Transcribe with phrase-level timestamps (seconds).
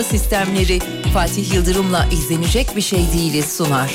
[0.00, 0.78] Pergola sistemleri
[1.14, 3.90] Fatih Yıldırım'la izlenecek bir şey değiliz sunar.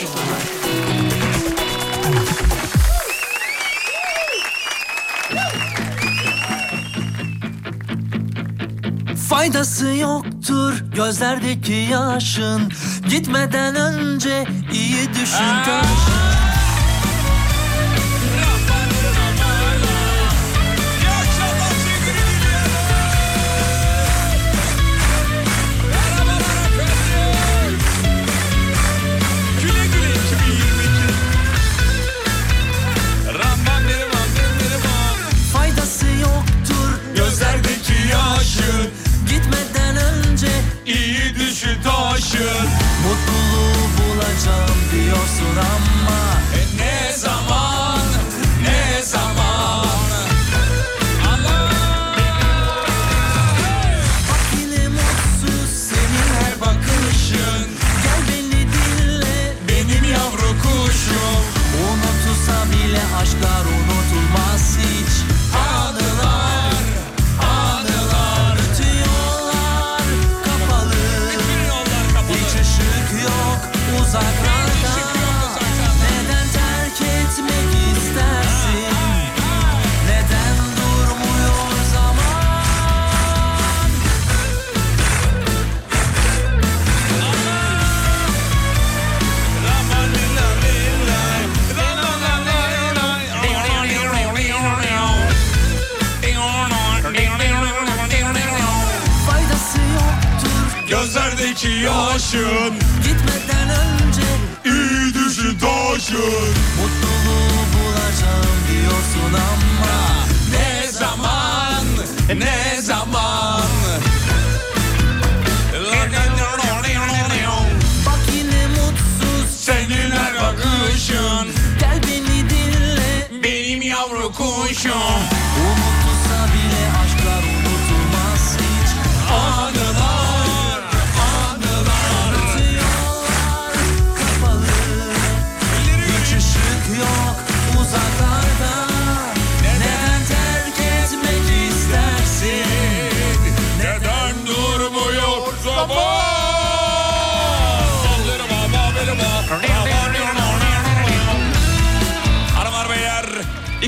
[9.30, 12.72] Faydası yoktur gözlerdeki yaşın
[13.10, 16.25] Gitmeden önce iyi düşün taşın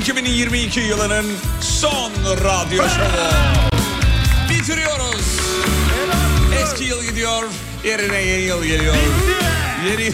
[0.08, 1.26] 2022 yılının
[1.60, 2.12] son
[2.44, 3.28] radyo şovu.
[4.50, 5.40] Bitiriyoruz.
[6.62, 7.42] Eski yıl gidiyor.
[7.84, 8.94] Yerine yeni yıl geliyor.
[9.90, 10.12] Yeni yıl.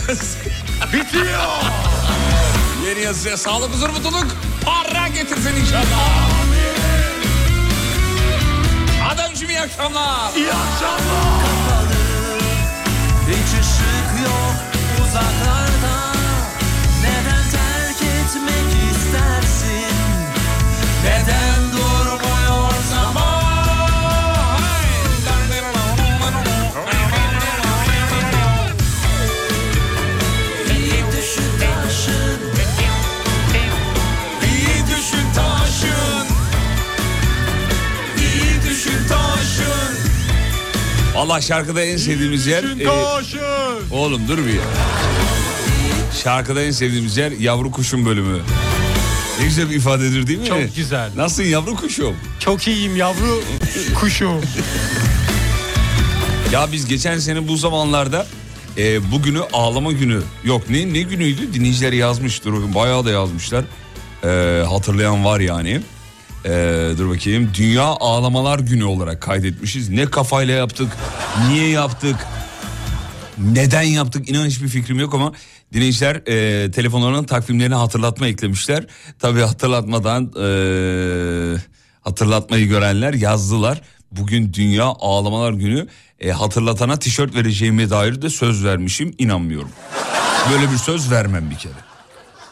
[0.92, 1.62] Bitiyor.
[2.86, 4.26] yeni yıl size sağlık, huzur, mutluluk,
[4.64, 6.30] para getirsin inşallah.
[9.12, 10.36] Adamcım iyi akşamlar.
[10.36, 11.44] İyi akşamlar.
[13.28, 13.73] kapalı
[21.04, 23.44] Neden durmuyor zaman
[30.70, 32.40] İyi düşün taşın
[34.44, 36.26] İyi düşün taşın.
[38.18, 39.94] İyi düşün taşın.
[41.16, 42.64] Allah şarkıda en sevdiğimiz yer...
[42.64, 42.88] e,
[43.94, 44.62] oğlum dur bir ya.
[46.22, 48.40] Şarkıda en sevdiğimiz yer yavru kuşun bölümü.
[49.40, 50.46] Ne güzel bir ifadedir değil mi?
[50.46, 51.10] Çok güzel.
[51.16, 52.14] Nasılsın yavru kuşum?
[52.40, 53.42] Çok iyiyim yavru
[54.00, 54.40] kuşum.
[56.52, 58.26] Ya biz geçen sene bu zamanlarda
[58.78, 63.64] e, bugünü ağlama günü yok ne ne günüydü dinleyiciler yazmış dur bakayım bayağı da yazmışlar
[64.24, 65.80] E, hatırlayan var yani
[66.44, 66.50] E,
[66.98, 70.88] dur bakayım Dünya Ağlamalar Günü olarak kaydetmişiz ne kafayla yaptık
[71.48, 72.16] niye yaptık
[73.38, 75.32] neden yaptık inan hiçbir fikrim yok ama
[75.74, 78.86] dinleyiciler e, telefonlarının takvimlerini hatırlatma eklemişler
[79.18, 80.46] tabi hatırlatmadan e,
[82.00, 83.80] hatırlatmayı görenler yazdılar
[84.10, 85.86] bugün Dünya Ağlamalar Günü
[86.20, 89.70] e, hatırlatana tişört vereceğime dair de söz vermişim inanmıyorum.
[90.52, 91.72] Böyle bir söz vermem bir kere.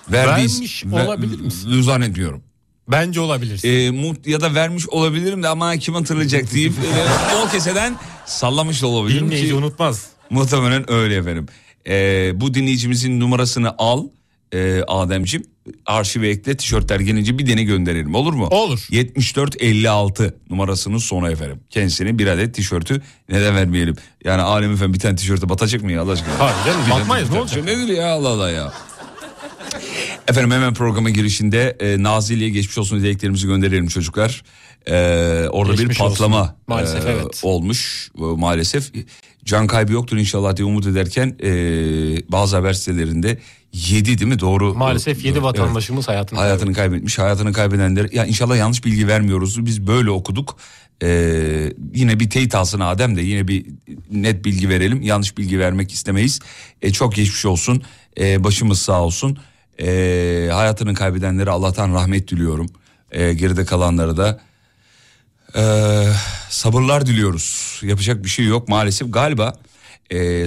[0.09, 1.83] Verdiyiz, Vermiş olabilir misin?
[1.83, 2.43] Zannetmiyorum.
[2.89, 3.65] Bence olabilir.
[3.65, 7.97] E, mut ya da vermiş olabilirim de ama kim hatırlayacak deyip e, o keseden
[8.27, 10.07] sallamış da olabilirim Dinleyici ki unutmaz.
[10.31, 11.47] muhtemelen öyle efendim.
[11.87, 14.05] E, bu dinleyicimizin numarasını al
[14.55, 15.45] e, Ademciğim
[15.87, 18.47] arşive ekle tişörtler gelince bir dene gönderelim olur mu?
[18.47, 18.87] Olur.
[18.91, 21.61] 7456 numarasının sonu efendim.
[21.71, 23.97] Kendisine bir adet tişörtü neden vermeyelim?
[24.25, 26.39] Yani alem efendim bir tane tişörte batacak mı ya Allah aşkına?
[26.39, 27.65] Hayır canım, batmayız, ne olacak?
[27.65, 28.73] Nedir ya Allah Allah ya.
[30.29, 34.43] Efendim hemen programın girişinde e, Nazilli'ye geçmiş olsun dileklerimizi gönderelim çocuklar.
[34.87, 34.95] E,
[35.49, 36.55] orada Geçmiş bir patlama olsun.
[36.67, 37.41] Maalesef, e, evet.
[37.43, 38.93] olmuş e, maalesef.
[39.45, 41.51] Can kaybı yoktur inşallah diye umut ederken e,
[42.33, 43.39] bazı haber sitelerinde
[43.73, 44.75] 7 değil mi doğru?
[44.75, 45.43] Maalesef 7 Evet.
[45.43, 47.19] vatandaşımız hayatını, Hayatını kaybetmiş.
[47.19, 49.67] Hayatını kaybedenler ya inşallah yanlış bilgi vermiyoruz.
[49.67, 50.57] Biz böyle okuduk.
[51.03, 53.67] Ee, yine bir teyit alsın Adem de yine bir
[54.11, 55.03] net bilgi verelim.
[55.03, 56.41] Yanlış bilgi vermek istemeyiz.
[56.83, 57.83] Ee, çok geçmiş olsun.
[58.21, 59.39] Ee, başımız sağ olsun.
[59.81, 62.67] Ee, hayatını kaybedenlere Allah'tan rahmet diliyorum.
[63.11, 64.41] Ee, geride kalanlara da
[65.57, 66.13] ee,
[66.49, 67.81] sabırlar diliyoruz.
[67.83, 69.13] Yapacak bir şey yok maalesef.
[69.13, 69.55] Galiba
[70.13, 70.47] ee,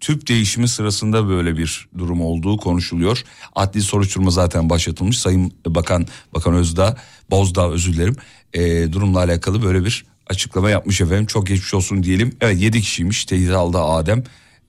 [0.00, 3.24] tüp değişimi sırasında böyle bir durum olduğu konuşuluyor.
[3.54, 5.18] Adli soruşturma zaten başlatılmış.
[5.18, 6.96] Sayın Bakan Bakan Özdağ,
[7.30, 8.16] Bozdağ özür dilerim.
[8.52, 11.26] Ee, durumla alakalı böyle bir açıklama yapmış efendim.
[11.26, 12.36] Çok geçmiş olsun diyelim.
[12.40, 14.24] Evet 7 kişiymiş teyit aldı Adem.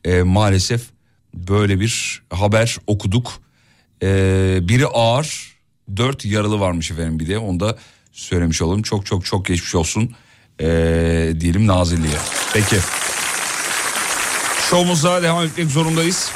[0.05, 0.81] Ee, maalesef
[1.47, 3.33] böyle bir haber okuduk.
[4.03, 5.57] Ee, biri ağır,
[5.97, 7.37] dört yaralı varmış efendim bir de.
[7.37, 7.77] Onu da
[8.11, 8.81] söylemiş olalım.
[8.81, 10.15] Çok çok çok geçmiş olsun
[10.61, 12.17] ee, diyelim Nazilli'ye.
[12.53, 12.75] Peki.
[14.69, 16.31] Şovumuza devam etmek zorundayız.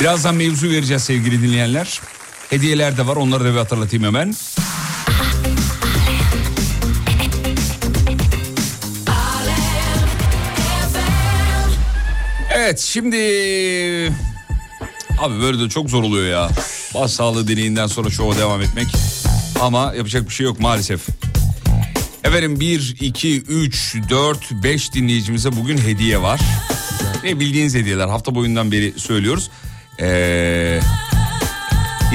[0.00, 2.00] Birazdan mevzu vereceğiz sevgili dinleyenler.
[2.50, 4.34] Hediyeler de var onları da bir hatırlatayım hemen.
[12.66, 13.16] Evet şimdi...
[15.18, 16.48] Abi böyle de çok zor oluyor ya.
[16.94, 18.86] Bas sağlığı deneyinden sonra şova devam etmek.
[19.60, 21.08] Ama yapacak bir şey yok maalesef.
[22.24, 26.40] Efendim 1, 2, 3, 4, 5 dinleyicimize bugün hediye var.
[27.24, 29.50] Ne bildiğiniz hediyeler hafta boyundan beri söylüyoruz.
[30.00, 30.80] Ee,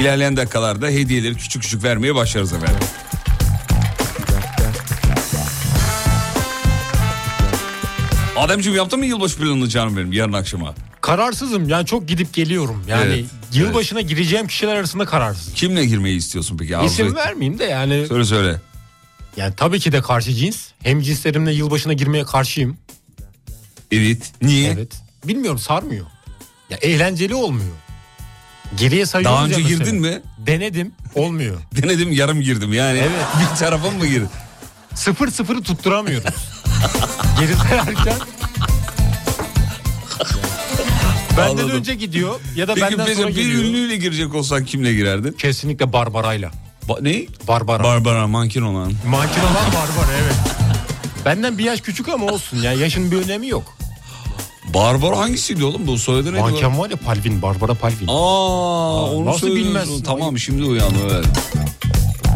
[0.00, 2.82] ilerleyen dakikalarda hediyeleri küçük küçük vermeye başlarız efendim.
[8.42, 10.74] Ademciğim yaptın mı yılbaşı planını canım benim yarın akşama?
[11.00, 12.84] Kararsızım yani çok gidip geliyorum.
[12.88, 15.54] Yani Evet, yılbaşına gireceğim kişiler arasında kararsızım.
[15.54, 16.76] Kimle girmeyi istiyorsun peki?
[16.76, 18.60] Arzu İsim et- vermeyeyim de yani Söyle söyle.
[19.36, 20.66] yani tabii ki de karşı cins.
[20.82, 22.76] Hem cinslerimle yılbaşına girmeye karşıyım.
[23.92, 24.32] Evet.
[24.42, 24.70] Niye?
[24.72, 24.92] Evet.
[25.24, 26.06] Bilmiyorum sarmıyor.
[26.70, 27.72] Ya eğlenceli olmuyor.
[28.78, 29.78] Geriye sayıyoruz Daha önce ya mesela.
[29.84, 30.22] girdin mi?
[30.38, 31.60] Denedim olmuyor.
[31.82, 32.98] Denedim yarım girdim yani.
[32.98, 33.10] Evet.
[33.52, 34.28] Bir tarafa mı girdin?
[34.94, 36.34] Sıfır sıfırı tutturamıyoruz.
[37.40, 38.14] Geri sayarken
[41.36, 41.70] Benden Anladım.
[41.70, 43.62] önce gidiyor ya da Peki benden mesela sonra bir geliyor.
[43.64, 45.32] ünlüyle girecek olsan kimle girerdin?
[45.32, 46.50] Kesinlikle Barbara'yla.
[46.88, 47.26] Ba- ne?
[47.48, 47.84] Barbara.
[47.84, 48.92] Barbara mankin olan.
[49.08, 50.34] Mankin olan Barbara evet.
[51.24, 53.76] Benden bir yaş küçük ama olsun ya yaşın bir önemi yok.
[54.74, 56.40] Barbara hangisiydi oğlum bu soyadı neydi?
[56.42, 58.06] Manken var ya Palvin, Barbara Palvin.
[58.08, 60.02] Aa, onu nasıl bilmezsin?
[60.04, 61.26] Tamam şimdi uyandı evet.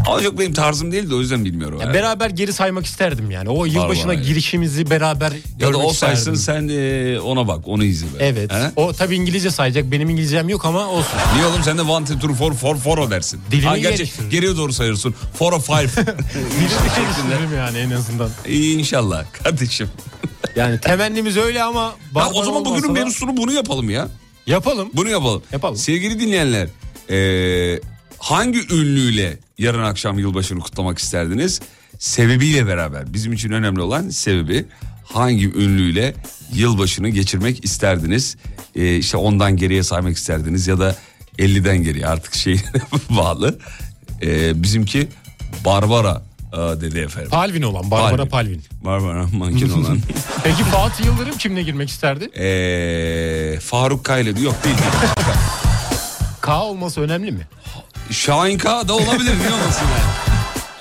[0.07, 1.79] Ama çok benim tarzım değil de o yüzden bilmiyorum.
[1.79, 1.93] Ya yani.
[1.93, 3.49] beraber geri saymak isterdim yani.
[3.49, 4.25] O yılbaşına Barbara, evet.
[4.27, 6.69] girişimizi beraber ya da o saysın isterdim.
[6.69, 8.07] sen de ona bak onu izle.
[8.07, 8.11] be.
[8.19, 8.51] Evet.
[8.53, 8.71] He?
[8.75, 9.91] O tabii İngilizce sayacak.
[9.91, 11.19] Benim İngilizcem yok ama olsun.
[11.35, 13.41] Niye oğlum sen de one, two, three, four, four, four o dersin.
[13.51, 14.29] Dilini ha, gerçi geliştirir.
[14.29, 15.15] geriye doğru sayıyorsun.
[15.39, 15.77] Four or five.
[16.05, 18.29] Dilini geliştirelim yani en azından.
[18.47, 19.89] İyi inşallah kardeşim.
[20.55, 24.07] Yani temennimiz öyle ama Barbara o zaman bugünün da menüsünü bunu yapalım ya.
[24.47, 24.89] yapalım.
[24.93, 25.43] Bunu yapalım.
[25.51, 25.75] Yapalım.
[25.77, 26.67] Sevgili dinleyenler,
[27.09, 27.79] eee,
[28.17, 31.61] hangi ünlüyle yarın akşam yılbaşını kutlamak isterdiniz?
[31.99, 33.13] Sebebiyle beraber.
[33.13, 34.65] Bizim için önemli olan sebebi
[35.03, 36.15] hangi ünlüyle
[36.53, 38.37] yılbaşını geçirmek isterdiniz?
[38.75, 40.95] Eee işte ondan geriye saymak isterdiniz ya da
[41.39, 42.61] 50'den geriye artık şey
[43.09, 43.59] bağlı.
[44.21, 45.07] Eee, bizimki
[45.65, 46.21] Barbara
[46.53, 47.29] aa, dedi efendim.
[47.31, 48.61] Palvin olan Barbara Palvin.
[48.85, 49.99] Barbara manken olan.
[50.43, 52.29] Peki Fatih Yıldırım kimle girmek isterdi?
[52.35, 54.75] Eee, Faruk Kaylı yok değil.
[54.77, 54.89] değil.
[56.41, 57.47] K olması önemli mi?
[58.11, 60.11] Şahin K da olabilir niye olmasın yani?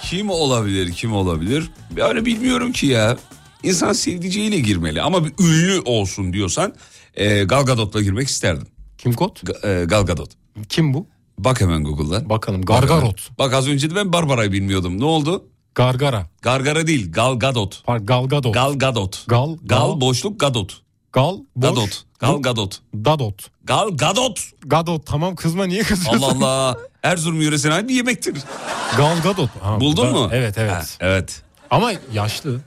[0.02, 1.70] Kim olabilir kim olabilir?
[1.96, 3.16] Öyle bilmiyorum ki ya.
[3.62, 6.74] İnsan sevdiceğiyle girmeli ama bir ünlü olsun diyorsan
[7.14, 8.66] e, Gal Gadot'la girmek isterdim.
[8.98, 9.42] Kim Kot?
[9.42, 10.30] Ga- e, Gal Gadot.
[10.68, 11.06] Kim bu?
[11.38, 12.28] Bak hemen Google'dan.
[12.30, 12.62] Bakalım.
[12.62, 13.38] Gargarot.
[13.38, 15.00] Bak az önce de ben Barbara'yı bilmiyordum.
[15.00, 15.44] Ne oldu?
[15.74, 16.26] Gargara.
[16.42, 17.82] Gargara değil Gal Gadot.
[17.84, 18.54] Par Gal Gadot.
[18.54, 19.24] Gal Gadot.
[19.26, 19.56] Gal.
[19.64, 20.80] Gal boşluk Gadot.
[21.16, 21.36] Gal.
[21.56, 21.62] Boş.
[21.70, 22.04] Gadot.
[22.18, 22.80] Gal Gadot.
[22.94, 23.50] Dadot.
[23.64, 24.40] Gal Gadot.
[24.66, 25.06] Gadot.
[25.06, 26.22] Tamam kızma niye kızıyorsun?
[26.22, 26.76] Allah Allah.
[27.02, 28.34] Erzurum yöresine ait bir yemektir.
[28.96, 29.50] Gal Gadot.
[29.62, 30.28] Ha, Buldun mu?
[30.32, 30.72] Evet evet.
[30.72, 31.42] Ha, evet.
[31.70, 32.60] Ama yaşlı.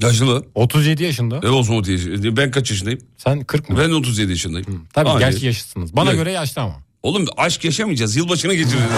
[0.00, 0.44] Yaşlı.
[0.54, 1.40] 37 yaşında.
[1.42, 2.36] Ne olsun 30 yaşında.
[2.36, 3.00] Ben kaç yaşındayım?
[3.16, 3.78] Sen 40 mı?
[3.78, 4.86] Ben de 37 yaşındayım.
[4.92, 5.20] Tabii Hayır.
[5.30, 5.96] gerçi yaşlısınız.
[5.96, 6.18] Bana Yok.
[6.18, 6.74] göre yaşlı ama.
[7.02, 8.16] Oğlum aşk yaşamayacağız.
[8.16, 8.92] Yılbaşını geçireceğiz.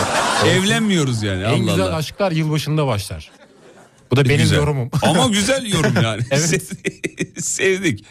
[0.46, 1.42] Evlenmiyoruz yani.
[1.42, 1.96] en Allah güzel Allah.
[1.96, 3.30] aşklar yılbaşında başlar.
[4.10, 4.56] Bu da benim Güzel.
[4.56, 4.90] yorumum.
[5.02, 6.22] Ama güzel yorum yani.
[6.30, 6.52] Evet.
[6.52, 8.04] Se- Sevdik.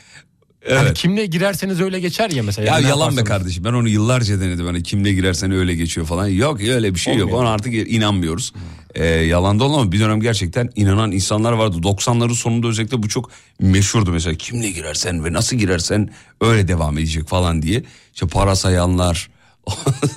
[0.66, 0.80] Evet.
[0.80, 2.68] Hani kimle girerseniz öyle geçer ya mesela.
[2.68, 6.28] Ya ne yalan be kardeşim ben onu yıllarca denedim hani kimle girersen öyle geçiyor falan.
[6.28, 7.44] Yok öyle bir şey yok Olmuyor.
[7.44, 8.54] ona artık inanmıyoruz.
[8.96, 11.78] Ee, yalan da ama bir dönem gerçekten inanan insanlar vardı.
[11.78, 14.36] 90'ların sonunda özellikle bu çok meşhurdu mesela.
[14.36, 16.10] Kimle girersen ve nasıl girersen
[16.42, 17.84] öyle devam edecek falan diye.
[18.14, 19.30] İşte para sayanlar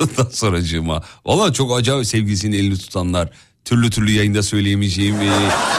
[0.00, 1.02] ondan sonracığıma.
[1.26, 3.30] Valla çok acayip sevgilisinin elini tutanlar.
[3.64, 5.30] Türlü türlü yayında söyleyemeyeceğim e,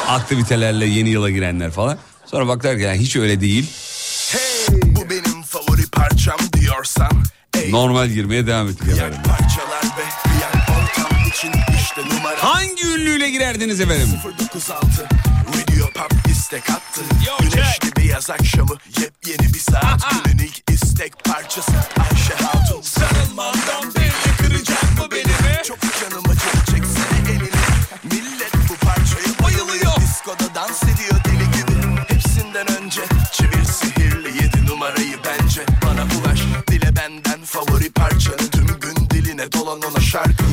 [0.08, 1.98] aktivitelerle yeni yıla girenler falan.
[2.26, 3.66] Sonra baklar ki yani hiç öyle değil.
[4.32, 7.12] Hey bu benim favori parçam diyorsan
[7.70, 9.20] Normal girmeye devam ettik efendim.
[9.28, 9.84] parçalar
[10.62, 12.44] ortam için işte numara.
[12.44, 14.08] Hangi ünlüyle girerdiniz efendim?
[14.40, 14.86] 096
[15.48, 17.02] Radio Pop istek attı.
[17.40, 20.02] Güneşli bir yaz akşamı Yepyeni bir saat.
[20.26, 21.72] Günün ilk istek parçası
[40.08, 40.47] şarkı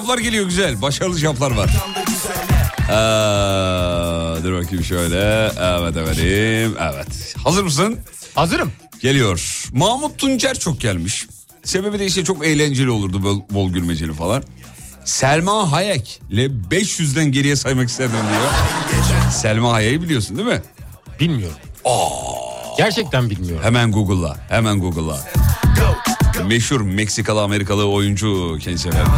[0.00, 0.82] Şaflar geliyor güzel.
[0.82, 1.70] Başarılı şaflar var.
[2.90, 5.16] Aa, dur bakayım şöyle.
[5.60, 6.76] Evet efendim.
[6.80, 7.34] Evet.
[7.44, 7.98] Hazır mısın?
[8.34, 8.72] Hazırım.
[9.02, 9.64] Geliyor.
[9.72, 11.26] Mahmut Tuncer çok gelmiş.
[11.64, 14.42] Sebebi de işte çok eğlenceli olurdu bol, bol gülmeceli falan.
[15.04, 18.50] Selma Hayek ile 500'den geriye saymak isterdim diyor.
[19.32, 20.62] Selma Hayek'i biliyorsun değil mi?
[21.20, 21.56] Bilmiyorum.
[22.78, 23.64] Gerçekten bilmiyorum.
[23.64, 24.36] Hemen Google'la.
[24.48, 25.20] Hemen Google'la.
[26.48, 29.12] Meşhur Meksikalı Amerikalı oyuncu kendisi efendim.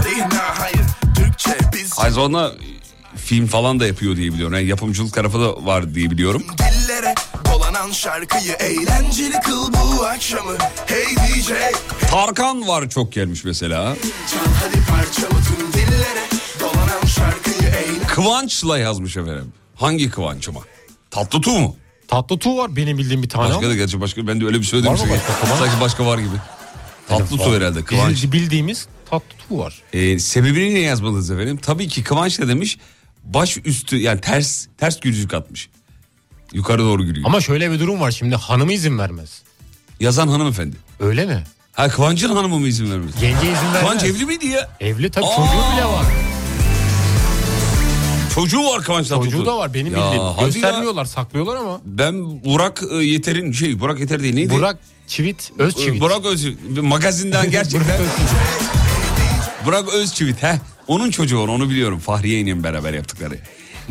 [1.97, 2.53] Aynı zamanda
[3.17, 4.55] film falan da yapıyor diye biliyorum.
[4.55, 6.43] Yani yapımcılık tarafı da var diye biliyorum.
[6.59, 7.15] dillere
[7.53, 10.53] Dolanan şarkıyı eğlenceli kıl bu akşamı
[10.87, 11.51] Hey DJ
[12.11, 13.97] Tarkan var çok gelmiş mesela.
[14.31, 16.27] Çal hadi parçamı tüm dillere
[16.61, 19.53] Dolanan şarkıyı eğlen Kıvanç'la yazmış efendim.
[19.77, 20.61] Hangi Kıvanç ama?
[21.11, 21.77] Tatlı Tu mu?
[22.09, 24.65] Tatlı Tu var benim bildiğim bir tane Başka da gerçi başka ben de öyle bir
[24.65, 24.93] söyledim.
[24.93, 25.57] Var mı başka?
[25.57, 26.37] Sanki başka var gibi.
[27.09, 28.15] Tatlı Tu herhalde Kıvanç.
[28.17, 29.83] Bizim Bildiğimiz Tatlı Tu var.
[29.93, 31.57] Ee, sebebini ne yazmalıyız efendim?
[31.63, 32.79] Tabii ki Kıvanç da demiş
[33.25, 35.69] baş üstü yani ters ters gülücük atmış.
[36.53, 37.27] Yukarı doğru gülüyor.
[37.27, 39.43] Ama şöyle bir durum var şimdi hanımı izin vermez.
[40.01, 40.77] Yazan hanımefendi.
[41.01, 41.45] Öyle mi?
[41.73, 43.23] Ha Kıvanç'ın hanımı mı izin vermez?
[43.23, 43.81] Yenge izin vermez.
[43.81, 44.71] Kıvanç evli miydi ya?
[44.81, 46.05] Evli tabii çocuğu bile var.
[48.35, 49.31] Çocuğu var Kıvanç Tatlıtuğ.
[49.31, 50.23] Çocuğu da var benim Ya, bildiğim.
[50.37, 50.45] hadi.
[50.45, 51.81] Göstermiyorlar saklıyorlar ama.
[51.85, 54.55] Ben Burak e, Yeter'in şey Burak Yeter değil neydi?
[54.55, 56.01] Burak Çivit, Öz Ee, Çivit.
[56.01, 56.47] Burak Öz
[56.83, 58.31] magazinden gerçekten Burak Özçivit.
[59.67, 60.61] Burak Özçivit he.
[60.87, 61.99] Onun çocuğu onu, onu biliyorum.
[61.99, 63.39] Fahriye ile beraber yaptıkları.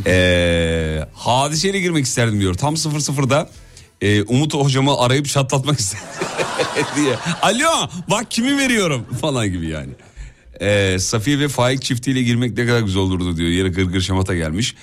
[0.05, 2.53] Ee, hadiseyle girmek isterdim diyor.
[2.53, 3.49] Tam 00'da
[4.01, 6.05] e, Umut hocamı arayıp çatlatmak isterdim
[6.95, 7.15] diye.
[7.41, 9.89] Alo bak kimi veriyorum falan gibi yani.
[10.61, 13.49] Ee, Safiye ve Faik çiftiyle girmek ne kadar güzel olurdu diyor.
[13.49, 14.75] Yere gırgır şamata gelmiş.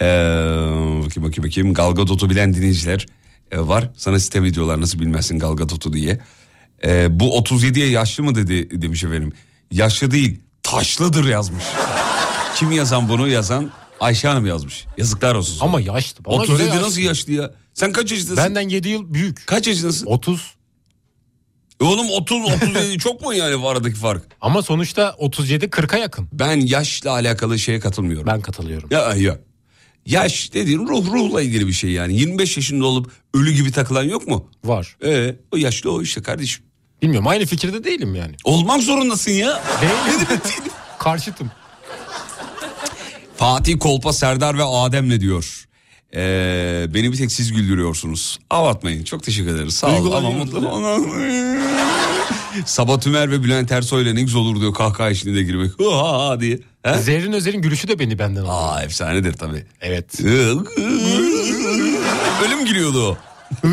[0.00, 1.74] Ee, bakayım bakayım bakayım.
[1.74, 3.06] Gal Gadot'u bilen dinleyiciler
[3.50, 3.90] e, var.
[3.96, 6.20] Sana sitem ediyorlar nasıl bilmezsin Gal Gadot'u diye.
[6.84, 9.32] Ee, bu 37'ye yaşlı mı dedi demiş efendim.
[9.70, 11.64] Yaşlı değil taşlıdır yazmış.
[12.56, 13.70] Kim yazan bunu yazan
[14.00, 14.86] Ayşe Hanım yazmış.
[14.98, 15.58] Yazıklar olsun.
[15.60, 16.24] Ama yaşlı.
[16.24, 16.82] Bana 37 göre yaşlı.
[16.82, 17.50] nasıl yaşlı ya?
[17.74, 18.36] Sen kaç yaşındasın?
[18.36, 19.46] Benden 7 yıl büyük.
[19.46, 20.06] Kaç yaşındasın?
[20.06, 20.54] 30.
[21.80, 24.22] E Oğlum 30 37 çok mu yani aradaki fark?
[24.40, 26.28] Ama sonuçta 37 40'a yakın.
[26.32, 28.26] Ben yaşla alakalı şeye katılmıyorum.
[28.26, 28.88] Ben katılıyorum.
[28.92, 29.38] Ya ya.
[30.06, 32.14] Yaş dediğin ruh ruhla ilgili bir şey yani.
[32.14, 34.48] 25 yaşında olup ölü gibi takılan yok mu?
[34.64, 34.96] Var.
[35.04, 36.64] Ee, o yaşlı o işte kardeşim.
[37.02, 38.34] Bilmiyorum aynı fikirde değilim yani.
[38.44, 39.62] Olmak zorundasın ya.
[39.82, 40.40] Değilim.
[40.98, 41.50] Karşıtım.
[43.36, 45.68] Fatih Kolpa, Serdar ve Adem'le diyor.
[46.14, 48.38] Ee, beni bir tek siz güldürüyorsunuz.
[48.50, 49.04] Avatmayın.
[49.04, 49.74] Çok teşekkür ederiz.
[49.74, 50.60] Sağ olun ama mutlu
[52.66, 55.70] Sabah Tümer ve Bülent Ersoy'la ne güzel olur diyor kahkaha içinde girmek.
[55.92, 56.58] Ha diye.
[56.82, 56.98] He?
[56.98, 58.76] Zerrin Özer'in gülüşü de beni benden alıyor.
[58.76, 59.64] Aa efsanedir tabii.
[59.80, 60.20] Evet.
[62.44, 63.16] Ölüm gülüyordu o.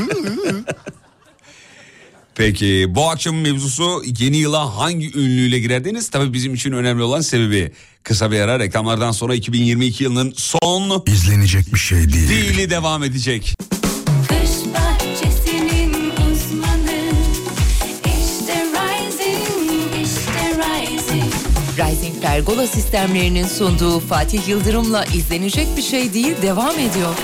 [2.38, 6.10] Peki bu akşamın mevzusu yeni yıla hangi ünlüyle girerdiniz?
[6.10, 7.72] Tabii bizim için önemli olan sebebi.
[8.04, 12.30] Kısa bir ara reklamlardan sonra 2022 yılının son İzlenecek bir şey değil.
[12.30, 13.56] değili devam edecek.
[16.32, 17.12] Uzmanı
[18.06, 21.34] işte Rising, işte Rising.
[21.78, 27.16] Rising Pergola sistemlerinin sunduğu Fatih Yıldırım'la izlenecek bir şey değil devam ediyor.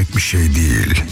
[0.00, 1.02] İzlenecek bir şey değil.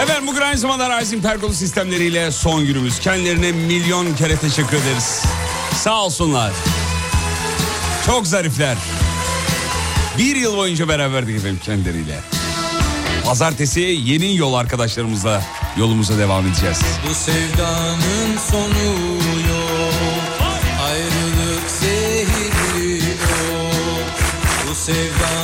[0.00, 2.98] Efendim bugün aynı zamanda Rising Pergola sistemleriyle son günümüz.
[2.98, 5.22] Kendilerine milyon kere teşekkür ederiz.
[5.74, 6.52] Sağ olsunlar.
[8.06, 8.76] Çok zarifler.
[10.18, 12.20] Bir yıl boyunca beraberdik efendim kendileriyle.
[13.24, 15.42] Pazartesi yeni yol arkadaşlarımızla
[15.76, 16.80] yolumuza devam edeceğiz.
[17.08, 18.84] Bu sevdanın sonu
[19.48, 19.94] yok
[20.86, 24.14] Ayrılık zehirli yok
[24.70, 25.43] Bu sevdanın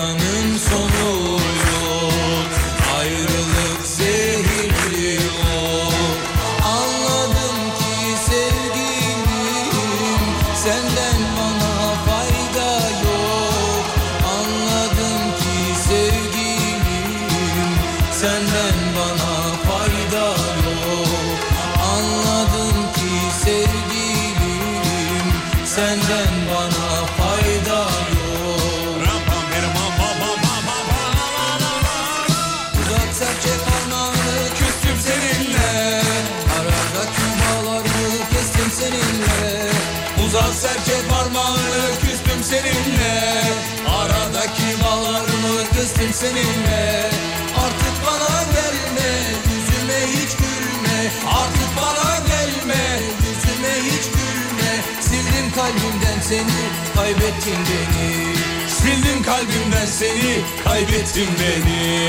[57.11, 58.35] kaybettin beni
[58.69, 62.09] Sildim kalbimden seni kaybettin beni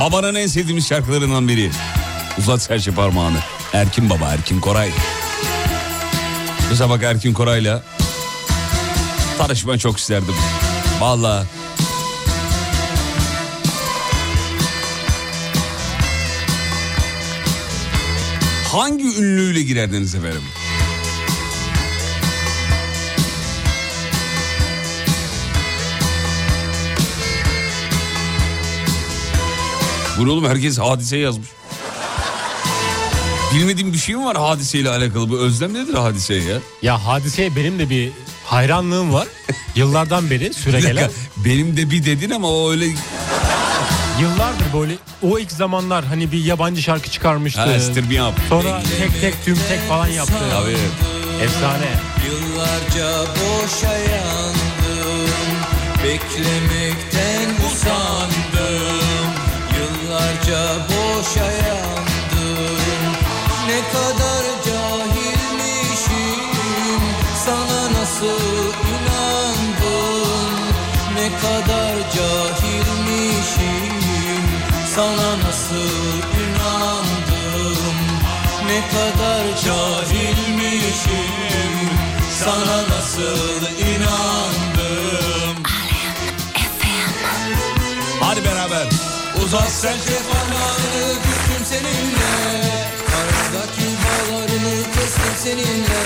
[0.00, 1.70] Babanın en sevdiğimiz şarkılarından biri.
[2.38, 3.38] Uzat serçe parmağını.
[3.72, 4.90] Erkin Baba, Erkin Koray.
[6.70, 7.82] Mesela bak Erkin Koray'la
[9.38, 10.34] tanışmayı çok isterdim.
[11.00, 11.46] Vallahi.
[18.72, 20.42] Hangi ünlüyle girerdiniz efendim?
[30.18, 31.48] Bu ne oğlum herkes hadise yazmış.
[33.54, 35.30] Bilmediğim bir şey mi var hadiseyle alakalı?
[35.30, 36.58] Bu özlem nedir hadiseye ya?
[36.82, 38.10] Ya hadiseye benim de bir
[38.46, 39.28] hayranlığım var.
[39.76, 40.96] Yıllardan beri Bir süregelen.
[40.96, 42.86] dakika, benim de bir dedin ama o öyle
[44.20, 47.60] Yıllardır böyle o ilk zamanlar hani bir yabancı şarkı çıkarmıştı.
[47.60, 48.34] ha, stir me up.
[48.48, 50.34] Sonra tek tek tüm tek falan yaptı.
[50.50, 50.76] Tabii.
[51.44, 51.88] Efsane.
[52.26, 55.30] Yıllarca boşa yandım
[56.04, 58.41] Beklemekten usandım
[60.46, 63.12] Yıllarca boşa yandım
[63.66, 66.22] Ne kadar cahilmişim.
[67.44, 70.58] Sana nasıl inandım?
[71.14, 73.82] Ne kadar cahilmişim.
[74.94, 77.96] Sana nasıl inandım?
[78.66, 81.32] Ne kadar cahilmişim.
[82.44, 85.56] Sana nasıl inandım?
[88.20, 89.11] Hadi beraber.
[89.52, 92.30] Uzat serçe parmağını küstüm seninle.
[93.18, 96.02] Aradaki bağlarını kestim seninle.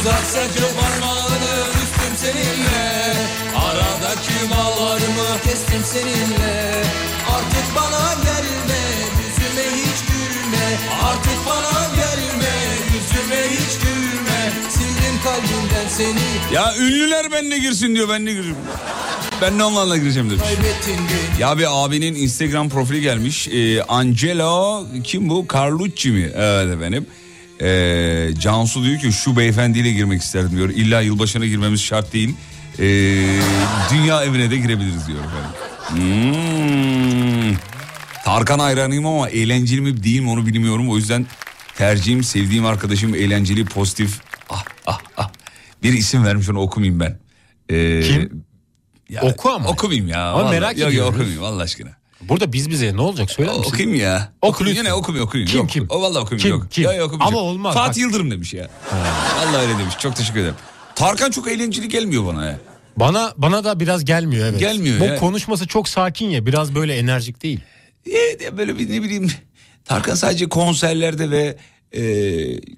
[0.00, 3.14] Uzat serçe parmağını küstüm seninle.
[3.56, 6.82] Aradaki bağlarımı kestim seninle.
[7.34, 8.82] Artık bana gelme
[9.18, 10.66] yüzüme hiç gülme.
[11.02, 12.54] Artık bana gelme
[12.94, 14.52] yüzüme hiç gülme.
[14.70, 16.54] Sildim kalbimden seni.
[16.54, 18.56] Ya ünlüler benimle girsin diyor ben de gireceğim.
[19.42, 20.44] Ben de onlarla gireceğim demiş.
[21.40, 23.48] Ya bir abinin Instagram profili gelmiş.
[23.48, 25.46] Ee, Angelo kim bu?
[25.52, 26.30] Carlucci mi?
[26.34, 27.06] Evet efendim.
[27.60, 30.68] Ee, Cansu diyor ki şu beyefendiyle girmek isterdim diyor.
[30.68, 32.34] İlla yılbaşına girmemiz şart değil.
[32.78, 32.82] Ee,
[33.92, 35.50] dünya evine de girebiliriz diyor efendim.
[35.88, 37.56] Hmm.
[38.24, 40.90] Tarkan hayranıyım ama eğlenceli mi değil mi onu bilmiyorum.
[40.90, 41.26] O yüzden
[41.76, 44.20] tercihim sevdiğim arkadaşım eğlenceli pozitif.
[44.50, 45.30] Ah ah ah.
[45.82, 47.18] Bir isim vermiş onu okumayayım ben.
[47.70, 48.51] Ee, Kim?
[49.12, 49.68] Ya, Oku ama.
[49.68, 50.30] Okumayayım ya.
[50.30, 50.50] Ama vallahi.
[50.50, 51.10] merak yok, Yok ediyoruz.
[51.10, 51.90] okumayayım Allah aşkına.
[52.20, 53.70] Burada biz bize ne olacak söyler misin?
[53.70, 54.32] Okuyayım ya.
[54.42, 54.76] Oku lütfen.
[54.82, 55.50] yine okumayayım okuyayım.
[55.50, 55.70] Kim, yok.
[55.70, 55.86] kim?
[55.88, 56.38] O vallahi okumayayım.
[56.38, 56.70] Kim, yok.
[56.70, 56.84] kim?
[56.84, 57.14] Ya, yok.
[57.20, 57.96] Ama olmaz, Fatih bak.
[57.98, 58.68] Yıldırım demiş ya.
[59.36, 59.94] Vallahi öyle demiş.
[59.98, 60.54] Çok teşekkür ederim.
[60.94, 62.58] Tarkan çok eğlenceli gelmiyor bana ya.
[62.96, 64.60] Bana bana da biraz gelmiyor evet.
[64.60, 65.16] Gelmiyor Bu ya.
[65.18, 67.60] konuşması çok sakin ya biraz böyle enerjik değil.
[68.42, 69.30] E, böyle bir ne bileyim
[69.84, 71.56] Tarkan sadece konserlerde ve
[71.92, 72.02] e,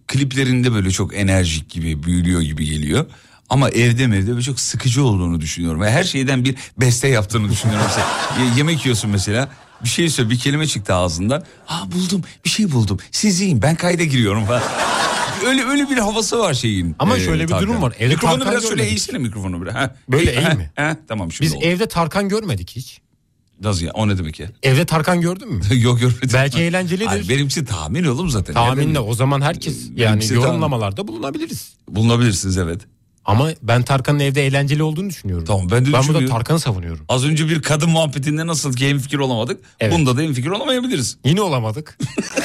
[0.07, 3.07] kliplerinde böyle çok enerjik gibi büyülüyor gibi geliyor.
[3.49, 5.81] Ama evde mi evde çok sıkıcı olduğunu düşünüyorum.
[5.81, 7.87] Ve her şeyden bir beste yaptığını düşünüyorum.
[7.89, 8.07] Mesela
[8.51, 9.49] ye- yemek yiyorsun mesela
[9.85, 11.45] bir şey söyle bir kelime çıktı ağzından.
[11.67, 14.63] Ha buldum bir şey buldum siz yiyin ben kayda giriyorum falan.
[15.47, 16.97] Öyle öyle bir havası var şeyin.
[16.99, 17.69] Ama e, şöyle bir Tarkan.
[17.69, 17.95] durum var.
[17.99, 19.75] Evde mikrofonu Tarkan biraz şöyle eğsene mikrofonu biraz.
[19.75, 20.71] Ha, Böyle eğ- mi?
[20.77, 21.65] ha, tamam şimdi Biz oldu.
[21.65, 23.01] evde Tarkan görmedik hiç.
[23.61, 24.49] Nasıl ya o ne demek ya?
[24.63, 25.63] Evde Tarkan gördün mü?
[25.75, 26.31] Yok görmedim.
[26.35, 27.07] Belki eğlencelidir.
[27.07, 28.55] Hayır, benimkisi tahmin oğlum zaten.
[28.55, 30.47] Tahminle o zaman herkes yani Benimkisi tahmin.
[30.47, 31.73] yorumlamalarda bulunabiliriz.
[31.89, 32.81] Bulunabilirsiniz evet.
[33.25, 35.45] Ama ben Tarkan'ın evde eğlenceli olduğunu düşünüyorum.
[35.45, 36.29] Tamam ben de Ben burada düşünüyorum.
[36.37, 37.05] Tarkan'ı savunuyorum.
[37.09, 39.61] Az önce bir kadın muhabbetinde nasıl ki hemfikir olamadık.
[39.81, 39.93] Evet.
[39.93, 41.17] Bunda da hemfikir olamayabiliriz.
[41.25, 41.99] Yine olamadık.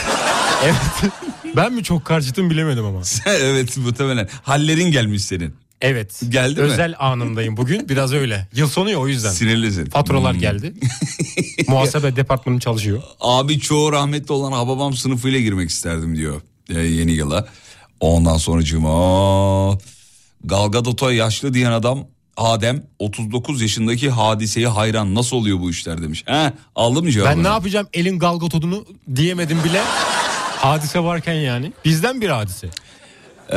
[0.64, 1.12] evet.
[1.56, 3.02] Ben mi çok karşıtım bilemedim ama.
[3.26, 4.30] evet muhtemelen.
[4.44, 5.56] Hallerin gelmiş senin.
[5.82, 6.22] Evet.
[6.30, 6.66] Geldi mi?
[6.66, 7.90] Özel anındayım bugün.
[7.90, 8.48] Biraz öyle.
[8.56, 9.32] Yıl sonu ya o yüzden.
[9.32, 9.86] Sinirlisin.
[9.86, 10.42] Faturalar Hmm.
[10.42, 10.74] geldi.
[11.68, 13.02] Muhasebe departmanı çalışıyor.
[13.20, 17.48] Abi çoğu rahmetli olan Hababam sınıfıyla girmek isterdim diyor e, yeni yıla.
[18.00, 19.78] Ondan sonra cuma
[20.46, 26.24] Gal Gadot'a yaşlı diyen adam Adem 39 yaşındaki hadiseye hayran nasıl oluyor bu işler demiş.
[26.26, 27.36] He aldım mı cevabını?
[27.38, 29.82] Ben ne yapacağım elin galgatodunu diyemedim bile.
[30.58, 31.74] Hadise varken yani.
[31.86, 32.68] Bizden bir hadise.
[32.68, 33.54] Ee,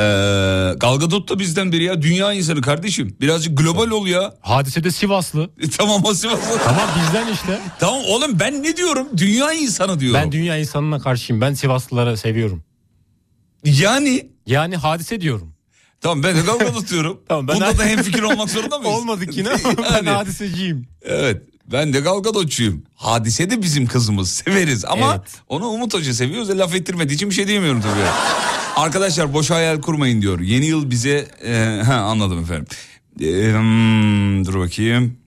[0.77, 3.17] Gal Gadot da bizden biri ya dünya insanı kardeşim.
[3.21, 4.33] Birazcık global ol ya.
[4.41, 5.49] Hadise de Sivaslı.
[5.61, 6.59] E, tamam o Sivaslı.
[6.63, 7.59] Tamam bizden işte.
[7.79, 9.07] Tamam oğlum ben ne diyorum?
[9.17, 10.21] Dünya insanı diyorum.
[10.21, 11.41] Ben dünya insanına karşıyım.
[11.41, 12.63] Ben Sivaslıları seviyorum.
[13.65, 15.52] Yani Yani hadise diyorum.
[16.03, 16.41] Tamam ben de
[16.89, 17.19] diyorum.
[17.27, 18.95] Tamam, ben- Bunda da hemfikir olmak zorunda mıyız?
[18.95, 20.87] Olmadık yine ama ben Yani, hadiseciyim.
[21.01, 22.83] Evet ben de Gal Gadot'çuyum.
[22.95, 25.31] Hadise de bizim kızımız severiz ama Evet.
[25.49, 28.09] onu Umut Hoca seviyoruz ve laf ettirmediği için bir şey diyemiyorum tabii.
[28.75, 30.39] Arkadaşlar boş hayal kurmayın diyor.
[30.39, 32.65] Yeni yıl bize e, ha, anladım efendim.
[33.21, 35.17] E, hmm, dur bakayım.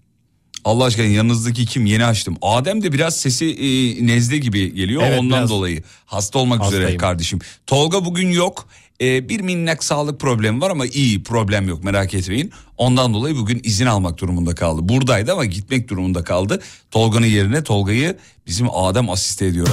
[0.64, 2.36] Allah aşkına yanınızdaki kim yeni açtım.
[2.42, 3.66] Adem de biraz sesi e,
[4.06, 5.82] nezle gibi geliyor Evet, ondan dolayı.
[6.06, 6.98] Hasta olmak üzere Hastayım.
[6.98, 7.38] kardeşim.
[7.66, 8.68] Tolga bugün yok.
[9.00, 12.52] E, bir minnak sağlık problemi var ama iyi problem yok merak etmeyin.
[12.76, 14.80] Ondan dolayı bugün izin almak durumunda kaldı.
[14.88, 16.62] Buradaydı ama gitmek durumunda kaldı.
[16.90, 19.68] Tolga'nın yerine Tolga'yı bizim Adem asiste ediyor.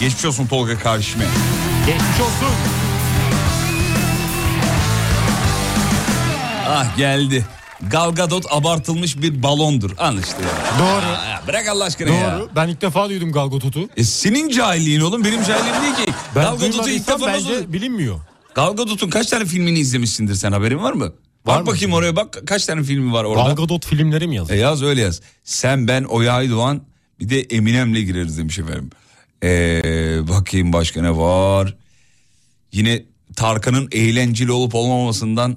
[0.00, 1.24] Geçmiş olsun Tolga kardeşime.
[1.86, 2.54] Geçmiş olsun.
[6.66, 7.44] Ah geldi.
[7.90, 9.90] Gal Gadot abartılmış bir balondur.
[9.98, 10.78] An işte ya.
[10.78, 11.06] Doğru.
[11.06, 12.38] Ya bırak Allah aşkına ya.
[12.38, 12.50] Doğru.
[12.56, 13.88] Ben ilk defa duydum galgatotu.
[13.96, 16.12] E senin cahilliğin oğlum benim cahilliğim değil ki.
[16.36, 17.48] Ben Gal Gadot'u ilk defa nasıl...
[17.50, 18.20] bence bilinmiyor.
[18.54, 21.04] Gal Gadot'un kaç tane filmini izlemişsindir sen haberin var mı?
[21.04, 21.12] Var
[21.46, 21.66] bak mı?
[21.66, 23.42] bakayım oraya bak kaç tane filmi var orada.
[23.48, 24.60] Gal Gadot filmleri mi E yazıyor?
[24.60, 25.20] yaz öyle yaz.
[25.44, 26.82] Sen ben Oya Aydoğan
[27.20, 28.90] bir de Eminem'le gireriz demiş efendim.
[29.42, 31.76] Ee, bakayım başka ne var.
[32.72, 33.02] Yine
[33.36, 35.56] Tarkan'ın eğlenceli olup olmamasından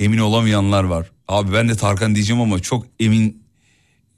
[0.00, 1.10] emin olamayanlar var.
[1.28, 3.42] Abi ben de Tarkan diyeceğim ama çok emin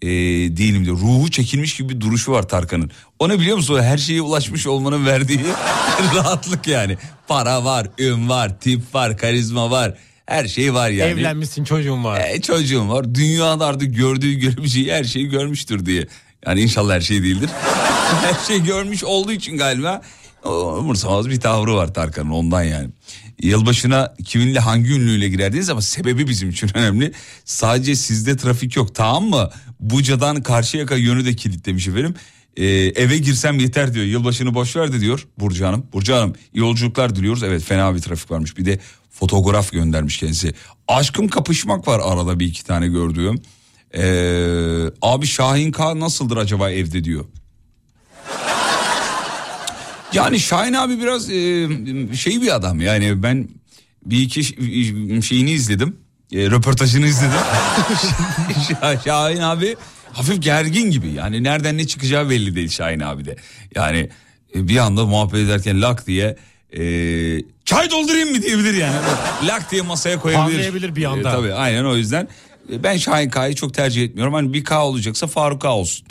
[0.03, 0.09] e,
[0.57, 0.99] değilim diyor.
[0.99, 2.91] Ruhu çekilmiş gibi bir duruşu var Tarkan'ın.
[3.19, 3.83] O ne biliyor musun?
[3.83, 5.41] Her şeye ulaşmış olmanın verdiği
[6.15, 6.97] rahatlık yani.
[7.29, 9.95] Para var, ün var, tip var, karizma var.
[10.27, 11.11] Her şey var yani.
[11.11, 12.21] Evlenmişsin çocuğun var.
[12.29, 13.15] E, çocuğum var.
[13.15, 16.07] Dünyada artık gördüğü görmeyeceği her şeyi görmüştür diye.
[16.47, 17.51] Yani inşallah her şey değildir.
[18.23, 20.03] her şey görmüş olduğu için galiba
[20.51, 22.91] umursamaz bir tavrı var Tarkan'ın ondan yani.
[23.43, 27.13] Yılbaşına kiminle hangi ünlüyle girerdiniz ama sebebi bizim için önemli.
[27.45, 29.51] Sadece sizde trafik yok tamam mı?
[29.81, 32.15] Buca'dan Karşıyaka yönü de kilitlemiş efendim.
[32.57, 34.05] Ee, eve girsem yeter diyor.
[34.05, 35.87] Yılbaşını boş verdi diyor Burcu Hanım.
[35.93, 37.43] Burcu Hanım yolculuklar diliyoruz.
[37.43, 38.59] Evet fena bir trafik varmış.
[38.59, 38.79] Bir de
[39.11, 40.55] fotoğraf göndermiş kendisi.
[40.89, 43.43] Aşkım kapışmak var arada bir iki tane gördüğüm.
[43.95, 47.25] Ee, abi Şahin K nasıldır acaba evde diyor.
[50.15, 51.69] Yani Şahin abi biraz e,
[52.17, 53.49] şey bir adam yani ben
[54.07, 54.45] bir iki
[55.23, 55.97] şeyini izledim.
[56.33, 57.31] E, röportajını izledim.
[58.69, 59.77] Şah- Şahin abi
[60.13, 63.37] hafif gergin gibi yani nereden ne çıkacağı belli değil Şahin abi de.
[63.75, 64.11] Yani
[64.55, 66.37] e, bir anda muhabbet ederken lak diye
[66.73, 66.81] e,
[67.65, 68.97] çay doldurayım mı diyebilir yani.
[69.47, 70.55] lak diye masaya koyabilir.
[70.57, 71.29] Anlayabilir bir anda.
[71.29, 72.29] E, tabii aynen o yüzden
[72.73, 74.35] e, ben Şahin K'yı çok tercih etmiyorum.
[74.35, 76.07] Hani bir K olacaksa Faruk K olsun.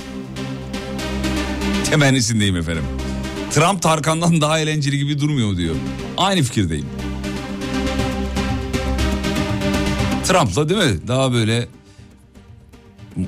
[1.90, 2.84] Temennisindeyim efendim.
[3.54, 5.76] Trump Tarkan'dan daha eğlenceli gibi durmuyor mu diyor.
[6.18, 6.86] Aynı fikirdeyim.
[10.28, 11.08] Trump'la değil mi?
[11.08, 11.68] Daha böyle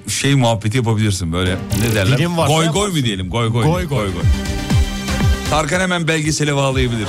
[0.07, 1.57] şey muhabbeti yapabilirsin böyle.
[1.79, 2.17] Ne derler?
[2.47, 3.29] Goy goy mu diyelim?
[3.29, 3.63] Goy goy.
[3.63, 4.07] Goy goy.
[5.49, 7.07] Tarkan hemen belgesele bağlayabilir.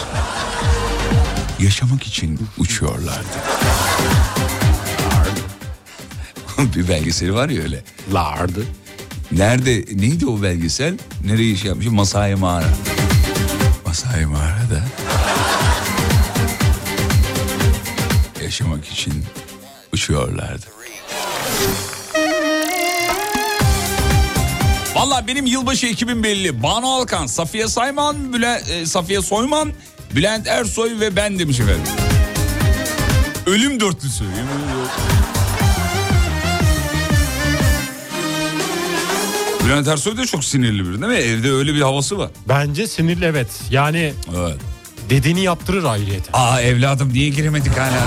[1.59, 3.37] Yaşamak için uçuyorlardı.
[6.77, 7.85] bir belgeseli var ya öyle.
[8.13, 8.65] Lardı.
[9.33, 10.99] Nerede neydi o belgesel?
[11.25, 11.87] Nereye şey yapmış?
[11.87, 12.67] Masai Mağara.
[13.97, 14.83] Masai Mağara'da
[18.43, 19.25] yaşamak için
[19.93, 20.67] uçuyorlardı.
[24.95, 26.63] Valla benim yılbaşı ekibim belli.
[26.63, 29.73] Banu Alkan, Safiye Sayman, Bülent, e, Safiye Soyman,
[30.15, 31.93] Bülent Ersoy ve ben demiş efendim.
[33.47, 34.25] Ölüm dörtlüsü.
[34.25, 35.16] yemin ediyorum.
[39.67, 41.19] Bülent Ersoy da çok sinirli biri değil mi?
[41.19, 42.31] Evde öyle bir havası var.
[42.49, 43.49] Bence sinirli evet.
[43.71, 44.57] Yani Evet.
[45.11, 46.31] dediğini yaptırır ayrıyeten.
[46.33, 48.07] Aa evladım niye giremedik hala?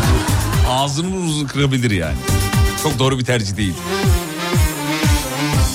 [0.70, 2.16] Ağzını burnunu kırabilir yani.
[2.84, 3.74] Çok doğru bir tercih değil.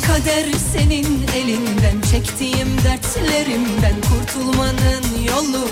[0.07, 5.68] Kader senin elinden çektiğim dertlerimden kurtulmanın yolu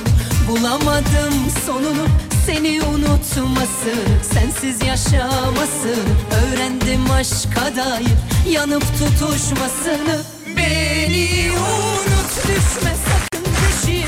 [0.48, 1.34] bulamadım
[1.66, 2.06] sonunu
[2.46, 3.92] seni unutması
[4.32, 5.94] sensiz yaşaması
[6.30, 8.18] öğrendim aşka dair
[8.50, 10.20] yanıp tutuşmasını.
[10.56, 14.06] Beni unut düşme sakın peşime.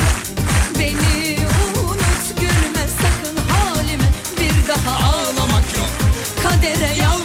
[0.78, 1.36] Beni
[1.84, 4.08] unut gülme sakın halime.
[4.40, 5.90] Bir daha ağlamak yok.
[6.42, 7.23] Kadere yalvarmak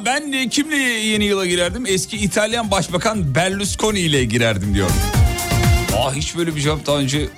[0.00, 1.86] Valla ben kimle yeni yıla girerdim?
[1.86, 4.90] Eski İtalyan Başbakan Berlusconi ile girerdim diyor.
[5.96, 7.28] Aa hiç böyle bir cevap daha önce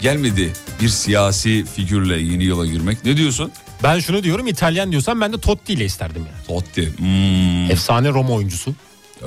[0.00, 0.52] gelmedi.
[0.80, 3.04] Bir siyasi figürle yeni yıla girmek.
[3.04, 3.52] Ne diyorsun?
[3.82, 6.46] Ben şunu diyorum İtalyan diyorsan ben de Totti ile isterdim yani.
[6.46, 6.92] Totti.
[6.98, 7.70] Hmm.
[7.70, 8.74] Efsane Roma oyuncusu.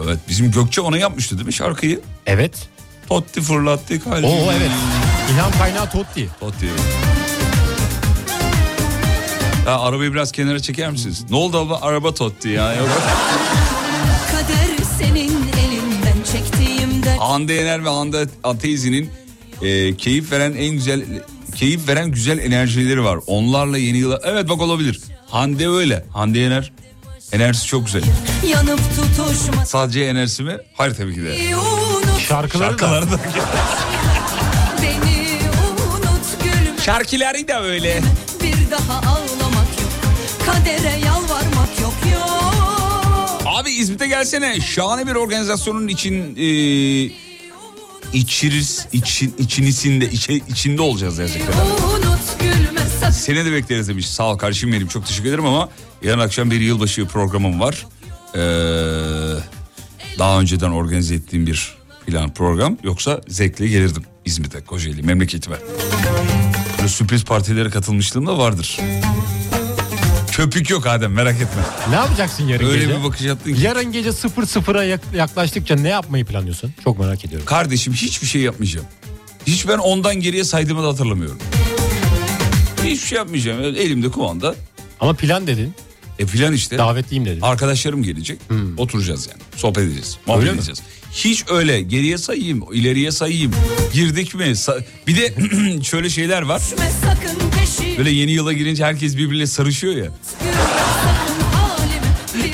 [0.05, 1.99] Evet bizim Gökçe ona yapmıştı değil mi şarkıyı?
[2.25, 2.69] Evet.
[3.09, 4.25] Totti fırlattı kalbi.
[4.25, 4.71] Oo evet.
[5.33, 6.29] İlham kaynağı Totti.
[6.39, 6.67] Totti.
[9.65, 11.25] Ya arabayı biraz kenara çeker misiniz?
[11.29, 12.73] Ne oldu ama araba Totti ya.
[12.73, 12.89] Yok.
[14.31, 19.09] Kader senin elinden Hande Yener ve Hande Ateizi'nin
[19.61, 21.03] e, keyif veren en güzel
[21.55, 23.19] keyif veren güzel enerjileri var.
[23.27, 24.99] Onlarla yeni yıla evet bak olabilir.
[25.27, 26.05] Hande öyle.
[26.13, 26.71] Hande Yener
[27.31, 28.03] enerjisi çok güzel.
[28.47, 30.57] Yanıp tutuşmasını Sadece enerjisi mi?
[30.73, 31.37] Hayır tabii ki de.
[32.27, 32.77] Şarkıları, da.
[32.77, 33.19] Şarkıları da.
[36.43, 38.01] Gülme Şarkıları da öyle.
[38.43, 39.48] Bir daha ağlamak yok
[40.59, 44.61] Kadere yalvarmak yok yok Abi İzmit'e gelsene.
[44.61, 46.45] Şahane bir organizasyonun için e,
[48.13, 51.53] içiriz, için, içinisinde, içe, içinde olacağız gerçekten.
[53.11, 54.09] Seni de bekleriz demiş.
[54.09, 54.87] Sağ ol kardeşim benim.
[54.87, 55.69] Çok teşekkür ederim ama
[56.03, 57.85] yarın akşam bir yılbaşı programım var.
[58.35, 58.39] Ee,
[60.19, 62.77] daha önceden organize ettiğim bir plan program.
[62.83, 65.57] Yoksa zevkle gelirdim İzmit'e, Kocaeli, memleketime.
[66.77, 68.79] Böyle sürpriz partilere katılmışlığım da vardır.
[70.39, 71.61] Köpük yok Adem merak etme.
[71.89, 72.99] Ne yapacaksın yarın Öyle gece?
[72.99, 73.61] bir bakış attın ki.
[73.61, 76.73] Yarın gece 0-0'a yak- yaklaştıkça ne yapmayı planlıyorsun?
[76.83, 77.45] Çok merak ediyorum.
[77.45, 78.85] Kardeşim hiçbir şey yapmayacağım.
[79.47, 81.37] Hiç ben ondan geriye saydığımı da hatırlamıyorum.
[82.83, 83.61] Hiçbir şey yapmayacağım.
[83.61, 84.55] Elimde kumanda.
[84.99, 85.73] Ama plan dedin.
[86.19, 86.77] E plan işte.
[86.77, 87.41] Davetliyim dedin.
[87.41, 88.39] Arkadaşlarım gelecek.
[88.77, 89.41] Oturacağız yani.
[89.55, 90.17] Sohbet edeceğiz.
[90.27, 90.61] Muhabbet Öyle mi?
[91.13, 93.51] Hiç öyle geriye sayayım, ileriye sayayım.
[93.93, 94.43] Girdik mi?
[94.43, 95.33] Sa- bir de
[95.83, 96.61] şöyle şeyler var.
[97.97, 100.05] Böyle yeni yıla girince herkes birbiriyle sarışıyor ya.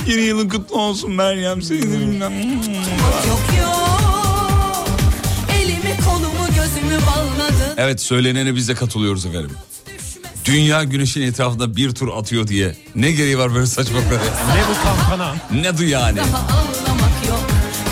[0.08, 2.34] Yeni yılın kutlu olsun Meryem seni de bilmem.
[7.78, 9.52] Evet söylenene biz de katılıyoruz efendim.
[10.46, 12.76] Dünya güneşin etrafında bir tur atıyor diye.
[12.96, 14.22] Ne gereği var böyle saçmalıklara?
[14.24, 15.36] Ne bu kampana?
[15.62, 16.20] Ne du yani?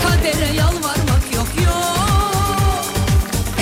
[0.08, 2.84] Kadere yalvarmak yok yok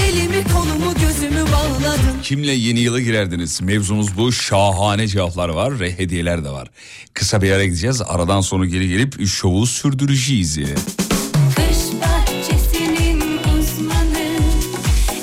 [0.09, 3.62] Elimi kolumu gözümü bağladın Kimle yeni yıla girerdiniz?
[3.62, 4.33] Mevzumuz bu.
[4.33, 6.68] Şahane cevaplar var ve hediyeler de var.
[7.14, 8.02] Kısa bir ara gideceğiz.
[8.02, 10.57] Aradan sonra geri gelip şovu sürdüreceğiz.
[11.57, 14.38] Kış bahçesinin uzmanı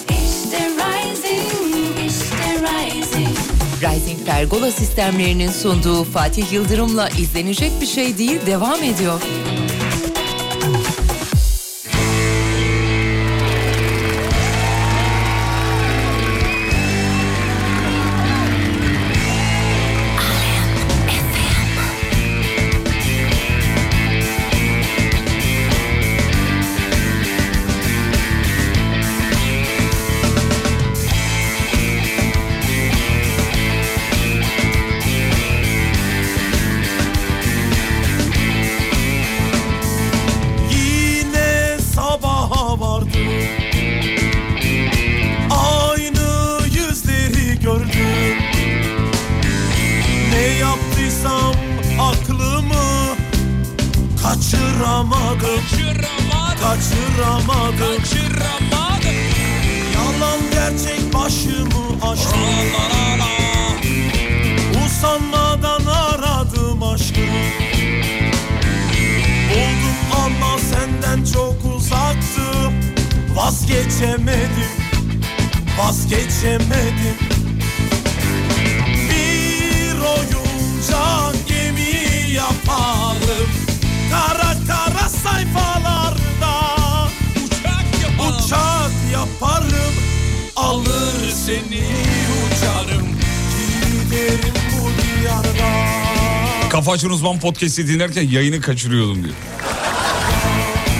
[0.10, 3.38] İşte Rising, işte Rising
[3.82, 9.21] Rising Pergola sistemlerinin sunduğu Fatih Yıldırım'la izlenecek bir şey değil devam ediyor.
[97.19, 99.36] Uzman podcast'i dinlerken yayını kaçırıyordum diyor.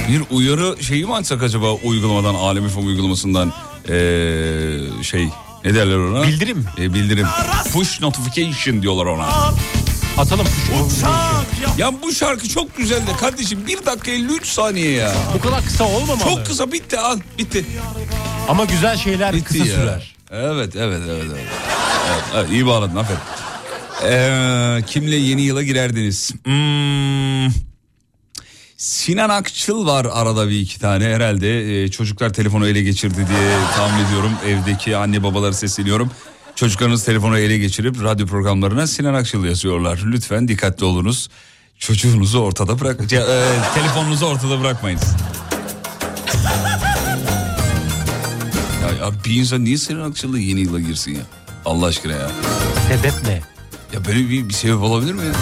[0.10, 3.53] Bir uyarı şeyi mi açsak acaba uygulamadan, Alem FM uygulamasından
[3.89, 3.93] ee,
[5.03, 5.29] şey
[5.65, 6.27] ne derler ona?
[6.27, 6.65] Bildirim.
[6.77, 7.27] Ee, bildirim.
[7.73, 9.27] Push notification diyorlar ona.
[10.17, 10.47] Atalım
[11.77, 15.13] Ya bu şarkı çok güzel de kardeşim 1 dakika 53 saniye ya.
[15.36, 16.29] Bu kadar kısa olmamalı.
[16.36, 17.65] Çok kısa bitti al bitti.
[18.47, 19.75] Ama güzel şeyler Bitti kısa ya.
[19.75, 20.15] sürer.
[20.32, 21.01] Evet evet evet.
[21.10, 21.47] evet.
[22.08, 23.38] evet, evet iyi bağladın aferin.
[24.04, 26.32] Ee, kimle yeni yıla girerdiniz?
[26.44, 27.52] Hmm,
[28.78, 31.84] Sinan Akçıl var arada bir iki tane herhalde.
[31.84, 34.32] Ee, çocuklar telefonu ele geçirdi diye tahmin ediyorum.
[34.48, 36.12] Evdeki anne babaları sesleniyorum.
[36.56, 40.00] Çocuklarınız telefonu ele geçirip radyo programlarına Sinan Akçıl yazıyorlar.
[40.06, 41.30] Lütfen dikkatli olunuz.
[41.78, 43.08] Çocuğunuzu ortada bırak, e,
[43.76, 45.16] telefonunuzu ortada bırakmayınız.
[48.82, 51.22] Ya, ya bir insan niye Sinan Akçıl'la yeni yıla girsin ya?
[51.66, 52.32] Allah aşkına ya.
[52.88, 53.59] Sebep ne?
[53.93, 55.34] Ya böyle bir, bir sebep olabilir mi ya?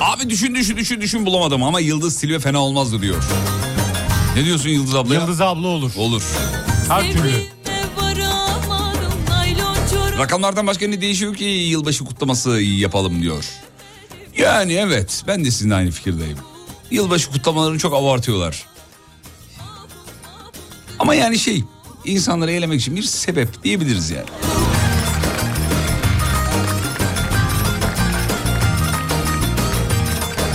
[0.00, 3.22] Abi düşün düşün düşün düşün bulamadım ama Yıldız Tilbe fena olmazdı diyor.
[4.36, 5.14] Ne diyorsun Yıldız abla?
[5.14, 5.92] Yıldız abla olur.
[5.96, 6.22] Olur.
[6.88, 7.32] Her türlü.
[10.18, 13.44] Rakamlardan başka ne değişiyor ki yılbaşı kutlaması yapalım diyor.
[14.36, 16.38] Yani evet ben de sizinle aynı fikirdeyim.
[16.90, 18.66] Yılbaşı kutlamalarını çok abartıyorlar.
[20.98, 21.64] Ama yani şey
[22.04, 24.26] insanları eğlemek için bir sebep diyebiliriz yani.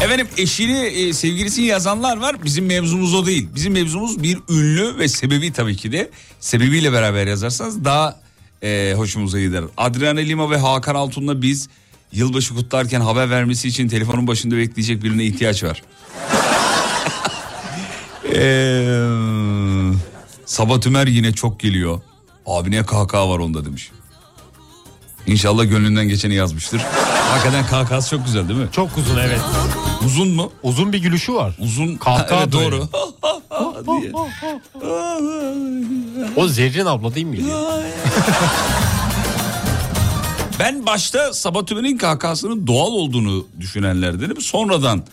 [0.04, 2.36] Efendim eşini e, sevgilisini yazanlar var.
[2.44, 3.50] Bizim mevzumuz o değil.
[3.56, 6.10] Bizim mevzumuz bir ünlü ve sebebi tabii ki de.
[6.40, 8.20] Sebebiyle beraber yazarsanız daha
[8.64, 9.64] e, hoşumuza gider.
[9.78, 11.70] Adriana Lima ve Hakan Altun'la biz
[12.12, 15.84] yılbaşı kutlarken haber vermesi için telefonun başında bekleyecek birine ihtiyaç var.
[18.34, 18.98] Eee
[20.48, 22.02] Sabah Tümer yine çok geliyor.
[22.46, 23.92] Abi ne kahkaha var onda demiş.
[25.28, 26.82] İnşallah gönlünden geçeni yazmıştır.
[27.32, 28.68] Hakikaten kahkahası çok güzel değil mi?
[28.72, 29.40] Çok uzun evet.
[30.06, 30.52] Uzun mu?
[30.64, 31.56] Uzun bir gülüşü var.
[31.60, 31.96] Uzun.
[31.96, 32.72] Kahkaha Evet, böyle.
[32.72, 32.88] doğru.
[36.36, 37.44] O Zerrin abla değil miydi?
[40.60, 44.42] Ben başta Sabah Tümer'in kahkahasının doğal olduğunu düşünenlerdenim.
[44.42, 45.04] Sonradan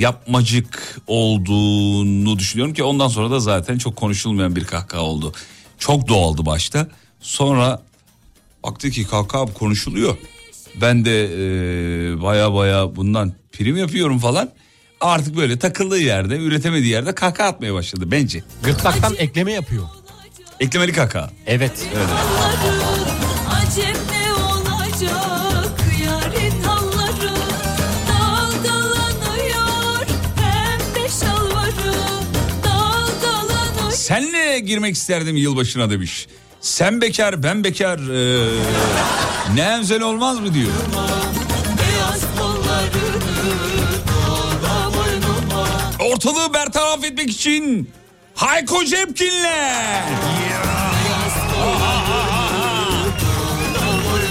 [0.00, 5.32] yapmacık olduğunu düşünüyorum ki ondan sonra da zaten çok konuşulmayan bir kahkaha oldu.
[5.78, 6.88] Çok doğaldı başta.
[7.20, 7.82] Sonra
[8.64, 10.16] baktı ki kahkaha konuşuluyor.
[10.80, 14.50] Ben de e, baya baya bundan prim yapıyorum falan.
[15.00, 18.42] Artık böyle takıldığı yerde, üretemediği yerde kahkaha atmaya başladı bence.
[18.62, 19.84] Gırtlaktan ekleme yapıyor.
[20.60, 21.30] Eklemeli kahkaha.
[21.46, 21.86] Evet.
[21.88, 22.99] Acem
[34.60, 36.26] girmek isterdim yılbaşına demiş.
[36.60, 38.48] Sen bekar ben bekar ee,
[39.54, 40.72] ne emzel olmaz mı diyor.
[46.12, 47.90] Ortalığı bertaraf etmek için
[48.34, 49.44] Hayko Cepkin'le.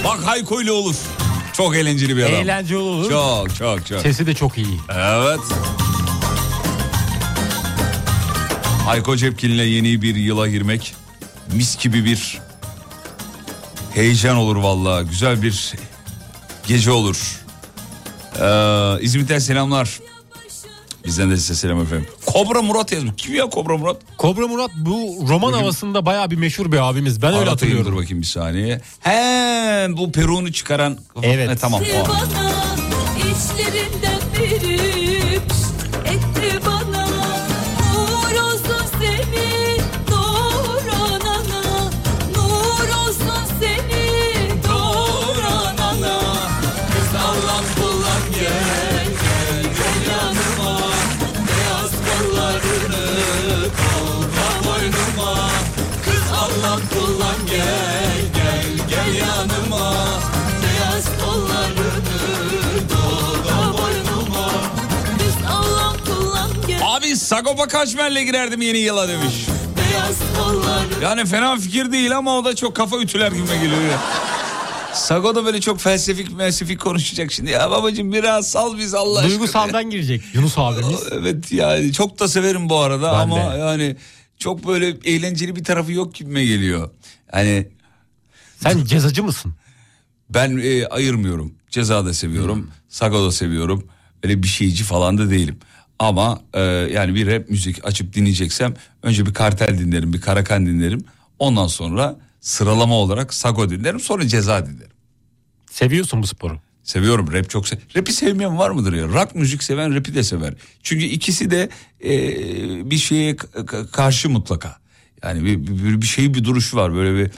[0.04, 0.94] Bak Hayko ile olur.
[1.52, 2.34] Çok eğlenceli bir adam.
[2.34, 3.10] Eğlenceli olur.
[3.10, 4.00] Çok çok çok.
[4.00, 4.80] Sesi de çok iyi.
[4.94, 5.40] Evet.
[8.90, 10.94] Hayko Cepkin'le yeni bir yıla girmek
[11.52, 12.38] mis gibi bir
[13.94, 15.06] heyecan olur vallahi.
[15.08, 15.72] Güzel bir
[16.66, 17.40] gece olur.
[18.40, 20.00] Ee, İzmit'ten selamlar.
[21.06, 22.06] Bizden de size selam efendim.
[22.26, 23.12] Kobra Murat yazmış.
[23.16, 23.96] Kim ya Kobra Murat?
[24.16, 27.22] Kobra Murat bu roman havasında bayağı bir meşhur bir abimiz.
[27.22, 27.92] Ben öyle Aratayım, hatırlıyorum.
[27.92, 28.80] Dur bakayım bir saniye.
[29.00, 30.98] He bu peruğunu çıkaran.
[31.22, 31.50] Evet.
[31.50, 31.82] He, tamam.
[31.82, 32.08] o.
[32.08, 32.28] bana
[33.16, 34.99] içlerinden verip
[67.50, 69.46] Sagopa Kajmer'le girerdim yeni yıla demiş.
[71.02, 74.00] Yani fena fikir değil ama o da çok kafa ütüler gibi geliyor ya.
[74.94, 77.50] Sago da böyle çok felsefik felsefik konuşacak şimdi.
[77.50, 79.30] Ya babacığım biraz sal biz Allah aşkına.
[79.30, 81.00] Duygusaldan girecek Yunus abimiz.
[81.12, 83.58] Evet yani çok da severim bu arada Ben ama de.
[83.58, 83.96] yani
[84.38, 86.90] çok böyle eğlenceli bir tarafı yok gibime geliyor.
[87.34, 87.68] Yani
[88.62, 89.54] Sen cezacı mısın?
[90.30, 91.54] ben e, ayırmıyorum.
[91.70, 92.70] Ceza da seviyorum.
[92.88, 93.88] Sago da seviyorum.
[94.22, 95.58] Öyle bir şeyci falan da değilim.
[96.00, 96.60] Ama e,
[96.92, 101.04] yani bir rap müzik açıp dinleyeceksem önce bir kartel dinlerim, bir karakan dinlerim.
[101.38, 104.92] Ondan sonra sıralama olarak Sago dinlerim, sonra ceza dinlerim.
[105.70, 106.60] Seviyorsun bu sporu.
[106.82, 109.08] Seviyorum rap çok se Rap'i sevmeyen var mıdır ya?
[109.08, 110.54] Rock müzik seven rap'i de sever.
[110.82, 111.68] Çünkü ikisi de
[112.04, 112.10] e,
[112.90, 113.36] bir şeye
[113.92, 114.76] karşı mutlaka.
[115.22, 116.94] Yani bir, bir, bir şey bir duruşu var.
[116.94, 117.30] Böyle bir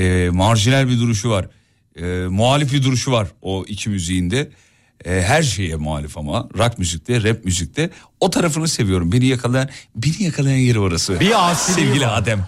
[0.00, 1.48] e, marjinal bir duruşu var.
[1.96, 4.50] E, muhalif bir duruşu var o iki müziğinde.
[5.04, 7.90] E, her şeye muhalif ama rock müzikte, rap müzikte
[8.20, 9.12] o tarafını seviyorum.
[9.12, 11.20] Beni yakalayan, beni yakalayan yeri orası.
[11.20, 12.18] Bir asiliği Sevgili var.
[12.18, 12.46] Adem.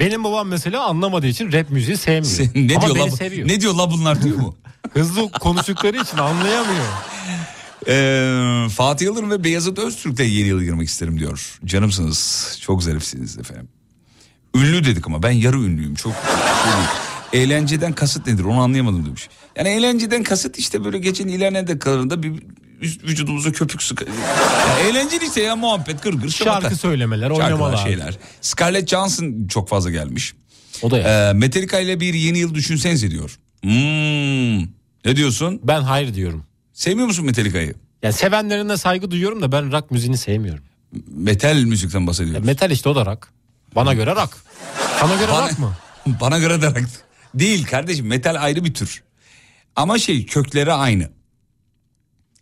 [0.00, 2.24] Benim babam mesela anlamadığı için rap müziği sevmiyor.
[2.24, 3.48] Sen- ne Ama diyor beni la, seviyor.
[3.48, 4.56] ne diyor la bunlar diyor mu?
[4.92, 6.84] Hızlı konuştukları için anlayamıyor.
[7.88, 11.58] Ee, Fatih Yıldırım ve Beyazıt Öztürk'le yeni yıla girmek isterim diyor.
[11.64, 12.58] Canımsınız.
[12.60, 13.68] Çok zarifsiniz efendim.
[14.54, 15.94] Ünlü dedik ama ben yarı ünlüyüm.
[15.94, 16.12] Çok.
[17.32, 19.28] Eğlenceden kasıt nedir onu anlayamadım demiş.
[19.56, 22.32] Yani eğlenceden kasıt işte böyle gecenin ilerleyen dakikalarında bir
[22.82, 24.00] vücudumuza köpük sık.
[24.68, 26.30] Ya eğlenceli işte ya muhabbet gırgır.
[26.30, 26.60] şamata.
[26.60, 27.76] Şarkı söylemeler, Şarkılar, oynamalar.
[27.76, 28.14] şeyler.
[28.40, 30.34] Scarlett Johansson çok fazla gelmiş.
[30.82, 31.30] O da ya.
[31.30, 33.38] Ee, Metallica ile bir yeni yıl düşünsenize diyor.
[33.62, 34.58] Hmm.
[35.04, 35.60] Ne diyorsun?
[35.64, 36.44] Ben hayır diyorum.
[36.72, 37.74] Sevmiyor musun Metallica'yı?
[38.02, 40.64] Yani sevenlerine saygı duyuyorum da ben rock müziğini sevmiyorum.
[41.08, 42.44] Metal müzikten Ya bahsediyoruz.
[42.46, 43.28] metal işte o da rock.
[43.74, 44.36] Bana göre rock.
[45.00, 45.76] Sana göre Bana- rock mı?
[46.20, 46.88] Bana göre de rock.
[47.34, 49.02] Değil kardeşim metal ayrı bir tür.
[49.76, 51.10] Ama şey kökleri aynı.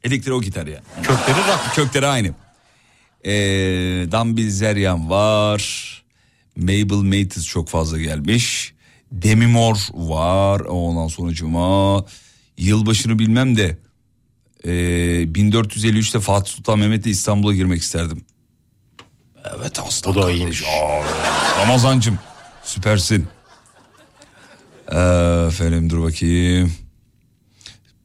[0.05, 0.82] Elektro gitar ya.
[1.03, 1.74] Kökleri rock.
[1.74, 2.28] Kökleri aynı.
[3.24, 3.30] Ee,
[4.12, 5.84] Dan Bilzeryan var.
[6.57, 8.74] Mabel Matis çok fazla gelmiş.
[9.12, 10.61] Demi Moore var.
[10.61, 12.05] Ondan sonra cuma.
[12.59, 13.78] Yılbaşını bilmem de.
[14.64, 14.70] ee,
[15.22, 18.24] 1453'te Fatih Sultan Mehmet'le İstanbul'a girmek isterdim.
[19.59, 20.62] Evet aslan O da iyiymiş.
[20.62, 21.03] Aa,
[21.61, 22.18] Ramazancım
[22.64, 23.26] süpersin.
[24.93, 26.72] Ee, efendim dur bakayım.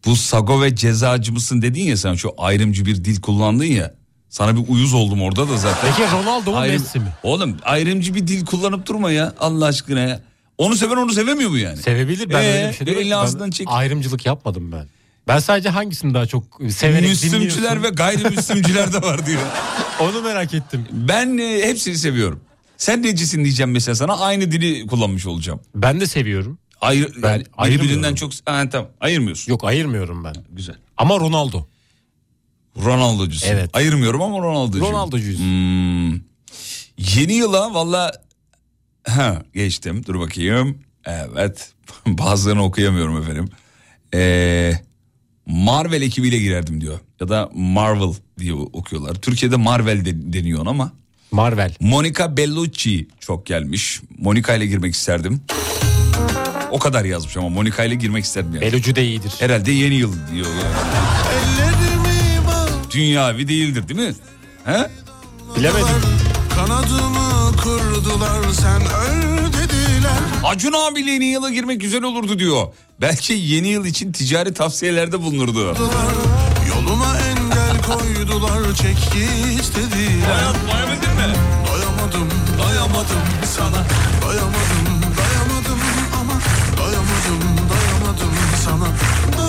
[0.05, 3.93] Bu sago ve cezacı mısın dedin ya sen şu ayrımcı bir dil kullandın ya.
[4.29, 5.91] Sana bir uyuz oldum orada da zaten.
[5.97, 7.05] Peki Ronaldo mu Ayrım- Messi mi?
[7.23, 10.21] Oğlum ayrımcı bir dil kullanıp durma ya Allah aşkına ya.
[10.57, 11.77] Onu seven onu sevemiyor mu yani?
[11.77, 13.13] Sevebilir ben Ee, öyle bir şey demedim.
[13.13, 13.67] elini Ben çek.
[13.69, 14.87] Ayrımcılık yapmadım ben.
[15.27, 19.41] Ben sadece hangisini daha çok severek Müslümcüler ve gayrimüslimciler de var diyor.
[19.99, 20.85] Onu merak ettim.
[20.91, 22.39] Ben e, hepsini seviyorum.
[22.77, 25.59] Sen necisin diyeceğim mesela sana aynı dili kullanmış olacağım.
[25.75, 26.57] Ben de seviyorum.
[26.83, 27.89] Ayrı, Ben yani biri ayırmıyorum.
[27.89, 28.31] birinden çok...
[28.45, 29.51] Ha, tamam ayırmıyorsun.
[29.51, 30.35] Yok ayırmıyorum ben.
[30.51, 30.75] Güzel.
[30.97, 31.65] Ama Ronaldo.
[32.85, 33.47] Ronaldo'cusun.
[33.47, 33.69] Evet.
[33.73, 34.87] Ayırmıyorum ama Ronaldo'cuyum.
[34.87, 35.39] Ronaldo'cuyuz.
[35.39, 36.13] Hmm.
[36.97, 38.11] Yeni yıla valla...
[39.07, 40.77] Ha, geçtim dur bakayım.
[41.05, 41.71] Evet
[42.07, 43.49] bazılarını okuyamıyorum efendim.
[44.13, 44.73] Ee,
[45.45, 46.99] Marvel ekibiyle girerdim diyor.
[47.19, 49.15] Ya da Marvel diye okuyorlar.
[49.15, 50.91] Türkiye'de Marvel de, deniyor ama.
[51.31, 51.75] Marvel.
[51.79, 54.01] Monica Bellucci çok gelmiş.
[54.17, 55.41] Monica ile girmek isterdim.
[56.73, 58.61] O kadar yazmış ama Monica ile girmek isterdim yani.
[58.61, 59.33] Belucu da iyidir.
[59.39, 60.75] Herhalde yeni yıl diyor yani.
[61.35, 64.15] Ellerimi bağ Dünyavi değildir değil mi?
[64.65, 64.89] He?
[65.55, 65.87] Bilemedim.
[66.55, 70.11] Kanadımı kurdular sen öl dediler
[70.43, 72.67] Acun abiyle yeni yıla girmek güzel olurdu diyor.
[73.01, 75.77] Belki yeni yıl için ticari tavsiyelerde bulunurdu.
[76.69, 79.27] Yoluma engel koydular çek mi?
[81.67, 83.85] Doyamadım doyamadım sana
[84.25, 84.53] doyamadım
[88.83, 89.43] sana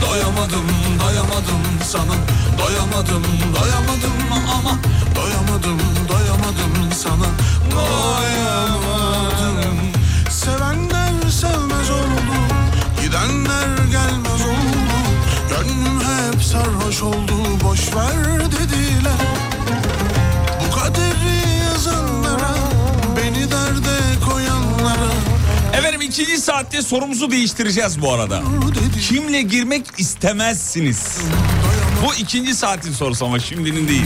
[0.00, 0.66] Doyamadım
[1.00, 2.14] Doyamadım doyamadım sana.
[2.58, 3.24] Doyamadım
[3.54, 4.78] doyamadım ama.
[5.16, 7.28] Doyamadım doyamadım sana.
[7.70, 8.98] Doyamadım.
[10.30, 12.34] Sevenler sevmez oldu
[13.02, 14.78] Gidenler gelmez oldu.
[15.48, 18.29] Gönlüm hep sarhoş oldu Boş ver
[26.20, 28.42] ikinci saatte sorumuzu değiştireceğiz bu arada.
[29.08, 31.18] Kimle girmek istemezsiniz?
[32.04, 34.04] Bu ikinci saatin sorusu ama şimdinin değil.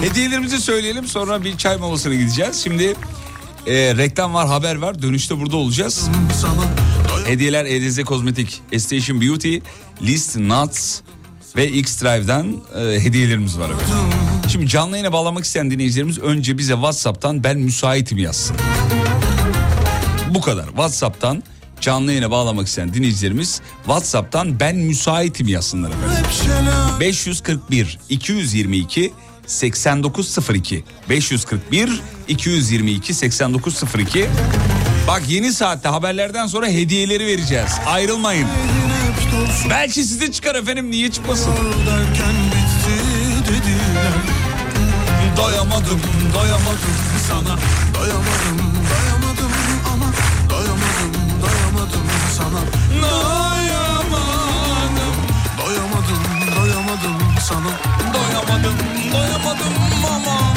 [0.02, 2.62] Hediyelerimizi söyleyelim sonra bir çay molasına gideceğiz.
[2.64, 2.94] Şimdi
[3.66, 6.08] e, reklam var haber var dönüşte burada olacağız.
[7.26, 9.58] Hediyeler Edize Kozmetik, Station Beauty,
[10.02, 11.00] List Nuts
[11.56, 13.96] ve X-Drive'dan e, hediyelerimiz var efendim.
[14.48, 18.56] Şimdi canlı yayına bağlamak isteyen dinleyicilerimiz önce bize WhatsApp'tan ben müsaitim yazsın.
[20.34, 20.66] Bu kadar.
[20.66, 21.42] WhatsApp'tan
[21.80, 26.24] canlı yayına bağlamak isteyen dinleyicilerimiz WhatsApp'tan ben müsaitim yazsınlar efendim.
[27.00, 29.12] 541 222
[29.46, 34.28] 8902 541 222 8902
[35.08, 37.72] Bak yeni saatte haberlerden sonra hediyeleri vereceğiz.
[37.86, 38.48] Ayrılmayın.
[39.70, 41.52] Belki size çıkar efendim niye çıkmasın?
[45.36, 46.00] Doyamadım,
[46.34, 46.94] doyamadım
[47.28, 47.58] sana.
[47.94, 48.63] Doyamadım
[57.44, 57.70] sana
[58.14, 58.74] doyamadım,
[59.12, 59.74] doyamadım
[60.16, 60.54] ama.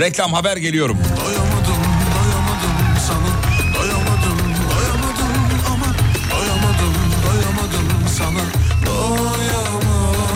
[0.00, 0.98] Reklam haber geliyorum.
[1.16, 1.82] Doyamadım
[2.14, 2.76] doyamadım
[3.06, 3.30] sana
[3.74, 4.38] Doyamadım
[4.70, 5.32] doyamadım
[5.66, 5.86] ama
[6.30, 6.94] Doyamadım
[7.26, 8.42] doyamadım sana
[8.86, 10.32] Doyamadım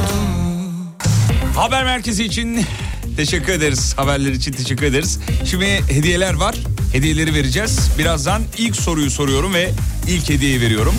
[1.56, 2.66] Haber merkezi için
[3.16, 3.94] teşekkür ederiz.
[3.96, 5.18] Haberler için teşekkür ederiz.
[5.44, 6.54] Şimdi hediyeler var.
[6.92, 7.90] Hediyeleri vereceğiz.
[7.98, 9.70] Birazdan ilk soruyu soruyorum ve
[10.08, 10.94] ilk hediyeyi veriyorum.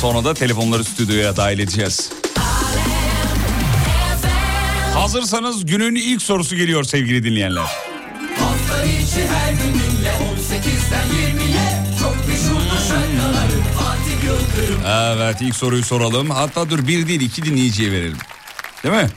[0.00, 2.10] Sonra da telefonları stüdyoya dahil edeceğiz.
[4.94, 7.62] Hazırsanız günün ilk sorusu geliyor sevgili dinleyenler.
[8.38, 15.84] Hafta içi her gün dinle 18'den 20'ye Çok meşhurdur şarkıları Fatih Yıldırım Evet ilk soruyu
[15.84, 16.30] soralım.
[16.30, 18.18] Hatta dur bir değil iki dinleyiciye verelim.
[18.84, 19.08] Değil mi?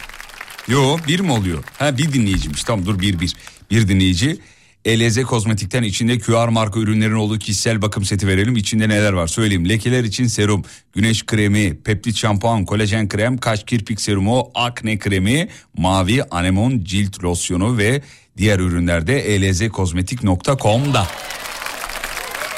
[0.68, 1.64] Yo bir mi oluyor?
[1.80, 2.64] Ha bir dinleyiciymiş.
[2.64, 3.34] Tamam dur bir bir.
[3.72, 4.40] Bir dinleyici.
[4.88, 8.56] ELZ Kozmetik'ten içinde QR marka ürünlerin olduğu kişisel bakım seti verelim.
[8.56, 9.70] İçinde neler var söyleyeyim.
[9.70, 10.64] Lekeler için serum,
[10.94, 17.78] güneş kremi, peptit şampuan, kolajen krem, kaş kirpik serumu, akne kremi, mavi anemon cilt losyonu
[17.78, 18.02] ve
[18.38, 21.08] diğer ürünlerde elzkozmetik.com'da.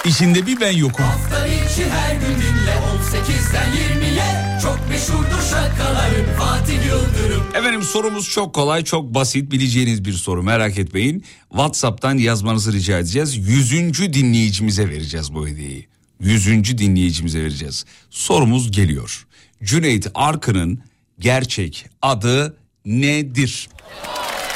[0.05, 1.05] İçinde bir ben yokum.
[1.05, 3.67] Hafta içi her gün dinle 18'den
[4.01, 10.43] 20'ye Çok meşhurdur şarkıları Fatih Yıldırım Efendim sorumuz çok kolay, çok basit, bileceğiniz bir soru
[10.43, 11.25] merak etmeyin.
[11.49, 13.37] WhatsApp'tan yazmanızı rica edeceğiz.
[13.37, 15.87] Yüzüncü dinleyicimize vereceğiz bu hediyeyi.
[16.19, 17.85] Yüzüncü dinleyicimize vereceğiz.
[18.09, 19.25] Sorumuz geliyor.
[19.63, 20.83] Cüneyt Arkın'ın
[21.19, 23.69] gerçek adı nedir?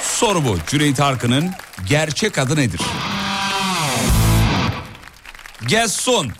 [0.03, 0.57] Soru bu.
[0.67, 1.51] Cüneyt Arkın'ın
[1.89, 2.81] gerçek adı nedir?
[5.67, 6.31] Gelsin.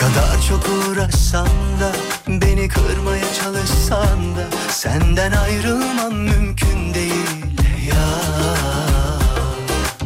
[0.00, 1.48] Kadar çok uğraşsan
[1.80, 1.92] da
[2.28, 7.44] Beni kırmaya çalışsan da Senden ayrılmam mümkün değil
[7.88, 8.08] ya.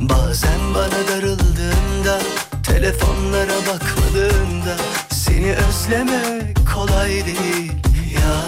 [0.00, 2.18] Bazen bana darıldığında
[2.62, 4.76] Telefonlara bakmadığında
[5.10, 7.72] Seni özlemek kolay değil
[8.14, 8.42] ya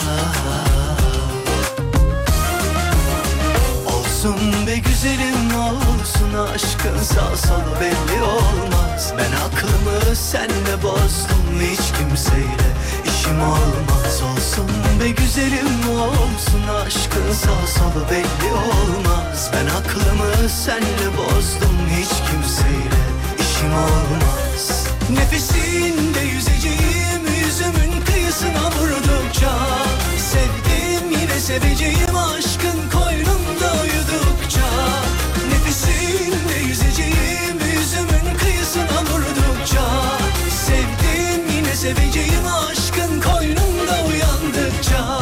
[4.25, 6.99] Olsun be güzelim olsun aşkın?
[6.99, 9.13] Sağ solu belli olmaz.
[9.19, 12.69] Ben aklımı senle bozdum hiç kimseyle
[13.05, 14.23] işim olmaz.
[14.23, 14.69] Olsun
[15.01, 17.33] be güzelim olsun aşkın?
[17.33, 19.51] Sağ solu belli olmaz.
[19.53, 23.03] Ben aklımı senle bozdum hiç kimseyle
[23.41, 24.87] işim olmaz.
[25.11, 29.59] Nefesinde yüzeceğim yüzümün kıyısına vurdukça
[30.19, 33.34] Sevdim yine seveceğim aşkın koynunda
[41.85, 45.21] seveceğim aşkın koynunda uyandıkça.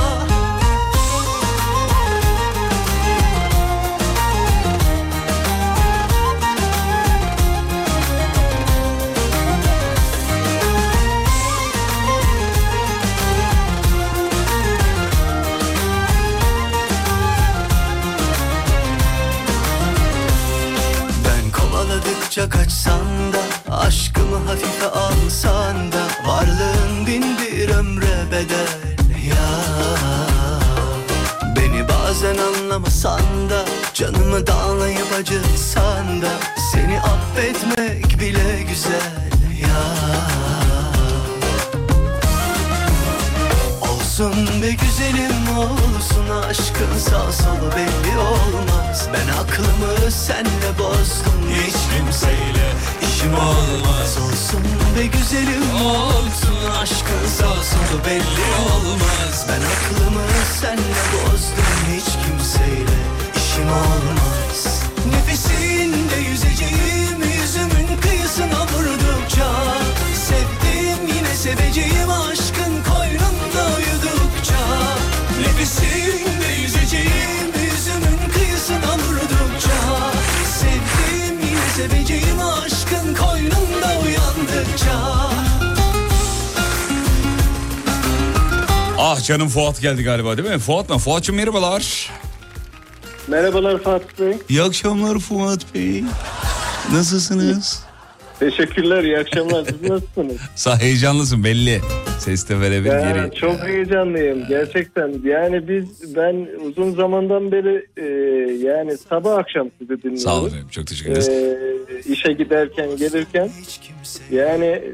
[21.24, 25.11] Ben kovaladıkça kaçsan da Aşkımı hafife alsan
[33.04, 36.30] anlamasan da Canımı dağlayıp acıtsan da
[36.72, 39.30] Seni affetmek bile güzel
[39.62, 40.31] ya
[44.12, 46.28] Olsun be güzelim olsun.
[46.48, 49.08] Aşkın sağ solu belli olmaz.
[49.12, 51.40] Ben aklımı senle bozdum.
[51.50, 52.66] Hiç kimseyle
[53.02, 54.18] işim olmaz.
[54.24, 54.62] Olsun
[54.96, 56.70] be güzelim olsun.
[56.82, 59.46] Aşkın sağ solu belli olmaz.
[59.48, 60.26] Ben aklımı
[60.60, 61.64] senle bozdum.
[61.96, 62.98] Hiç kimseyle
[63.36, 64.82] işim olmaz.
[65.12, 69.48] Nefesinde yüzeceğim yüzümün kıyısına vurdukça
[70.14, 72.41] Sevdim yine seveceğim aşkın
[88.98, 90.58] Ah canım Fuat geldi galiba değil mi?
[90.58, 90.98] Fuat mı?
[90.98, 92.10] Fuat'cığım merhabalar.
[93.28, 94.36] Merhabalar Fatih Bey.
[94.48, 96.04] İyi akşamlar Fuat Bey.
[96.92, 97.82] Nasılsınız?
[98.38, 99.64] Teşekkürler, iyi akşamlar.
[99.64, 100.36] Siz nasılsınız?
[100.56, 101.80] Sağ heyecanlısın belli.
[102.18, 103.34] Ses de verebil Ya, geri.
[103.34, 105.14] çok heyecanlıyım gerçekten.
[105.24, 108.06] Yani biz ben uzun zamandan beri e,
[108.68, 110.18] yani sabah akşam sizi dinliyorum.
[110.18, 111.28] Sağ olun efendim çok teşekkür ederiz.
[111.28, 111.58] E,
[112.12, 113.50] işe giderken gelirken
[114.30, 114.92] yani e,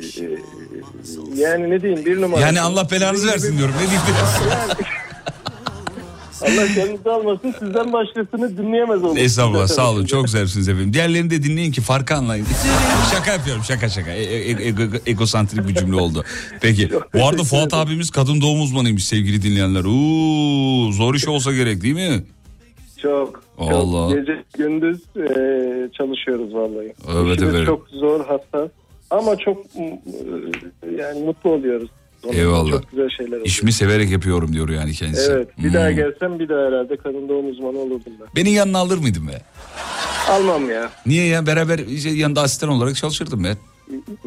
[1.35, 2.41] yani ne diyeyim bir numara.
[2.41, 3.75] Yani Allah belanızı versin diyorum.
[3.75, 4.03] Ne diyeyim?
[6.43, 9.17] Allah canınızı almasın sizden başkasını dinleyemez oldum.
[9.17, 10.93] Estağfurullah sağ olun çok güzelsiniz efendim.
[10.93, 12.47] Diğerlerini de dinleyin ki farkı anlayın.
[13.15, 14.11] şaka yapıyorum şaka şaka.
[14.11, 16.25] E- e- e- ego- egosantrik bir cümle oldu.
[16.61, 19.85] Peki bu arada Fuat abimiz kadın doğum uzmanıymış sevgili dinleyenler.
[19.85, 22.25] Uuu zor iş olsa gerek değil mi?
[23.03, 23.43] Çok.
[23.59, 24.11] Allah.
[24.11, 26.95] Çok gece gündüz e, çalışıyoruz vallahi.
[27.23, 27.67] Evet, İşimiz evet.
[27.67, 28.71] çok zor hassas
[29.11, 30.01] ama çok e,
[30.99, 31.89] yani mutlu oluyoruz.
[32.25, 32.71] Ondan Eyvallah.
[32.73, 33.47] Çok güzel şeyler oluyor.
[33.47, 35.33] İşimi severek yapıyorum diyor yani kendisi.
[35.33, 35.75] Evet bir Hmm.
[35.75, 38.27] daha gelsem bir daha herhalde kadın doğum uzmanı olurdum ben.
[38.37, 39.43] Beni yanına alır mıydın be?
[40.29, 40.91] Almam ya.
[41.07, 43.57] Niye ya beraber işte yanında asistan olarak çalışırdım ben.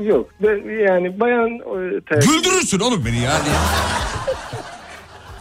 [0.04, 2.30] Yok ben, yani bayan e, tercih.
[2.32, 3.48] Güldürürsün oğlum beni yani.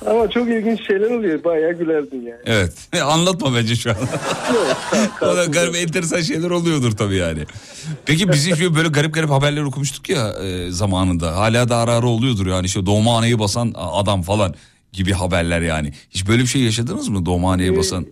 [0.07, 2.41] Ama çok ilginç şeyler oluyor bayağı gülerdim yani.
[2.47, 3.97] Evet anlatma bence şu an.
[4.55, 4.77] Yok,
[5.23, 7.41] o da garip enteresan şeyler oluyordur tabii yani.
[8.07, 11.37] Peki biz hiç böyle garip garip haberler okumuştuk ya e, zamanında.
[11.37, 14.55] Hala da ara ara oluyordur yani işte doğumhaneyi basan adam falan
[14.93, 15.93] gibi haberler yani.
[16.11, 18.07] Hiç böyle bir şey yaşadınız mı doğumhaneyi basan?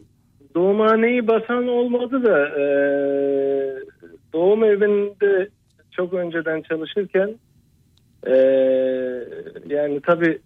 [0.54, 2.64] Doğumhaneyi basan olmadı da e,
[4.32, 5.48] doğum evinde
[5.90, 7.34] çok önceden çalışırken
[8.26, 8.34] e,
[9.68, 10.38] yani tabii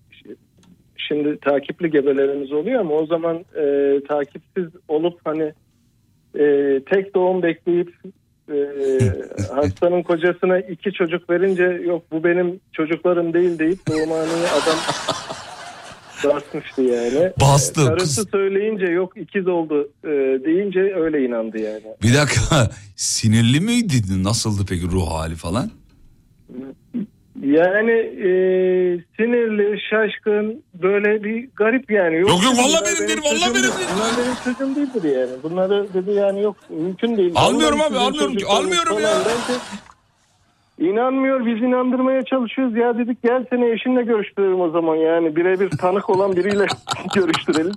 [1.08, 5.52] şimdi takipli gebelerimiz oluyor ama o zaman e, takipsiz olup hani
[6.38, 6.44] e,
[6.90, 7.94] tek doğum bekleyip
[8.52, 8.56] e,
[9.54, 14.78] hastanın kocasına iki çocuk verince yok bu benim çocuklarım değil deyip doğumhaneye adam
[16.34, 17.32] basmıştı yani.
[17.40, 20.08] Bastı, Karısı kız- söyleyince yok ikiz oldu e,
[20.44, 21.84] deyince öyle inandı yani.
[22.02, 23.94] Bir dakika sinirli miydi?
[24.22, 25.70] Nasıldı peki ruh hali falan?
[27.40, 28.28] Yani e,
[29.16, 32.16] sinirli, şaşkın, böyle bir garip yani.
[32.16, 33.88] Yok, yok, bunlar vallahi benim değil, çocuğum benim değil.
[33.94, 35.42] Bunlar benim çocuğum değildir yani.
[35.42, 37.32] Bunları dedi yani yok mümkün değil.
[37.34, 39.10] Almıyorum Vallahi abi, almıyorum ki, almıyorum ya.
[39.24, 39.56] derken,
[40.78, 46.10] İnanmıyor biz inandırmaya çalışıyoruz ya dedik gel seni eşinle görüştürelim o zaman yani birebir tanık
[46.10, 46.66] olan biriyle
[47.14, 47.72] görüştürelim.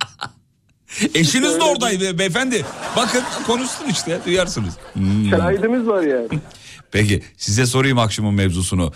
[1.14, 2.64] Eşiniz de oradaydı beyefendi.
[2.96, 4.78] Bakın konuşsun işte duyarsınız.
[4.92, 5.24] Hmm.
[5.30, 6.28] Şahidimiz var yani.
[6.92, 8.92] Peki size sorayım akşamın mevzusunu.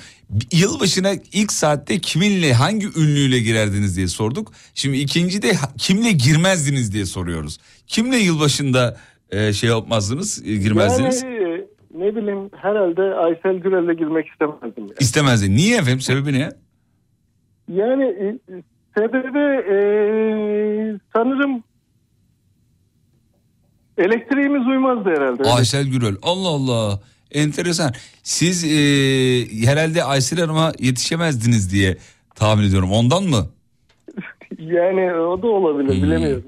[0.53, 4.53] Yılbaşına ilk saatte kiminle hangi ünlüyle girerdiniz diye sorduk.
[4.75, 7.59] Şimdi ikinci de kimle girmezdiniz diye soruyoruz.
[7.87, 8.97] Kimle yılbaşında
[9.31, 11.23] e, şey yapmazdınız e, girmezdiniz?
[11.23, 14.73] Yani e, ne bileyim herhalde Aysel Gürel'le girmek istemezdim.
[14.77, 14.95] Yani.
[15.01, 15.57] İstemezdiniz.
[15.57, 16.51] Niye efendim sebebi ne?
[17.69, 18.39] Yani e,
[18.97, 19.39] sebebi
[19.73, 19.77] e,
[21.17, 21.63] sanırım
[23.99, 25.43] elektriğimiz uymazdı herhalde.
[25.43, 26.17] Aysel Gürel.
[26.23, 27.01] Allah Allah.
[27.33, 27.93] Enteresan.
[28.23, 28.69] Siz e,
[29.67, 31.97] herhalde Aysel Hanım'a yetişemezdiniz diye
[32.35, 32.93] tahmin ediyorum.
[32.93, 33.47] Ondan mı?
[34.59, 36.03] Yani o da olabilir Hmm.
[36.03, 36.45] bilemiyorum.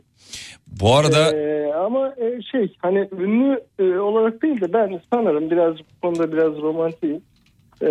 [0.66, 5.74] Bu arada E, ama e, şey hani ünlü e, olarak değil de ben sanırım biraz
[5.78, 7.20] bu konuda biraz romantiyim.
[7.82, 7.88] E,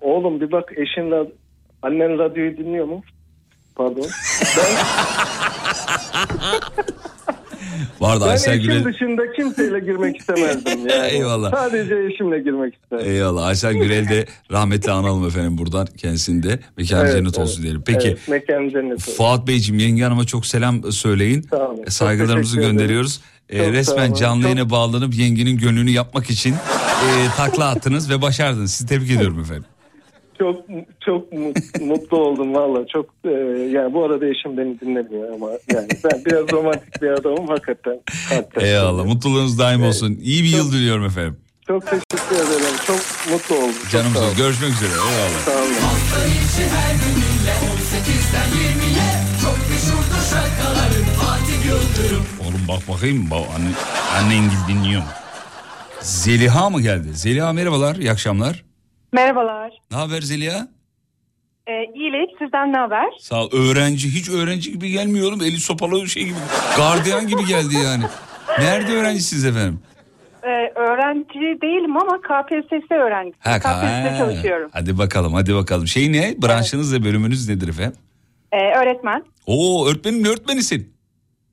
[0.00, 1.12] oğlum bir bak eşin
[1.82, 3.02] annen radyoyu dinliyor mu?
[3.76, 4.06] Pardon.
[4.56, 4.74] Ben,
[8.00, 10.88] arada ben Aysel Gürel dışında kimseyle girmek istemezdim.
[10.88, 11.06] Yani.
[11.10, 11.50] Eyvallah.
[11.50, 13.10] Sadece eşimle girmek isterdim.
[13.10, 13.46] Eyvallah.
[13.46, 16.58] Aysel Gürel de rahmetli analım efendim buradan kendisini de.
[16.76, 17.38] Mekanı Evet, cennet evet.
[17.38, 17.82] olsun diyelim.
[17.86, 19.12] Peki Evet, mekan cennet olsun.
[19.12, 21.46] Fuat Beyciğim yenge hanıma çok selam söyleyin.
[21.86, 23.20] E, Saygılarımızı gönderiyoruz.
[23.50, 24.14] E, resmen olun.
[24.14, 28.70] canlı yayına bağlanıp yengenin gönlünü yapmak için e, takla attınız ve başardınız.
[28.74, 29.64] Sizi tebrik ediyorum efendim.
[30.42, 30.56] Çok
[31.04, 31.52] çok mu-
[31.86, 32.86] mutlu oldum valla.
[32.86, 33.30] Çok e,
[33.76, 38.00] yani bu arada eşim beni dinlemiyor ama yani ben biraz romantik bir adamım hakikaten.
[38.28, 38.66] hakikaten.
[38.66, 39.04] Eyvallah.
[39.04, 40.18] Mutluluğunuz daim olsun.
[40.22, 41.36] İyi bir yıl diliyorum efendim.
[41.66, 42.76] Çok teşekkür ederim.
[42.86, 43.00] Çok
[43.32, 43.72] mutlu oldum.
[43.72, 44.36] Çok sağ Canımsınız.
[44.36, 44.90] Görüşmek üzere.
[44.90, 45.40] Eyvallah.
[45.44, 45.74] Sağ olun.
[45.82, 49.08] Hafta içi her gününle 18'den 20'ye
[49.42, 53.30] Çok meşhurdur şarkıları Fatih Yıldırım Oğlum bak bakayım.
[53.30, 53.68] Bak, anne,
[54.16, 55.08] annen gibi dinliyorum.
[56.00, 57.08] Zeliha mı geldi?
[57.14, 57.96] Zeliha merhabalar.
[57.96, 58.64] İyi akşamlar.
[59.12, 59.72] Merhabalar.
[59.90, 60.68] Ne haber Zeliha?
[61.66, 63.06] Ee, iyilik sizden ne haber?
[63.20, 63.50] Sağ ol.
[63.52, 64.08] Öğrenci.
[64.14, 65.42] Hiç öğrenci gibi gelmiyor oğlum.
[65.42, 66.34] Eli sopalı şey gibi.
[66.76, 68.04] Gardiyan gibi geldi yani.
[68.58, 69.80] Nerede öğrencisiniz efendim?
[70.42, 70.48] Ee,
[70.80, 73.38] öğrenci değilim ama KPSS öğrencisi.
[73.40, 74.70] Ha, KPSS'de çalışıyorum.
[74.72, 75.86] Hadi bakalım hadi bakalım.
[75.86, 76.34] Şey ne?
[76.42, 77.96] Branşınız ve bölümünüz nedir efendim?
[78.52, 79.24] Ee, öğretmen.
[79.46, 80.91] Oo öğretmenim öğretmenisin?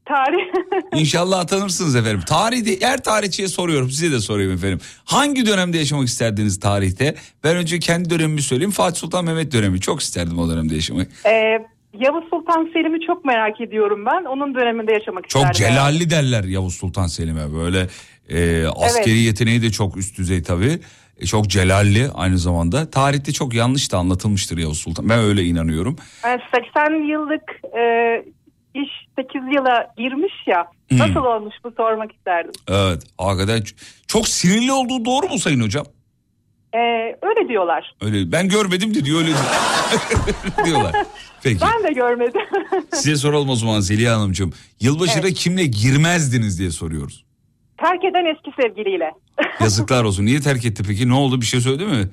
[0.10, 0.46] Tarih.
[1.02, 2.22] İnşallah atanırsınız efendim.
[2.28, 4.80] Tarihte her tarihçiye soruyorum size de sorayım efendim.
[5.06, 7.16] Hangi dönemde yaşamak isterdiniz tarihte?
[7.44, 8.72] Ben önce kendi dönemimi söyleyeyim.
[8.72, 9.80] Fatih Sultan Mehmet dönemi.
[9.82, 11.08] Çok isterdim o dönemde yaşamayı.
[11.26, 11.60] Ee,
[12.00, 14.24] Yavuz Sultan Selim'i çok merak ediyorum ben.
[14.26, 15.76] Onun döneminde yaşamak Çok isterdim.
[15.76, 17.54] celalli derler Yavuz Sultan Selim'e.
[17.54, 17.88] Böyle
[18.30, 19.26] e, askeri Evet.
[19.26, 20.80] yeteneği de çok üst düzey tabii.
[21.20, 22.90] E, çok celalli aynı zamanda.
[22.92, 25.10] Tarihte çok yanlış da anlatılmıştır Yavuz Sultan.
[25.10, 25.96] Ben öyle inanıyorum.
[26.24, 27.44] Yani 80 yıllık
[27.78, 27.82] e,
[28.86, 30.66] iş 8 yıla girmiş ya.
[30.90, 30.98] Hmm.
[31.00, 32.52] Nasıl olmuş bu sormak isterdim.
[32.68, 33.62] Evet hakikaten
[34.08, 35.86] çok sinirli olduğu doğru mu Sayın Hocam?
[36.76, 36.80] Ee,
[37.22, 37.96] öyle diyorlar.
[38.02, 39.30] Öyle ben görmedim de diyor öyle
[40.66, 40.92] diyorlar.
[41.44, 42.42] Peki Ben de görmedim.
[42.94, 44.54] size soralım o zaman Zeliha Hanımcığım.
[44.82, 47.26] Yılbaşına kimle girmezdiniz diye soruyoruz.
[47.78, 49.12] Terk eden eski sevgiliyle.
[49.62, 50.26] Yazıklar olsun.
[50.26, 51.10] Niye terk etti peki?
[51.10, 52.10] Ne oldu bir şey söyledi mi?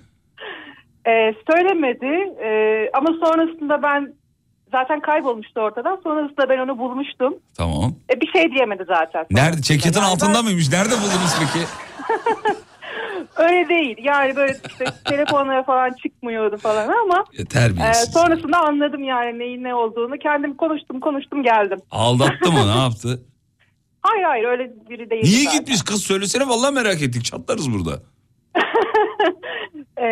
[1.08, 4.14] Ee, söylemedi Ee, ama sonrasında ben
[4.78, 6.00] zaten kaybolmuştu ortadan.
[6.04, 7.34] Sonrasında ben onu bulmuştum.
[7.56, 7.94] Tamam.
[8.14, 9.26] E, bir şey diyemedi zaten.
[9.30, 9.62] Nerede?
[9.62, 10.72] Ceketin Yani altında ben- mıymış?
[10.72, 11.64] Nerede buldunuz peki?
[13.36, 13.96] Öyle değil.
[14.02, 17.42] Yani böyle işte telefonlara falan çıkmıyordu falan ama E,
[17.90, 20.18] e, sonrasında anladım yani neyin ne olduğunu.
[20.18, 21.78] Kendim konuştum konuştum geldim.
[21.90, 22.66] Aldattı mı?
[22.76, 23.22] Ne yaptı?
[24.02, 25.22] Hayır hayır öyle biri değil.
[25.24, 28.02] Niye gitmiş kız söylesene vallahi merak ettik çatlarız burada.
[29.98, 30.04] Ee,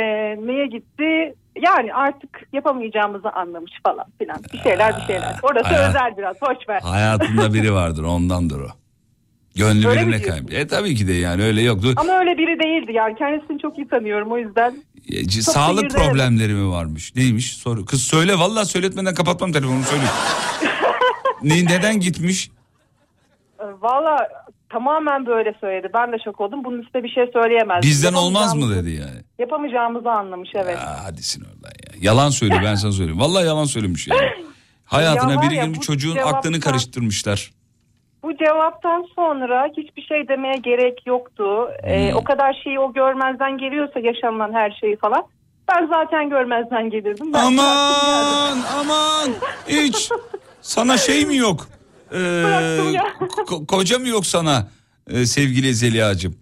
[0.47, 1.35] neye gitti?
[1.63, 4.39] Yani artık yapamayacağımızı anlamış falan filan.
[4.53, 5.37] Bir şeyler bir şeyler.
[5.43, 6.81] Orası hayat- özel biraz boş ver.
[6.81, 8.69] Hayatında biri vardır ondandır o.
[9.57, 10.55] Gönlü Öyle birine kaymış.
[10.55, 11.93] E tabii ki de yani öyle yoktu.
[11.97, 14.75] Ama öyle biri değildi yani kendisini çok iyi tanıyorum o yüzden.
[15.09, 17.15] E, c- Sağlık problemleri mi varmış?
[17.17, 17.57] Neymiş?
[17.57, 17.85] Soru.
[17.85, 20.03] Kız söyle vallahi söyletmeden kapatmam telefonu söyle.
[21.43, 22.51] ne, neden gitmiş?
[23.81, 24.17] Valla
[24.79, 25.89] tamamen böyle söyledi.
[25.95, 26.65] Ben de şok oldum.
[26.65, 27.83] Bunun üstüne bir şey söyleyemez.
[27.83, 29.21] Bizden olmaz mı dedi yani.
[29.39, 30.79] Yapamayacağımızı anlamış evet.
[30.81, 31.93] Ya hadisin oradan ya.
[32.01, 33.21] Yalan söylüyor ben sana söyleyeyim.
[33.21, 34.21] Vallahi yalan söylemiş yani.
[34.85, 37.51] Hayatına Ya biri girmiş çocuğun cevaptan- aklını karıştırmışlar.
[38.23, 41.45] Bu cevaptan sonra hiçbir şey demeye gerek yoktu.
[41.83, 42.17] Ee, Hmm.
[42.17, 45.23] o kadar şeyi o görmezden geliyorsa yaşanılan her şeyi falan.
[45.73, 47.33] Ben zaten görmezden gelirdim.
[47.33, 49.31] Ben Aman aman
[49.69, 50.11] hiç
[50.61, 51.69] sana şey mi yok?
[52.15, 52.19] Ee,
[53.47, 54.69] ko- koca mı yok sana
[55.11, 56.37] ee, sevgili Zeliha'cığım?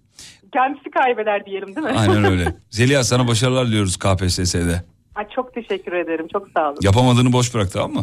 [0.53, 1.93] Kendisi kaybeder diyelim değil mi?
[1.99, 2.55] Aynen öyle.
[2.71, 4.83] Zeliha sana başarılar diliyoruz KPSS'de.
[5.15, 6.27] Ay, çok teşekkür ederim.
[6.33, 6.79] Çok sağ olun.
[6.83, 8.03] Yapamadığını boş bırak tamam mı?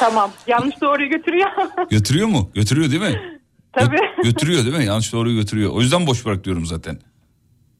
[0.00, 0.30] Tamam.
[0.46, 1.48] Yanlış doğruyu götürüyor.
[1.90, 2.50] Götürüyor mu?
[2.54, 3.20] Götürüyor değil mi?
[3.72, 3.96] Tabii.
[4.24, 4.84] Götürüyor değil mi?
[4.84, 5.70] Yanlış doğruyu götürüyor.
[5.72, 6.98] O yüzden boş bırak diyorum zaten.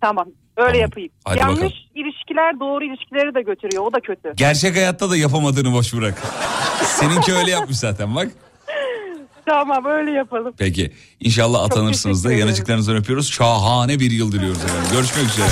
[0.01, 0.27] tamam.
[0.57, 0.81] Öyle Tamam.
[0.81, 1.11] yapayım.
[1.25, 1.73] Hadi Yanlış bakalım.
[1.95, 3.85] ilişkiler doğru ilişkileri de götürüyor.
[3.87, 4.33] O da kötü.
[4.37, 6.23] Gerçek hayatta da yapamadığını boş bırak.
[6.85, 8.29] Seninki öyle yapmış zaten bak.
[9.47, 10.55] Tamam öyle yapalım.
[10.59, 13.31] Peki inşallah atanırsınız da yanıcıklarınızdan öpüyoruz.
[13.33, 14.91] Şahane bir yıl diliyoruz efendim.
[14.93, 15.49] Görüşmek üzere.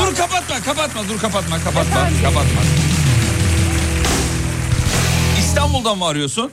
[0.00, 2.60] Dur kapatma kapatma dur kapatma kapatma kapatma.
[5.38, 6.50] İstanbul'dan mı arıyorsun?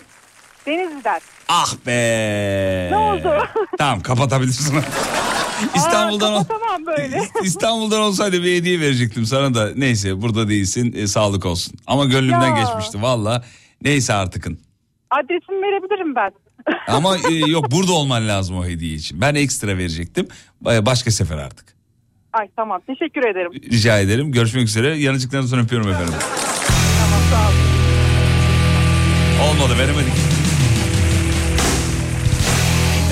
[0.67, 1.19] Denizli'den.
[1.49, 2.87] Ah be.
[2.91, 3.47] Ne oldu?
[3.77, 4.75] Tamam kapatabilirsin.
[5.75, 7.21] İstanbul'dan Aa, ol- kapatamam böyle.
[7.43, 9.69] İstanbul'dan olsaydı bir hediye verecektim sana da.
[9.75, 10.93] Neyse burada değilsin.
[10.97, 11.73] e, sağlık olsun.
[11.87, 12.61] Ama gönlümden Ya.
[12.63, 13.43] geçmişti valla.
[13.81, 14.59] Neyse artıkın.
[15.11, 16.31] Adresimi verebilirim ben.
[16.87, 19.21] Ama e, yok burada olman lazım o hediye için.
[19.21, 20.27] Ben ekstra verecektim.
[20.63, 21.65] Ba- Başka sefer artık.
[22.33, 23.51] Ay tamam teşekkür ederim.
[23.71, 24.31] Rica ederim.
[24.31, 24.97] Görüşmek üzere.
[24.97, 26.13] Yanıcıklarınızdan sonra öpüyorum efendim.
[26.99, 27.65] Tamam sağ olun.
[29.49, 30.13] Olmadı veremedik.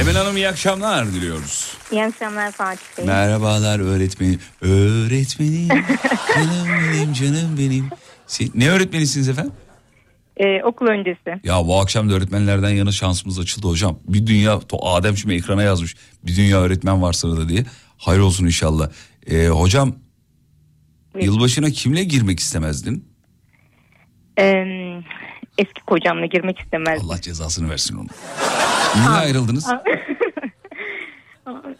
[0.01, 1.73] Emel Hanım iyi akşamlar diliyoruz.
[1.91, 3.05] İyi akşamlar Fatih Bey.
[3.05, 4.39] Merhabalar öğretmenim.
[4.61, 5.67] Öğretmenim.
[6.35, 7.89] canım benim canım benim.
[8.27, 9.53] Siz- ne öğretmenisiniz efendim?
[10.37, 11.39] Ee, okul öncesi.
[11.43, 13.99] Ya bu akşam da öğretmenlerden yana şansımız açıldı hocam.
[14.07, 15.95] Bir dünya Adem şimdi ekrana yazmış.
[16.23, 17.65] Bir dünya öğretmen var sırada diye.
[17.97, 18.89] Hayır olsun inşallah.
[19.27, 19.95] Ee, hocam
[21.21, 23.07] yılbaşına kimle girmek istemezdin?
[24.39, 24.65] Ee,
[25.57, 27.09] eski kocamla girmek istemezdim.
[27.09, 28.07] Allah cezasını versin onu.
[28.95, 29.67] Niye ayrıldınız?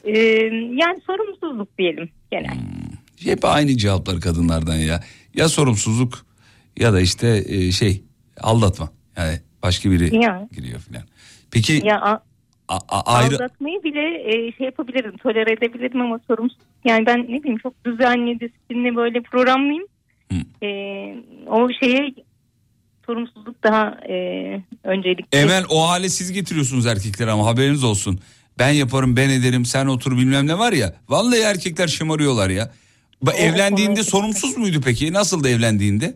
[0.04, 0.12] Ee,
[0.82, 2.58] yani sorumsuzluk diyelim genel.
[3.24, 5.04] Hep aynı cevaplar kadınlardan ya.
[5.34, 6.26] Ya sorumsuzluk
[6.78, 8.04] ya da işte e, şey
[8.42, 8.90] aldatma.
[9.18, 10.48] Yani başka biri Ya.
[10.56, 11.04] giriyor filan.
[11.52, 12.24] Peki Ya a-
[12.68, 16.58] a- a- ayrı aldatmayı bile e, şey yapabilirim, tolere edebilirim ama sorumsuz.
[16.86, 19.88] Yani ben ne bileyim çok düzenli, disiplinli böyle programlıyım.
[20.64, 20.68] Ee,
[21.48, 22.14] o şeye
[23.06, 24.16] sorumsuzluk daha e,
[24.84, 25.38] öncelikli.
[25.38, 28.20] Emel o hale siz getiriyorsunuz erkekler ama haberiniz olsun.
[28.60, 30.94] Ben yaparım ben ederim sen otur bilmem ne var ya.
[31.10, 32.72] Vallahi erkekler şımarıyorlar ya.
[33.26, 35.14] Ba- evlendiğinde sorumsuz muydu peki?
[35.14, 36.16] Nasıldı evlendiğinde?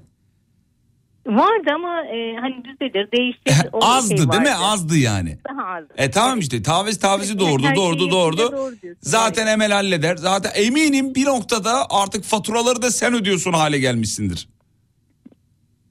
[1.28, 3.70] Vardı ama e, hani düzelir, değişir.
[3.74, 4.54] o Azdı şey değil mi?
[4.54, 5.38] Azdı yani.
[5.50, 5.94] Daha azdı.
[5.98, 8.52] E tamam işte taviz tavizi doğurdu Her doğurdu doğurdu.
[8.52, 8.76] doğru.
[9.02, 10.16] Zaten Emel halleder.
[10.18, 14.48] Zaten eminim bir noktada artık faturaları da sen ödüyorsun hale gelmişsindir.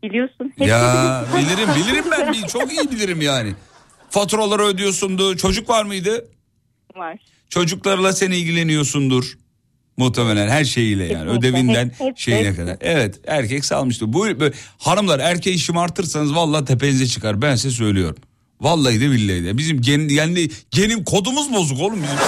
[0.02, 0.52] Biliyorsun.
[0.58, 3.54] Hep Ya bilirim bilirim ben çok iyi bilirim yani.
[4.10, 5.36] Faturaları ödüyorsundur.
[5.36, 6.28] Çocuk var mıydı?
[6.96, 7.18] Var.
[7.48, 9.38] Çocuklarla sen ilgileniyorsundur.
[9.96, 11.48] Muhtemelen her şeyiyle yani Kesinlikle.
[11.48, 12.56] ödevinden Hep- hep- şeyine hep.
[12.56, 12.76] kadar.
[12.80, 14.12] Evet erkek salmıştır.
[14.12, 18.16] Bu böyle- hanımlar erkeği şımartırsanız vallahi tepenize çıkar ben size söylüyorum.
[18.60, 19.58] Vallahi de billahi de.
[19.58, 22.18] Bizim gen, yani genim kodumuz bozuk oğlum bizim.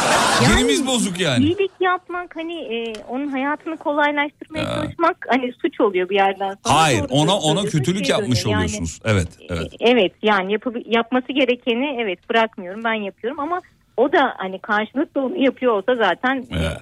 [0.56, 1.44] Genimiz bozuk yani.
[1.44, 6.76] İyilik yapmak hani e, onun hayatını kolaylaştırmaya çalışmak hani suç oluyor bir yerden sonra.
[6.80, 8.60] Hayır Doğru ona ona kötülük şey yapmış dönüyor.
[8.60, 9.00] Yani, oluyorsunuz.
[9.04, 9.72] Evet evet.
[9.80, 13.60] evet yani yapı- yapması gerekeni evet bırakmıyorum ben yapıyorum ama
[13.96, 16.76] o da hani karşılıklı onu yapıyor olsa zaten Evet.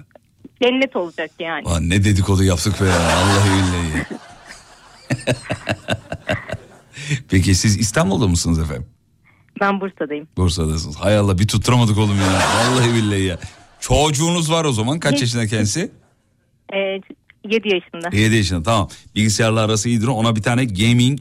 [0.61, 1.65] Cennet olacak yani.
[1.65, 4.05] Lan ne dedikodu yaptık be ya Vallahi billahi.
[7.29, 8.85] Peki siz İstanbul'da mısınız efendim?
[9.61, 10.27] Ben Bursa'dayım.
[10.37, 10.95] Bursa'dasınız.
[10.95, 12.27] Hay Allah bir tutturamadık oğlum ya.
[12.33, 13.37] Vallahi billahi ya.
[13.79, 14.99] Çocuğunuz var o zaman.
[14.99, 15.91] Kaç yaşında kendisi?
[16.73, 17.01] E, 7
[17.73, 18.17] yaşında.
[18.17, 18.89] 7 yaşında tamam.
[19.15, 20.07] Bilgisayarla arası iyidir.
[20.07, 21.19] Ona bir tane gaming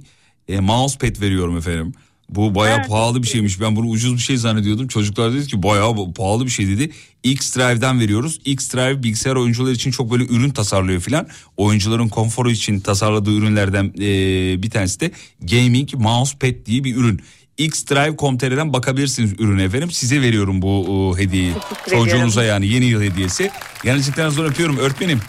[0.48, 1.92] e, mousepad veriyorum efendim.
[2.28, 3.60] Bu bayağı Ha, pahalı bir şeymiş.
[3.60, 4.88] Ben bunu ucuz bir şey zannediyordum.
[4.88, 6.90] Çocuklar dedi ki bayağı bu- pahalı bir şey dedi.
[7.24, 8.40] X-Drive'den veriyoruz.
[8.44, 11.28] X-Drive bilgisayar oyuncuları için çok böyle ürün tasarlıyor filan.
[11.56, 15.10] Oyuncuların konforu için tasarladığı ürünlerden e, bir tanesi de
[15.40, 17.20] gaming mousepad diye bir ürün.
[17.58, 19.90] X-Drive.com.tr'den bakabilirsiniz ürüne efendim.
[19.90, 21.52] Size veriyorum bu o, hediyeyi.
[21.90, 23.50] Çocuğunuza yani yeni yıl hediyesi.
[23.84, 25.20] Gerçekten sonra öpüyorum öğretmenim.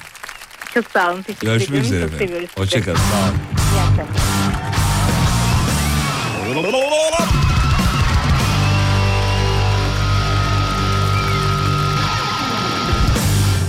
[0.74, 1.22] Çok sağ olun.
[1.22, 1.86] Teşekkür Görüşmek ederim.
[1.96, 2.50] üzere Çok seviyoruz.
[2.58, 2.98] Hoşçakalın.
[2.98, 3.38] Sağ olun.
[3.74, 4.87] İyi akşamlar.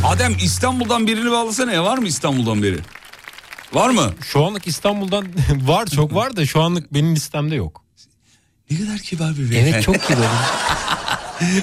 [0.04, 2.78] Adem İstanbul'dan birini bağlasana ya var mı İstanbul'dan biri?
[3.72, 4.14] Var mı?
[4.22, 5.26] Şu anlık İstanbul'dan
[5.62, 7.84] var çok var da şu anlık benim listemde yok.
[8.70, 10.30] Ne kadar kibar bir Evet çok kibarım.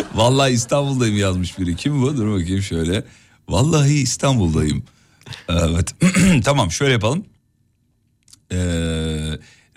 [0.16, 1.76] Vallahi İstanbul'dayım yazmış biri.
[1.76, 2.18] Kim bu?
[2.18, 3.04] Dur bakayım şöyle.
[3.50, 4.84] Vallahi İstanbul'dayım.
[5.50, 5.96] Evet.
[6.46, 7.26] tamam şöyle yapalım.
[8.52, 8.58] Ee,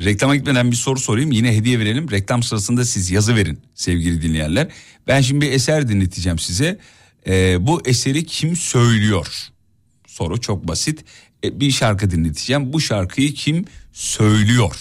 [0.05, 1.33] reklama gitmeden bir soru sorayım.
[1.33, 2.11] Yine hediye verelim.
[2.11, 4.69] Reklam sırasında siz yazı verin sevgili dinleyenler.
[5.07, 6.79] Ben şimdi bir eser dinleteceğim size.
[7.27, 9.27] Ee, bu eseri kim söylüyor?
[10.07, 11.05] Soru çok basit.
[11.45, 12.73] Ee, bir şarkı dinleteceğim.
[12.73, 14.77] Bu şarkıyı kim söylüyor?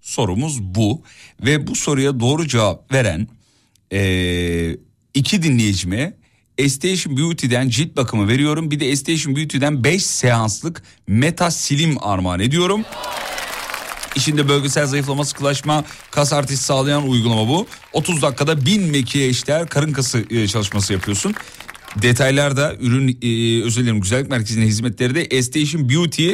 [0.00, 1.02] Sorumuz bu.
[1.44, 3.28] Ve bu soruya doğru cevap veren
[3.92, 4.76] ee,
[5.14, 6.20] iki dinleyicime
[6.58, 8.70] Estation Beauty'den cilt bakımı veriyorum.
[8.70, 12.84] Bir de Estation Beauty'den 5 seanslık meta silim armağan ediyorum.
[14.14, 17.66] İçinde bölgesel zayıflama, sıkılaşma, kas artışı sağlayan uygulama bu.
[17.92, 21.34] 30 dakikada 1000 mekiğe eşdeğer karın kası e, çalışması yapıyorsun.
[21.96, 23.22] Detaylar da ürün e,
[23.70, 26.32] dilerim güzellik merkezinin hizmetleri de Estation Beauty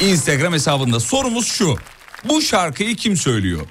[0.00, 1.00] Instagram hesabında.
[1.00, 1.76] Sorumuz şu.
[2.24, 3.66] Bu şarkıyı kim söylüyor?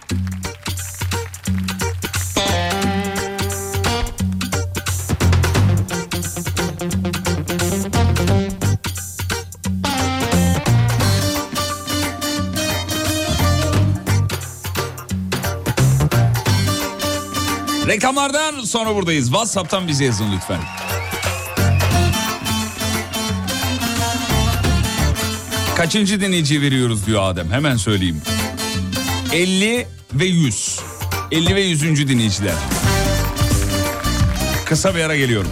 [18.13, 19.25] Reklamlardan sonra buradayız.
[19.25, 20.59] WhatsApp'tan bize yazın lütfen.
[25.77, 27.51] Kaçıncı dinleyiciyi veriyoruz diyor Adem.
[27.51, 28.21] Hemen söyleyeyim.
[29.33, 30.79] 50 ve 100.
[31.31, 32.07] 50 ve 100.
[32.07, 32.53] dinleyiciler.
[34.65, 35.51] Kısa bir ara geliyorum.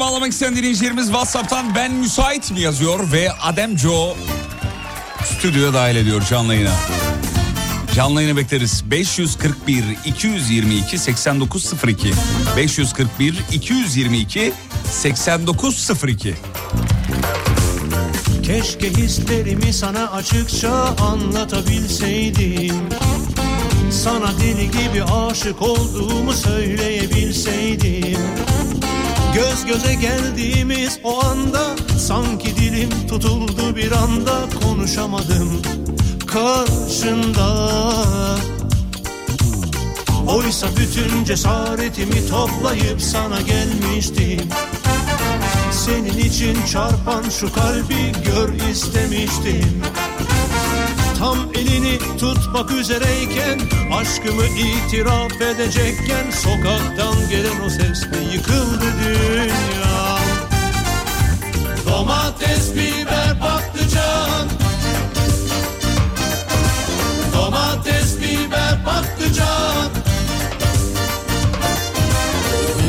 [0.00, 4.16] Bağlamak isteyen dinleyicilerimiz WhatsApp'tan ben müsait mi yazıyor ve Adem Joe
[5.24, 6.74] stüdyoya dahil ediyor canlı yayına.
[7.94, 8.84] Canlı yayını bekleriz.
[8.90, 12.12] 541 222 8902
[12.56, 14.52] 541 222
[14.90, 16.34] 8902
[18.42, 22.88] Keşke hislerimi sana açıkça anlatabilseydim
[23.90, 28.18] Sana deli gibi aşık olduğumu söyleyebilseydim
[29.34, 35.62] Göz göze geldiğimiz o anda Sanki dilim tutuldu bir anda Konuşamadım
[36.26, 37.70] karşında.
[40.26, 44.48] Oysa bütün cesaretimi toplayıp sana gelmiştim.
[45.72, 49.82] Senin için çarpan şu kalbi gör istemiştim
[51.20, 53.60] Tam elini tutmak üzereyken
[53.92, 60.18] Aşkımı itiraf edecekken Sokaktan gelen o sesle yıkıldı dünya.
[61.86, 64.48] Domates, biber, patlıcan.
[67.34, 69.90] Domates, biber, patlıcan.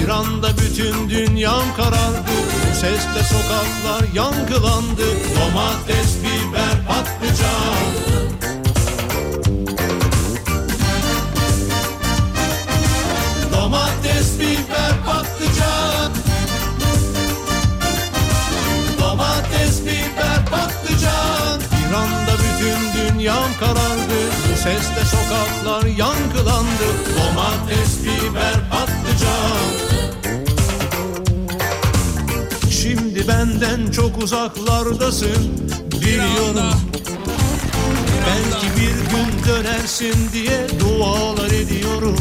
[0.02, 2.32] Bir anda bütün dünyam karardı
[2.74, 5.06] sesle sokaklar yankılandı
[5.36, 7.86] Domates, biber, patlıcan.
[13.54, 16.12] Domates, biber, patlıcan.
[19.02, 21.60] Domates, biber, patlıcan.
[21.90, 24.20] Bir anda bütün dünyam karardı
[24.56, 29.61] sesle sokaklar yankılandı Domates, biber, patlıcan
[33.32, 35.68] benden çok uzaklardasın
[36.02, 36.82] Biliyorum.
[38.28, 42.18] Belki bir gün dönersin diye dualar ediyorum.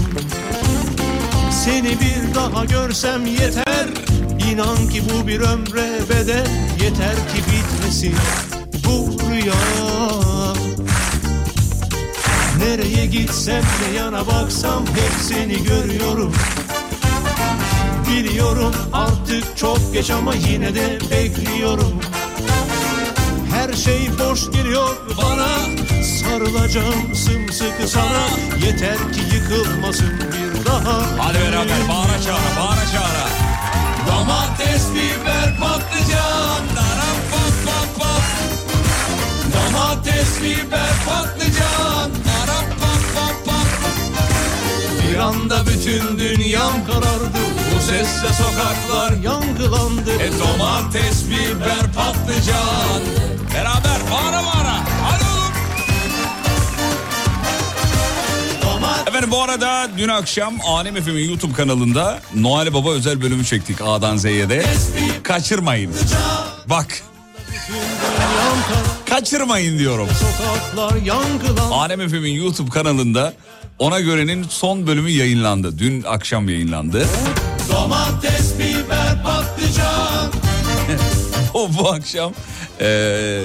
[1.65, 3.89] Seni bir daha görsem yeter.
[4.51, 6.47] İnan ki bu bir ömre bedel
[6.83, 8.15] Yeter ki bitmesin
[8.85, 9.55] bu rüya.
[12.59, 16.33] Nereye gitsem ne yana baksam hep seni görüyorum
[18.11, 18.75] Biliyorum.
[18.93, 22.01] Artık çok geç ama yine de bekliyorum.
[23.55, 25.49] Her şey boş geliyor bana.
[26.03, 28.23] Sarılacağım sımsıkı sana.
[28.67, 31.03] Yeter ki yıkılmasın bir daha.
[31.19, 33.29] Hadi beraber bağıra çağıra bağıra çağıra.
[34.07, 36.63] Domates, biber, patlıcan.
[36.77, 38.23] Daram pop pop pop
[39.55, 41.60] Domates, biber, patlıcan
[45.21, 47.39] Bir anda bütün dünyam karardı
[47.75, 53.03] Bu sesle sokaklar yankılandı E domates, biber, patlıcan.
[53.55, 54.77] Beraber bağıra bağıra.
[55.03, 55.53] Hadi oğlum.
[59.09, 64.17] Efendim bu arada dün akşam Alem FM'in YouTube kanalında Noel Baba özel bölümü çektik A'dan
[64.17, 64.65] Z'ye de.
[65.23, 65.93] Kaçırmayın.
[66.67, 67.03] Bak.
[69.11, 70.09] Kaçırmayın diyorum.
[71.73, 73.33] Alem FM'in YouTube kanalında
[73.81, 75.79] ona görenin son bölümü yayınlandı.
[75.79, 77.07] Dün akşam yayınlandı.
[77.73, 80.33] Domates, biber, patlıcan
[81.55, 82.33] O bu akşam
[82.81, 82.87] e,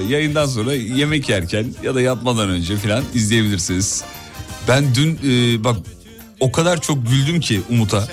[0.09, 4.03] yayından sonra yemek yerken ya da yatmadan önce falan izleyebilirsiniz.
[4.67, 5.77] Ben dün e, bak
[6.39, 8.07] o kadar çok güldüm ki Umut'a.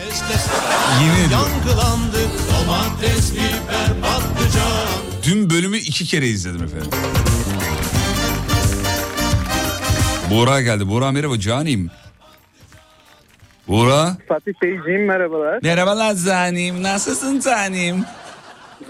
[1.00, 1.48] Yemin ediyorum.
[1.66, 2.18] Yankılandı
[2.52, 4.88] Domates, biber, patlıcan
[5.26, 6.90] Dün bölümü iki kere izledim efendim.
[10.30, 10.88] Buğra geldi.
[10.88, 11.90] Buğra merhaba canim.
[13.68, 14.16] Buğra.
[14.28, 15.58] Fatih Beyciğim merhabalar.
[15.62, 16.82] Merhabalar canim.
[16.82, 17.96] Nasılsın canim?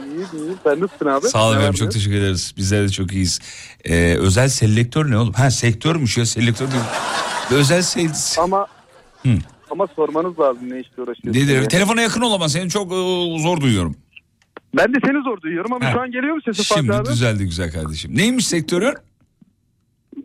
[0.06, 0.52] İyi iyi.
[0.64, 1.26] Sen nasılsın abi?
[1.28, 2.54] Sağ olun efendim çok teşekkür ederiz.
[2.56, 3.40] Bizler de çok iyiyiz.
[3.84, 5.32] Ee, özel selektör ne oğlum?
[5.32, 6.82] Ha sektörmüş ya selektör değil.
[7.50, 8.38] özel sales.
[8.38, 8.66] Ama
[9.22, 9.28] Hı.
[9.70, 11.40] ama sormanız lazım ne işle uğraşıyorsun.
[11.42, 11.64] Nedir?
[11.68, 12.94] Telefona yakın ol ama seni çok e,
[13.42, 13.96] zor duyuyorum.
[14.76, 15.92] Ben de seni zor duyuyorum ama Ha.
[15.92, 17.06] şu an geliyor mu sesin Fatih Şimdi abi?
[17.08, 18.16] düzeldi güzel kardeşim.
[18.16, 18.94] Neymiş sektörün?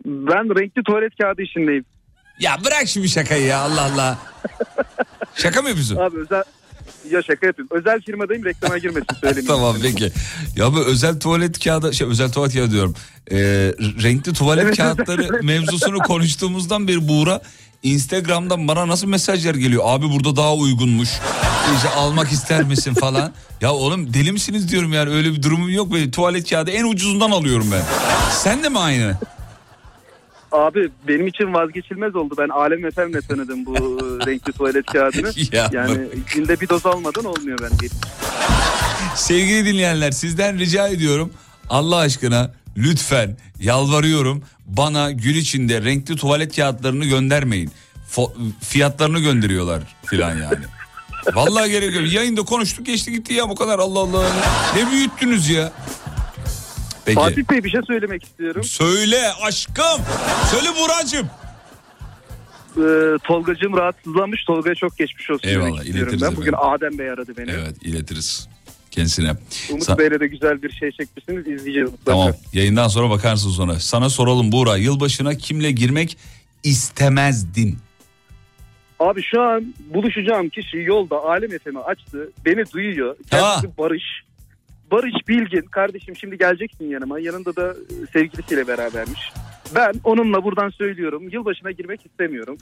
[0.06, 1.84] Ben renkli tuvalet kağıdı işindeyim.
[2.40, 4.18] Ya bırak şimdi şakayı ya Allah Allah.
[5.34, 5.96] Şaka mı yapıyorsun?
[5.96, 6.42] Abi özel
[7.10, 7.68] ya şaka yapayım.
[7.70, 9.46] Özel firmadayım reklama girmesin söyleyeyim.
[9.48, 10.12] tamam peki.
[10.56, 12.94] Ya bu özel tuvalet kağıdı şey özel tuvalet kağıdı diyorum.
[13.30, 13.36] Ee,
[14.02, 17.40] renkli tuvalet kağıtları mevzusunu konuştuğumuzdan beri Buğra
[17.82, 19.82] Instagram'dan bana nasıl mesajlar geliyor?
[19.86, 21.08] Abi burada daha uygunmuş.
[21.76, 23.32] İşte almak ister misin falan.
[23.60, 25.92] Ya oğlum deli misiniz diyorum yani öyle bir durumum yok.
[25.92, 27.82] Böyle tuvalet kağıdı en ucuzundan alıyorum ben.
[28.32, 29.16] Sen de mi aynı?
[30.52, 32.34] Abi benim için vazgeçilmez oldu.
[32.38, 33.74] Ben Alem Efem'le tanıdım bu
[34.26, 35.30] renkli tuvalet kağıdını.
[35.52, 36.32] Ya yani bak.
[36.34, 37.70] günde bir doz almadan olmuyor ben.
[39.14, 41.32] Sevgili dinleyenler sizden rica ediyorum.
[41.70, 47.70] Allah aşkına lütfen yalvarıyorum bana gün içinde renkli tuvalet kağıtlarını göndermeyin.
[48.12, 50.64] Fo- fiyatlarını gönderiyorlar filan yani.
[51.34, 52.12] Vallahi gerek yok.
[52.12, 54.26] Yayında konuştuk geçti gitti ya bu kadar Allah Allah.
[54.76, 55.72] Ne büyüttünüz ya.
[57.08, 57.20] Peki.
[57.20, 58.64] Fatih Bey bir şey söylemek istiyorum.
[58.64, 60.02] Söyle aşkım.
[60.50, 61.26] Söyle Buracığım.
[62.76, 64.44] Ee, Tolgacığım rahatsızlanmış.
[64.44, 65.48] Tolga'ya çok geçmiş olsun.
[65.48, 66.54] Eyvallah, iletiriz Ben bugün.
[66.56, 67.50] Adem Bey aradı beni.
[67.50, 68.48] Evet iletiriz
[68.90, 69.32] kendisine.
[69.70, 71.46] Umut Sa- Bey'le de güzel bir şey çekmişsiniz.
[71.46, 72.18] izleyeceğiz mutlaka.
[72.18, 73.78] Tamam yayından sonra bakarsınız ona.
[73.80, 76.18] Sana soralım Buğra yılbaşına kimle girmek
[76.64, 77.78] istemezdin?
[79.00, 82.30] Abi şu an buluşacağım kişi yolda Alem FM'i açtı.
[82.44, 83.16] Beni duyuyor.
[83.30, 84.04] Kendisi Barış.
[84.90, 85.62] Barış Bilgin.
[85.62, 87.20] Kardeşim şimdi geleceksin yanıma.
[87.20, 89.32] Yanında da e, sevgilisiyle berabermiş.
[89.74, 91.28] Ben onunla buradan söylüyorum.
[91.32, 92.58] Yılbaşına girmek istemiyorum.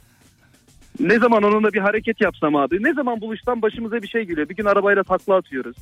[0.99, 2.83] Ne zaman onunla bir hareket yapsam abi.
[2.83, 4.49] Ne zaman buluşsam başımıza bir şey geliyor.
[4.49, 5.75] Bir gün arabayla takla atıyoruz.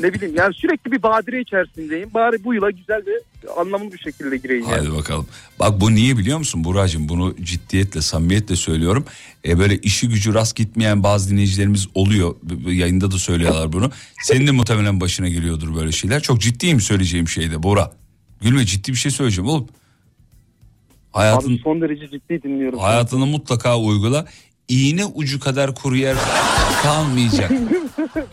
[0.00, 2.10] ne bileyim yani sürekli bir badire içerisindeyim.
[2.14, 3.12] Bari bu yıla güzel ve
[3.60, 4.64] anlamlı bir şekilde gireyim.
[4.70, 4.86] yani.
[4.86, 5.26] Hadi bakalım.
[5.60, 7.08] Bak bu niye biliyor musun Buracığım?
[7.08, 9.04] Bunu ciddiyetle, samimiyetle söylüyorum.
[9.44, 12.34] E böyle işi gücü rast gitmeyen bazı dinleyicilerimiz oluyor.
[12.66, 13.90] Yayında da söylüyorlar bunu.
[14.22, 16.20] Senin de muhtemelen başına geliyordur böyle şeyler.
[16.22, 17.92] Çok ciddiyim söyleyeceğim şeyde Bora.
[18.40, 19.68] Gülme ciddi bir şey söyleyeceğim oğlum.
[21.12, 22.78] Hayatın, Abi son derece ciddi dinliyorum.
[22.78, 24.26] hayatını mutlaka uygula.
[24.70, 26.16] İğne ucu kadar kuru yer
[26.82, 27.50] kalmayacak.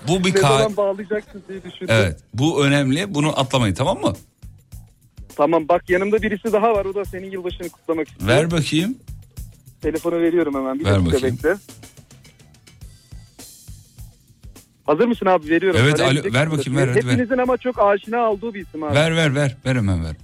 [0.07, 1.87] Bu bir ka- bağlayacaksın diye düşündüm.
[1.89, 4.13] Evet bu önemli bunu atlamayın tamam mı?
[5.35, 6.85] Tamam bak yanımda birisi daha var.
[6.85, 8.29] O da senin yılbaşını kutlamak istiyor.
[8.29, 8.97] Ver bakayım.
[9.81, 10.79] Telefonu veriyorum hemen.
[10.79, 11.35] Bir Ver dakika bakayım.
[11.37, 11.55] bekle.
[14.85, 15.49] Hazır mısın abi?
[15.49, 15.79] Veriyorum.
[15.83, 17.13] Evet, Araya alo, ver bakayım, ver, hadi ver.
[17.13, 18.95] Hepinizin ama çok aşina olduğu bir isim abi.
[18.95, 20.15] Ver ver ver ver hemen ver.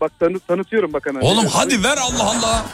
[0.00, 1.20] Bak tanı- tanıtıyorum bak hemen.
[1.20, 2.66] Oğlum hadi ver Allah Allah.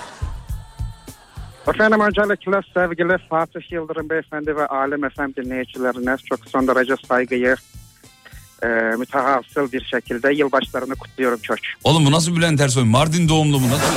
[1.69, 7.57] Efendim öncelikle sevgili Fatih Yıldırım Beyefendi ve Alem FM dinleyicilerine çok son derece saygıyı
[8.63, 8.67] e,
[8.99, 11.57] mütehasıl bir şekilde yılbaşlarını kutluyorum çok.
[11.85, 12.85] Oğlum bu nasıl Bülent Ersoy?
[12.85, 13.67] Mardin doğumlu mu?
[13.71, 13.95] Nasıl?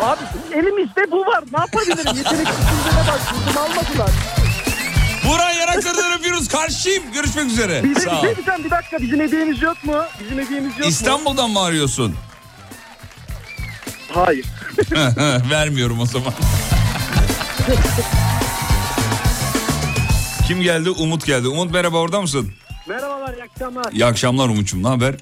[0.00, 0.20] Abi
[0.54, 1.44] elimizde bu var.
[1.52, 2.16] Ne yapabilirim?
[2.16, 3.20] Yetenek düşüncene bak.
[3.48, 4.10] Bizim almadılar.
[5.28, 6.48] Buran yanaklarından öpüyoruz.
[6.48, 7.02] Karşıyım.
[7.14, 7.82] Görüşmek üzere.
[7.82, 8.24] Bizim, Sağ ol.
[8.24, 10.02] bir, şey bir dakika bizim hediyemiz yok mu?
[10.20, 10.86] Bizim hediyemiz yok mu?
[10.86, 12.14] İstanbul'dan mı arıyorsun?
[14.12, 14.46] Hayır.
[15.50, 16.32] Vermiyorum o zaman.
[20.46, 20.90] Kim geldi?
[20.90, 21.48] Umut geldi.
[21.48, 22.52] Umut merhaba orada mısın?
[22.88, 23.92] Merhabalar, iyi akşamlar.
[23.92, 24.82] İyi akşamlar Umut'cum.
[24.82, 25.14] Ne haber?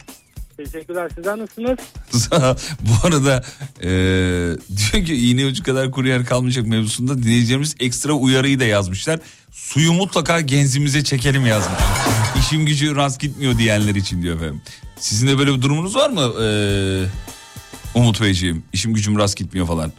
[0.56, 1.10] Teşekkürler.
[1.14, 1.78] Sizler nasılsınız?
[2.80, 3.44] Bu arada
[3.82, 3.88] e,
[4.76, 9.20] diyor ki iğne ucu kadar kuru yer kalmayacak mevzusunda dinleyicilerimiz ekstra uyarıyı da yazmışlar.
[9.50, 11.78] Suyu mutlaka genzimize çekelim yazmış.
[12.40, 14.62] İşim gücü rast gitmiyor diyenler için diyor efendim.
[14.98, 16.46] Sizin de böyle bir durumunuz var mı e,
[17.94, 18.64] Umut Beyciğim?
[18.72, 19.92] İşim gücüm rast gitmiyor falan.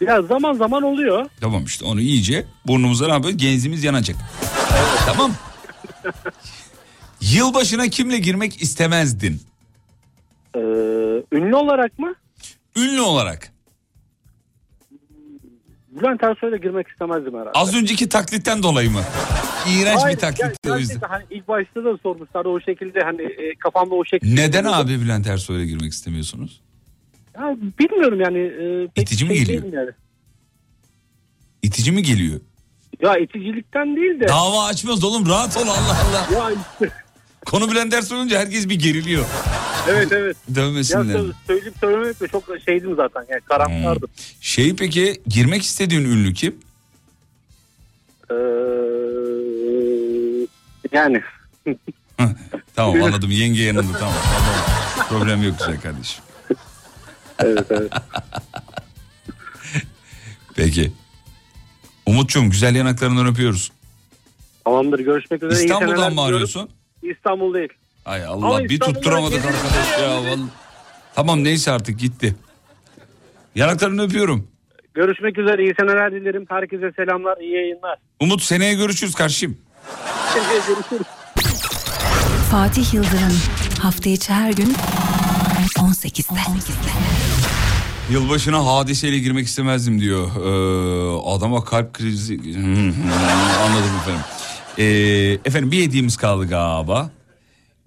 [0.00, 1.26] Biraz zaman zaman oluyor.
[1.40, 3.38] Tamam işte onu iyice burnumuza ne yapıyoruz?
[3.38, 4.16] Genzimiz yanacak.
[5.06, 5.32] tamam.
[7.20, 9.40] Yılbaşına kimle girmek istemezdin?
[10.56, 10.58] Ee,
[11.32, 12.14] ünlü olarak mı?
[12.76, 13.52] Ünlü olarak.
[15.88, 17.50] Bülent Ersoy'la girmek istemezdim herhalde.
[17.54, 19.02] Az önceki taklitten dolayı mı?
[19.68, 21.00] İğrenç Hayır, bir taklitti ger- o yüzden.
[21.08, 24.42] Hani ilk başta da sormuşlar o şekilde hani e, kafamda o şekilde.
[24.42, 26.60] Neden abi Bülent Ersoy'la girmek istemiyorsunuz?
[27.38, 28.38] Ya, bilmiyorum yani.
[28.38, 29.62] E, pek İtici mi şey geliyor?
[29.62, 29.90] değilim Yani.
[31.62, 32.40] İtici mi geliyor?
[33.02, 34.28] Ya iticilikten değil de.
[34.28, 36.28] Dava açmaz oğlum rahat ol Allah Allah.
[36.38, 36.94] Ya işte.
[37.46, 39.24] Konu Bülent Ersoy olunca herkes bir geriliyor.
[39.88, 40.36] Evet evet.
[40.48, 41.14] Ya Dövmesinler.
[41.14, 44.08] sö- söyleyip söylemekle çok şeydim zaten yani karamsardım.
[44.40, 46.56] Şey peki girmek istediğin ünlü kim?
[48.30, 48.34] Ee,
[50.92, 51.22] yani.
[52.76, 54.14] Tamam anladım yenge yanında tamam.
[54.96, 55.08] tamam.
[55.08, 56.24] Problem yok güzel kardeşim.
[57.38, 57.92] Evet evet.
[60.56, 60.92] Peki.
[62.06, 63.72] Umut'cum güzel yanaklarından öpüyoruz.
[64.64, 65.64] Tamamdır görüşmek üzere.
[65.64, 66.68] İstanbul'dan mı arıyorsun?
[67.02, 67.72] İstanbul değil.
[68.04, 70.10] Ay Allah Ama bir tutturamadık arkadaş ya.
[70.10, 70.38] vallahi.
[71.14, 72.36] Tamam neyse artık gitti.
[73.54, 74.48] Yanaklarını öpüyorum.
[74.94, 75.62] Görüşmek üzere.
[75.62, 76.46] iyi seneler dilerim.
[76.48, 77.36] Herkese selamlar.
[77.36, 77.98] iyi yayınlar.
[78.20, 79.58] Umut seneye görüşürüz karşıyım.
[80.34, 81.06] Görüşürüz.
[82.50, 83.40] Fatih Yıldırım
[83.82, 84.74] hafta içi her gün
[86.08, 86.90] 18'de.
[88.10, 90.26] Yılbaşına hadiseyle girmek istemezdim diyor.
[90.26, 92.34] Ee, adama kalp krizi...
[93.62, 94.22] Anladım efendim.
[94.78, 94.84] Ee,
[95.44, 97.10] efendim bir hediyemiz kaldı galiba.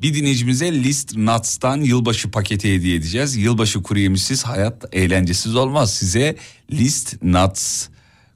[0.02, 3.36] Bir dinleyicimize List Nuts'tan yılbaşı paketi hediye edeceğiz.
[3.36, 5.94] Yılbaşı kuru yemişsiz hayat eğlencesiz olmaz.
[5.94, 6.36] Size
[6.72, 7.88] List Nuts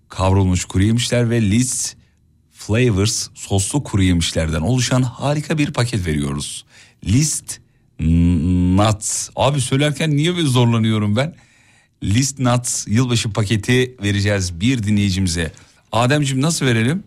[0.10, 1.96] kavrulmuş kuru yemişler ve List
[2.52, 6.66] Flavors soslu kuru yemişlerden oluşan harika bir paket veriyoruz.
[7.06, 7.60] List
[8.00, 9.30] Nuts.
[9.36, 11.36] Abi söylerken niye böyle zorlanıyorum ben?
[12.04, 15.52] List Nuts yılbaşı paketi vereceğiz bir dinleyicimize.
[15.92, 17.04] Ademciğim nasıl verelim?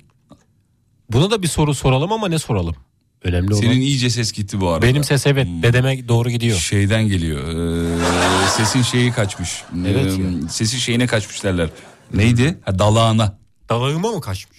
[1.11, 2.77] Buna da bir soru soralım ama ne soralım?
[3.23, 3.61] Önemli olan.
[3.61, 4.87] Senin iyice ses gitti bu arada.
[4.87, 6.59] Benim ses evet dedeme doğru gidiyor.
[6.59, 7.49] Şeyden geliyor.
[7.49, 9.63] Ee, sesin şeyi kaçmış.
[9.87, 11.71] Evet Ee, Sesi şeyine kaçmış derler.
[12.15, 12.59] Neydi?
[12.65, 13.39] Ha, dalağına.
[13.69, 14.59] Dalağıma mı kaçmış?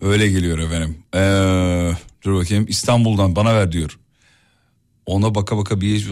[0.00, 0.98] Öyle geliyor efendim.
[1.14, 1.92] Ee,
[2.24, 3.98] dur bakayım İstanbul'dan bana ver diyor.
[5.10, 6.06] Ona baka baka bir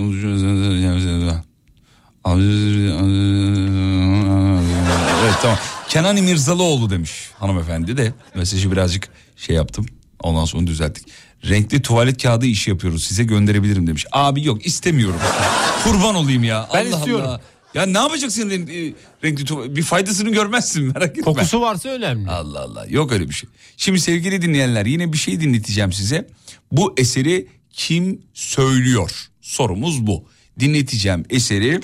[5.25, 5.59] Evet tamam.
[5.89, 9.87] Kenan İmirzalıoğlu demiş hanımefendi de mesajı birazcık şey yaptım.
[10.23, 11.09] Ondan sonra düzelttik.
[11.49, 14.07] Renkli tuvalet kağıdı işi yapıyoruz size gönderebilirim demiş.
[14.13, 15.21] Abi yok istemiyorum.
[15.85, 16.69] Kurban olayım ya.
[16.75, 17.27] Ben Allah istiyorum.
[17.29, 17.41] Allah.
[17.75, 18.95] Ya ne yapacaksın renkli,
[19.25, 19.77] renkli tuvalet?
[19.77, 21.23] Bir faydasını görmezsin merak etme.
[21.23, 22.31] Kokusu varsa önemli.
[22.31, 23.51] Allah Allah yok öyle bir şey.
[23.77, 26.29] Şimdi sevgili dinleyenler yine bir şey dinleteceğim size.
[26.73, 27.47] Bu eseri
[27.79, 29.29] kim söylüyor?
[29.41, 30.25] Sorumuz bu.
[30.61, 31.81] Dinleteceğim eseri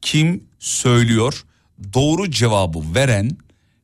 [0.00, 1.44] kim söylüyor?
[1.94, 3.36] Doğru cevabı veren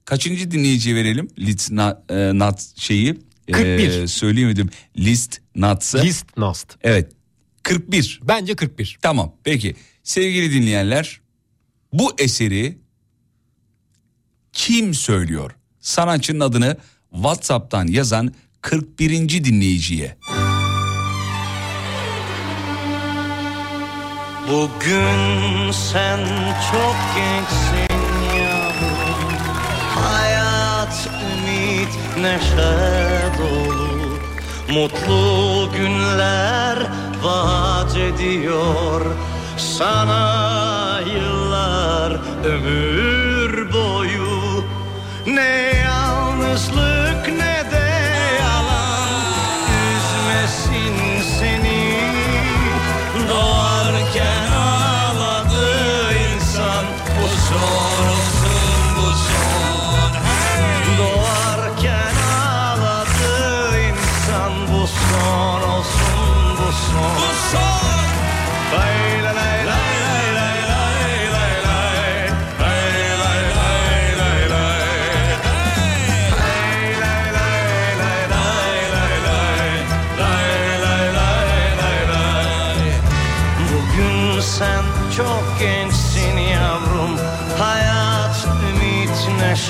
[0.05, 1.29] Kaçıncı dinleyiciye verelim?
[1.39, 1.77] List e,
[2.39, 3.15] nat şeyi.
[3.53, 3.89] 41.
[3.89, 4.71] E, söyleyemedim.
[4.99, 6.03] List natsı.
[6.03, 6.77] List Nast.
[6.83, 7.13] Evet.
[7.63, 8.21] 41.
[8.23, 8.99] Bence 41.
[9.03, 9.35] Tamam.
[9.45, 9.77] Peki.
[10.03, 11.21] Sevgili dinleyenler,
[11.93, 12.79] bu eseri
[14.53, 15.51] kim söylüyor?
[15.81, 16.77] Sanatçının adını
[17.13, 19.45] WhatsApp'tan yazan 41.
[19.45, 20.17] dinleyiciye.
[24.49, 26.19] Bugün sen
[26.73, 27.95] çok gençsin
[28.39, 29.35] yavrum.
[29.95, 31.89] Hayat, ümit,
[32.21, 32.77] neşe
[33.39, 34.19] dolu.
[34.69, 36.79] Mutlu günler
[37.23, 39.01] vaat ediyor.
[39.57, 42.13] Sana yıllar
[42.45, 44.65] ömür boyu.
[45.27, 46.84] Ne yalnızlık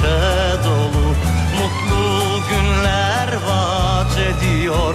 [0.05, 1.15] neşe dolu
[1.59, 4.95] Mutlu günler vaat ediyor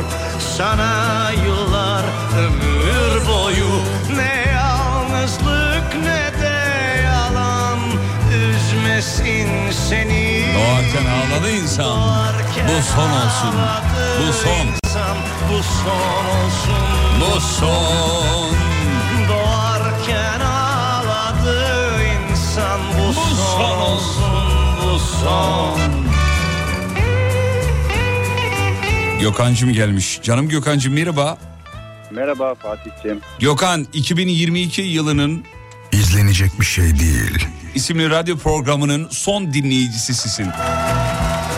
[0.58, 2.04] Sana yıllar
[2.38, 3.82] ömür boyu
[4.16, 7.80] Ne yalnızlık ne de yalan
[8.32, 12.00] Üzmesin seni Doğarken ağladı insan.
[12.68, 13.56] Bu son olsun.
[14.20, 14.68] Bu son.
[15.50, 18.39] Bu son olsun Bu son.
[29.22, 30.20] Gökhan'cım gelmiş.
[30.24, 31.38] Canım Gökhan'cım merhaba.
[32.12, 33.22] Merhaba Fatih'ciğim.
[33.40, 35.46] Gökhan 2022 yılının
[35.92, 37.48] İzlenecek bir şey değil.
[37.76, 40.48] isimli radyo programının son dinleyicisisin.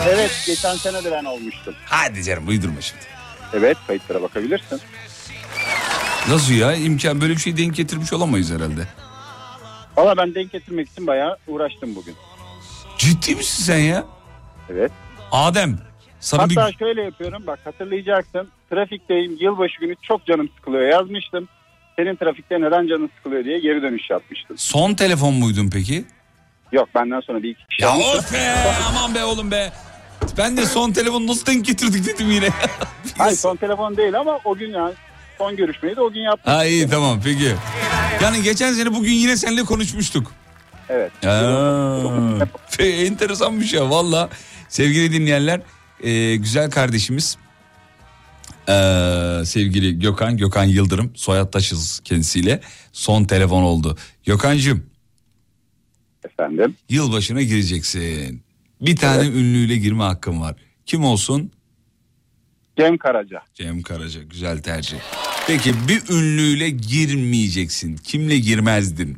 [0.08, 1.74] Evet geçen sene de ben olmuştum.
[1.86, 3.02] Hadi canım uydurma şimdi.
[3.54, 4.80] Evet kayıtlara bakabilirsin.
[6.28, 8.86] Nasıl ya imkan böyle bir şey denk getirmiş olamayız herhalde.
[9.96, 12.14] Valla ben denk getirmek için bayağı uğraştım bugün.
[12.98, 14.04] Ciddi misin sen ya?
[14.70, 14.92] Evet.
[15.32, 15.78] Adem
[16.22, 18.48] sana Hatta bir şöyle yapıyorum bak hatırlayacaksın.
[18.70, 21.48] Trafikteyim yılbaşı günü çok canım sıkılıyor yazmıştım.
[21.96, 24.58] Senin trafikte neden canın sıkılıyor diye geri dönüş yapmıştım.
[24.58, 26.04] son telefon muydun peki?
[26.72, 28.54] Yok benden sonra bir iki kişi Ya of be
[28.88, 29.72] aman be oğlum be.
[30.38, 32.48] Ben de son telefonu nasıl denk getirdik dedim yine.
[33.18, 34.94] Hayır son telefon değil ama o gün yani
[35.38, 36.52] son görüşmeyi de o gün yaptım.
[36.52, 37.54] ha iyi tamam peki.
[38.22, 40.32] Yani geçen sene bugün yine seninle konuşmuştuk.
[40.88, 41.26] Evet.
[41.26, 41.98] Aa,
[42.78, 44.28] enteresanmış ya valla.
[44.68, 45.60] Sevgili dinleyenler
[46.02, 47.38] e, güzel kardeşimiz
[48.68, 48.72] e,
[49.44, 52.60] sevgili Gökhan, Gökhan Yıldırım soyadtaşız kendisiyle
[52.92, 53.96] son telefon oldu.
[54.26, 54.86] Gökhan'cığım.
[56.24, 56.76] Efendim.
[56.88, 58.42] Yılbaşına gireceksin.
[58.80, 60.56] Bir tane ünlüyle girme hakkın var.
[60.86, 61.50] Kim olsun?
[62.78, 63.42] Cem Karaca.
[63.54, 64.96] Cem Karaca güzel tercih.
[65.46, 67.96] Peki bir ünlüyle girmeyeceksin.
[67.96, 69.16] Kimle girmezdin?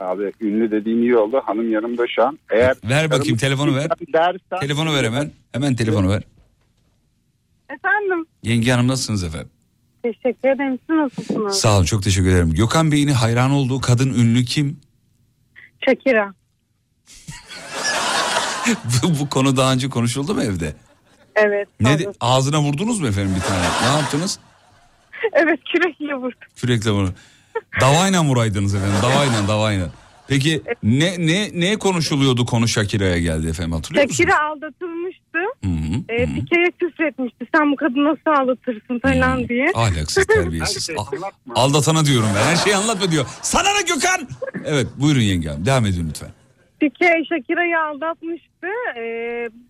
[0.00, 1.42] Abi ünlü dediğin iyi oldu.
[1.44, 2.38] Hanım yanımda şu an.
[2.50, 3.88] Eğer Ver bakayım telefonu ver.
[4.12, 5.30] Dersen, Telefonu ver hemen.
[5.54, 6.22] Hemen telefonu ver.
[7.70, 9.50] Efendim Yenge Hanım nasılsınız efendim?
[10.02, 10.78] teşekkür ederim.
[10.88, 11.58] Siz nasılsınız?
[11.60, 12.52] Sağ olun çok teşekkür ederim.
[12.54, 14.80] Gökhan Bey'in hayran olduğu kadın ünlü kim?
[15.84, 16.34] Shakira.
[19.02, 20.76] bu, bu konu daha önce konuşuldu mu evde?
[21.34, 21.68] Evet.
[21.80, 23.66] Ne de- ağzına vurdunuz mu efendim bir tane?
[23.82, 24.38] Ne yaptınız?
[25.32, 26.38] Evet kürekle vurdum.
[26.56, 27.10] Kürekle bunu.
[27.80, 28.96] Davayla vuraydınız efendim.
[29.02, 29.88] Davayla davayla.
[30.28, 34.18] Peki ne ne ne konuşuluyordu konu Shakira'ya geldi efendim hatırlıyor musunuz?
[34.30, 34.50] Shakira
[35.38, 35.38] aldatılmıştı.
[35.64, 36.20] Hı hı.
[36.22, 37.46] E, Pike'ye küfretmişti.
[37.54, 39.66] Sen bu kadını nasıl aldatırsın falan diye.
[39.74, 40.90] Ahlaksız terbiyesiz.
[40.96, 41.06] Al-
[41.54, 42.42] aldatana diyorum ben.
[42.50, 43.26] Her şeyi anlatma diyor.
[43.42, 44.28] Sana ne Gökhan?
[44.64, 45.66] Evet buyurun yenge hanım.
[45.66, 46.30] Devam edin lütfen.
[46.80, 48.66] Pike Shakira'yı aldatmıştı.
[48.98, 49.04] E,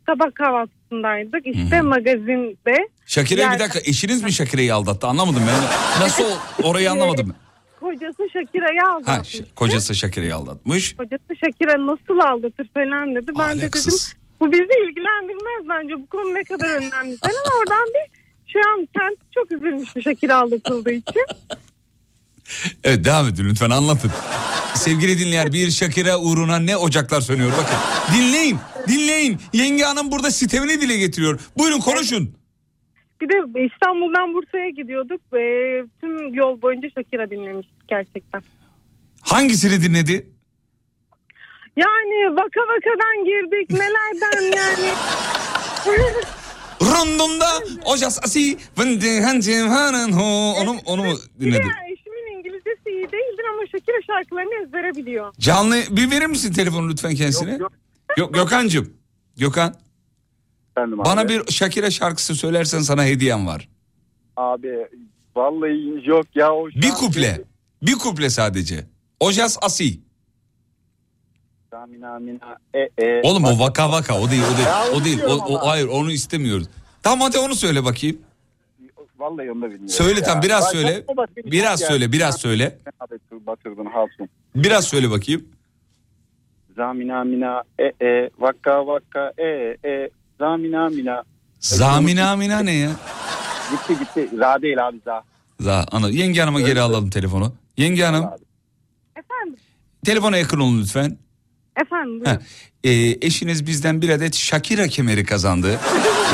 [0.07, 1.47] sabah kahvaltısındaydık.
[1.47, 2.89] İşte magazinde.
[3.07, 5.61] Shakira'yı bir dakika eşiniz mi Shakira'yı aldattı anlamadım ben.
[6.05, 6.25] Nasıl
[6.63, 7.35] orayı anlamadım.
[7.81, 9.29] Kocası Shakira'yı Ha, aldatmış.
[9.29, 10.97] ş- kocası Shakira'yı aldatmış.
[10.97, 13.33] Kocası Shakira nasıl aldatır falan dedi.
[13.39, 13.81] Ben de dedim.
[14.41, 15.95] Bu bizi ilgilendirmez bence.
[16.03, 17.45] Bu konu ne kadar önemli falan.
[17.61, 18.21] Oradan bir
[18.53, 21.23] şu an kent çok üzülmüştü Shakira aldatıldığı için.
[22.85, 24.11] Evet devam edin lütfen anlatın.
[24.75, 27.77] Sevgili dinleyen bir Shakira uğruna ne ocaklar sönüyor bakın.
[28.17, 28.59] Dinleyin
[28.89, 29.39] dinleyin.
[29.53, 31.41] Yenge hanım burada sitemini dile getiriyor.
[31.59, 32.35] Buyurun konuşun.
[33.21, 35.43] Bir de İstanbul'dan Bursa'ya gidiyorduk ve
[36.01, 38.43] tüm yol boyunca Shakira dinlemiştik gerçekten.
[39.21, 40.34] Hangisini dinledi?
[41.77, 44.93] Yani vaka vakadan girdik nelerden yani.
[46.83, 47.47] Rundunda
[47.85, 50.53] ocas asi vındı hancım hanın ho.
[50.61, 51.71] Onu, onu mu dinledin?
[51.93, 55.35] eşimin İngilizcesi iyi değildir ama Shakira şarkılarını ezbere biliyor.
[55.39, 57.59] Canlı bir verir misin telefonu lütfen kendisine?
[58.17, 58.93] Yok, Gökhan'cığım.
[59.37, 59.75] Gökhan.
[60.77, 63.69] Bana bir Shakira şarkısı söylersen sana hediyem var.
[64.37, 64.89] Abi
[65.37, 66.53] vallahi yok ya.
[66.55, 67.41] O Bir kuple.
[67.83, 68.87] Bir kuple sadece.
[69.21, 70.01] Ojas Asi.
[71.87, 73.21] Mina mina e e.
[73.23, 74.69] Oğlum o vaka vaka o değil o değil.
[74.69, 75.23] Ya, O değil.
[75.23, 76.67] O, o- hayır onu istemiyoruz.
[77.03, 78.19] Tamam hadi onu söyle bakayım.
[79.19, 79.89] Vallahi onu da bilmiyorum.
[79.89, 80.27] Söyle ya.
[80.27, 81.05] tam biraz Bak, söyle.
[81.45, 81.89] Biraz ya.
[81.89, 82.79] söyle biraz söyle.
[83.01, 84.29] Abi, Batırdın Hatun.
[84.55, 85.45] Biraz söyle bakayım.
[86.77, 91.23] Zamina mina e e vakka vakka e e zamina mina.
[91.61, 92.91] Zamina mina ne ya?
[93.71, 94.37] Gitti gitti.
[94.37, 95.23] Za değil abi za.
[95.61, 97.53] Za, ana, yenge hanıma geri alalım telefonu.
[97.77, 98.25] Yenge hanım.
[99.17, 99.57] Efendim,
[100.07, 101.19] Telefona yakın olun lütfen.
[101.77, 102.43] Efendim buyurun.
[102.85, 102.91] e,
[103.27, 105.81] eşiniz bizden bir adet Shakira kemeri kazandı.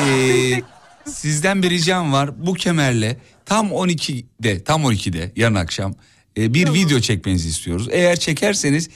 [0.08, 0.62] E,
[1.10, 2.46] sizden bir ricam var.
[2.46, 5.94] Bu kemerle tam 12'de, tam 12'de yarın akşam
[6.38, 7.88] e, bir video çekmenizi istiyoruz.
[7.90, 8.90] Eğer çekerseniz,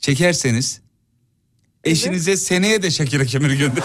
[0.00, 0.80] çekerseniz
[1.84, 3.84] eşinize seneye de Shakira kemeri gönder.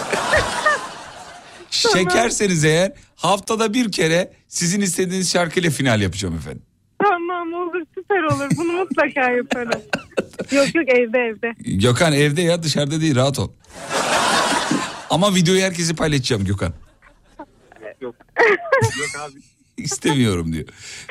[1.70, 6.62] Çekerseniz eğer haftada bir kere sizin istediğiniz şarkıyla final yapacağım efendim.
[7.02, 9.82] Tamam olur süper olur bunu mutlaka yaparım.
[10.52, 11.52] yok yok evde evde.
[11.58, 13.50] Gökhan evde ya dışarıda değil rahat ol.
[15.10, 16.72] Ama videoyu herkese paylaşacağım Gökhan.
[18.00, 18.14] Yok.
[18.98, 19.38] Yok abi.
[19.76, 20.64] İstemiyorum diyor.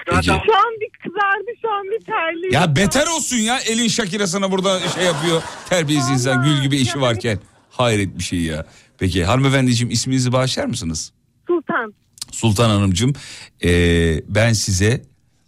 [0.05, 0.25] Peki.
[0.25, 2.53] Şu an bir kızardı şu an bir terliyor.
[2.53, 5.43] Ya beter olsun ya elin Shakira sana burada şey yapıyor.
[5.69, 7.39] Terbiyesiz insan gül gibi işi varken.
[7.69, 8.65] Hayret bir şey ya.
[8.97, 11.11] Peki hanımefendiciğim isminizi bağışlar mısınız?
[11.47, 11.93] Sultan.
[12.31, 13.13] Sultan Hanımcığım
[13.61, 15.01] eee, ben size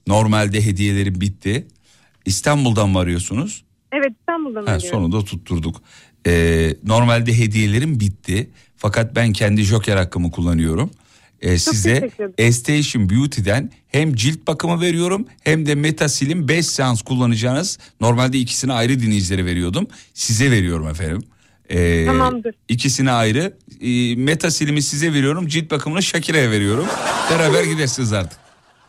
[0.07, 1.67] normalde hediyelerim bitti.
[2.25, 3.63] İstanbul'dan mı arıyorsunuz?
[3.93, 5.81] Evet İstanbul'dan Ha, sonunda tutturduk.
[6.27, 8.49] Ee, normalde hediyelerim bitti.
[8.77, 10.91] Fakat ben kendi joker hakkımı kullanıyorum.
[11.41, 12.09] Ee, size.
[12.37, 17.79] Estation Beauty'den hem cilt bakımı veriyorum hem de Metasil'in 5 seans kullanacağınız.
[18.01, 19.87] Normalde ikisini ayrı dinleyicilere veriyordum.
[20.13, 21.23] Size veriyorum efendim.
[21.69, 22.55] Ee, Tamamdır.
[22.67, 23.57] İkisini ayrı.
[23.81, 25.47] Ee, Metasil'imi size veriyorum.
[25.47, 26.85] Cilt bakımını Shakira'ya veriyorum.
[27.31, 28.39] Beraber gidersiniz artık.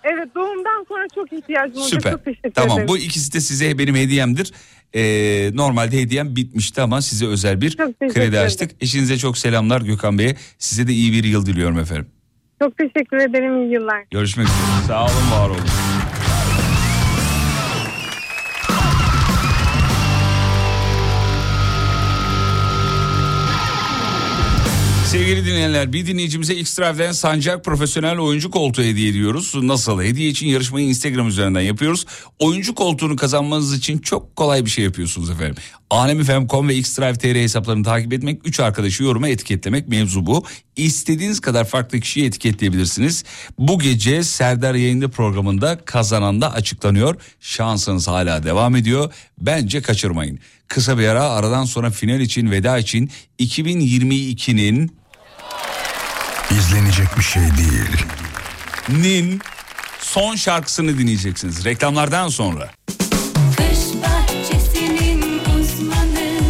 [0.05, 1.89] Evet doğumdan sonra çok ihtiyacım olacak.
[2.03, 2.13] Süper.
[2.13, 2.89] Çok teşekkür Tamam ederim.
[2.89, 4.53] bu ikisi de size benim hediyemdir.
[4.95, 7.77] Ee, normalde hediyem bitmişti ama size özel bir
[8.13, 8.71] kredi açtık.
[8.81, 10.37] Eşinize çok selamlar Gökhan Bey'e.
[10.59, 12.07] Size de iyi bir yıl diliyorum efendim.
[12.63, 14.05] Çok teşekkür ederim iyi yıllar.
[14.11, 14.87] Görüşmek üzere.
[14.87, 15.61] Sağ olun var olun.
[25.15, 29.53] Sevgili dinleyenler bir dinleyicimize X-Drive'den Sancak Profesyonel Oyuncu Koltuğu hediye ediyoruz.
[29.55, 30.03] Nasıl?
[30.03, 32.07] Hediye için yarışmayı Instagram üzerinden yapıyoruz.
[32.39, 35.55] Oyuncu koltuğunu kazanmanız için çok kolay bir şey yapıyorsunuz efendim.
[35.91, 40.45] Alemifem.com ve X-Drive TR hesaplarını takip etmek, 3 arkadaşı yoruma etiketlemek mevzu bu.
[40.77, 43.25] İstediğiniz kadar farklı kişiyi etiketleyebilirsiniz.
[43.59, 47.17] Bu gece Serdar yayında programında kazanan da açıklanıyor.
[47.41, 49.13] Şansınız hala devam ediyor.
[49.39, 50.39] Bence kaçırmayın.
[50.69, 55.04] Kısa bir ara aradan sonra final için veda için 2022'nin
[56.51, 58.07] İzlenecek bir şey değil.
[58.89, 59.41] Nin
[60.01, 62.71] son şarkısını dinleyeceksiniz reklamlardan sonra.
[65.59, 66.41] Uzmanı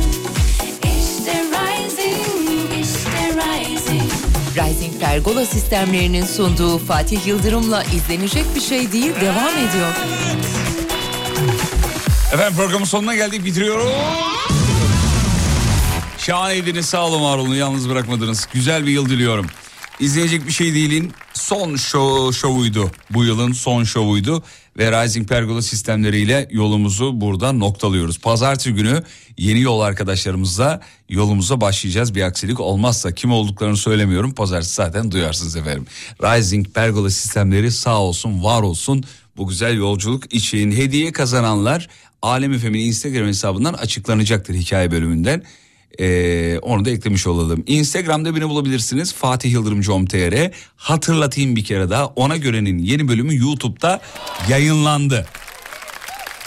[0.82, 4.10] işte Rising, işte Rising.
[4.56, 9.88] Rising Pergola sistemlerinin sunduğu Fatih Yıldırım'la izlenecek bir şey değil devam ediyor.
[12.32, 13.88] Efendim programın sonuna geldik bitiriyoruz.
[16.18, 18.48] Şahaneydiniz sağ olun var olun yalnız bırakmadınız.
[18.52, 19.46] Güzel bir yıl diliyorum.
[20.04, 22.90] İzleyecek bir şey değilin son şov, şovuydu.
[23.10, 24.42] Bu yılın son şovuydu.
[24.78, 28.18] Ve Rising Pergola sistemleriyle yolumuzu burada noktalıyoruz.
[28.18, 29.02] Pazartesi günü
[29.38, 32.14] yeni yol arkadaşlarımızla yolumuza başlayacağız.
[32.14, 34.34] Bir aksilik olmazsa kim olduklarını söylemiyorum.
[34.34, 35.86] Pazartesi zaten duyarsınız efendim.
[36.22, 39.04] Rising Pergola sistemleri sağ olsun var olsun.
[39.36, 41.88] Bu güzel yolculuk için hediye kazananlar
[42.22, 45.42] Alem Efem'in Instagram hesabından açıklanacaktır hikaye bölümünden.
[46.00, 47.64] Ee, onu da eklemiş olalım.
[47.66, 49.12] Instagram'da beni bulabilirsiniz.
[49.14, 52.06] Fatih Yıldırım.com.tr Hatırlatayım bir kere daha.
[52.06, 54.00] Ona görenin yeni bölümü YouTube'da
[54.48, 55.26] yayınlandı.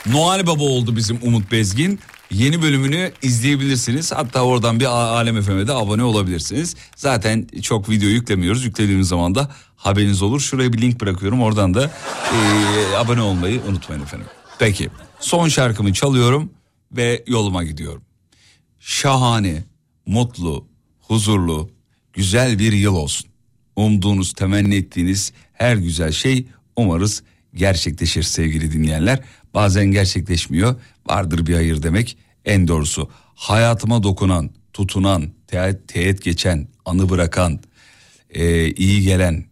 [0.06, 2.00] Noel Baba oldu bizim Umut Bezgin.
[2.32, 4.12] Yeni bölümünü izleyebilirsiniz.
[4.12, 6.76] Hatta oradan bir Alem FM'de abone olabilirsiniz.
[6.96, 8.66] Zaten çok video yüklemiyoruz.
[8.66, 10.40] Yüklediğimiz zaman da haberiniz olur.
[10.40, 11.42] Şuraya bir link bırakıyorum.
[11.42, 11.92] Oradan da
[12.34, 14.28] eee, abone olmayı unutmayın efendim.
[14.60, 16.50] Peki son şarkımı çalıyorum
[16.92, 18.02] ve yoluma gidiyorum.
[18.80, 19.64] Şahane,
[20.06, 20.68] mutlu,
[21.00, 21.70] huzurlu,
[22.14, 23.30] güzel bir yıl olsun.
[23.76, 27.24] Umduğunuz, temenni ettiğiniz her güzel şey umarız
[27.54, 29.20] gerçekleşir sevgili dinleyenler.
[29.54, 30.76] Bazen gerçekleşmiyor.
[31.06, 37.60] Vardır bir hayır demek En doğrusu hayatıma dokunan, tutunan, teğet, teğet geçen, anı bırakan,
[38.30, 39.46] e, iyi gelen,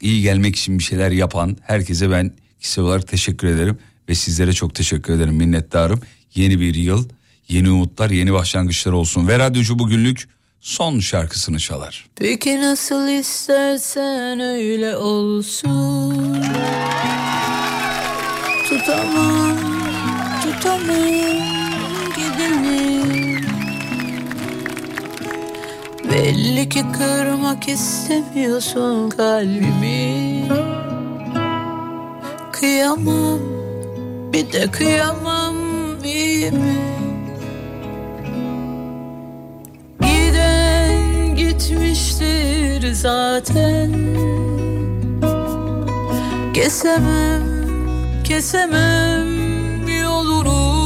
[0.00, 3.78] iyi gelmek için bir şeyler yapan herkese ben kişisel olarak teşekkür ederim.
[4.08, 6.00] Ve sizlere çok teşekkür ederim, minnettarım.
[6.34, 7.08] Yeni bir yıl,
[7.48, 9.28] yeni umutlar, yeni başlangıçlar olsun.
[9.28, 10.28] Ve radyocu bugünlük
[10.60, 12.06] son şarkısını çalar.
[12.16, 16.42] Peki nasıl istersen öyle olsun
[18.68, 19.56] Tutamam,
[20.42, 21.36] tutamam
[22.16, 23.40] gideni
[26.12, 30.48] Belli ki kırmak istemiyorsun kalbimi
[32.52, 33.40] Kıyamam,
[34.32, 35.56] bir de kıyamam
[36.04, 36.95] iyi mi?
[41.56, 43.92] Giden gitmiştir zaten.
[46.54, 47.42] Kesemem,
[48.24, 50.76] kesemem yolunu.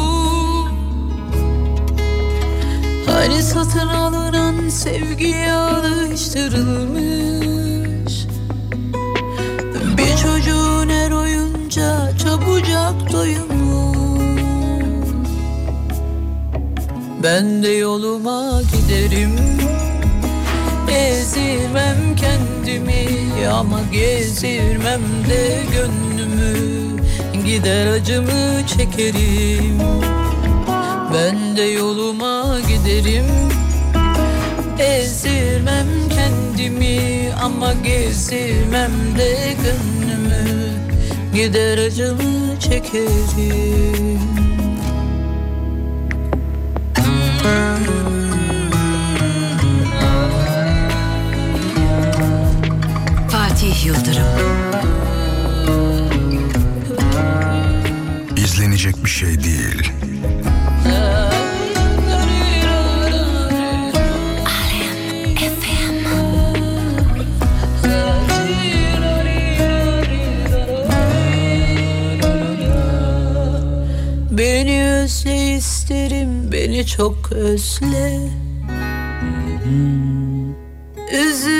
[3.06, 8.26] Hani satın alınan sevgiye alıştırılmış.
[9.98, 13.60] Bir çocuğun her oyunca çabucak doyumlu
[17.22, 19.59] Ben de yoluma giderim
[21.30, 23.06] Ezirmem kendimi
[23.48, 25.00] ama gezdirmem
[25.30, 26.56] de gönlümü.
[27.44, 29.78] Gider acımı çekerim.
[31.14, 33.26] Ben de yoluma giderim.
[34.78, 40.72] Ezdirmem kendimi ama gezdirmem de gönlümü.
[41.34, 44.20] Gider acımı çekerim
[53.80, 54.26] Fatih Yıldırım.
[58.36, 59.92] İzlenecek bir şey değil.
[74.30, 78.30] Beni özle isterim beni çok özle.
[81.12, 81.59] Üzül üzül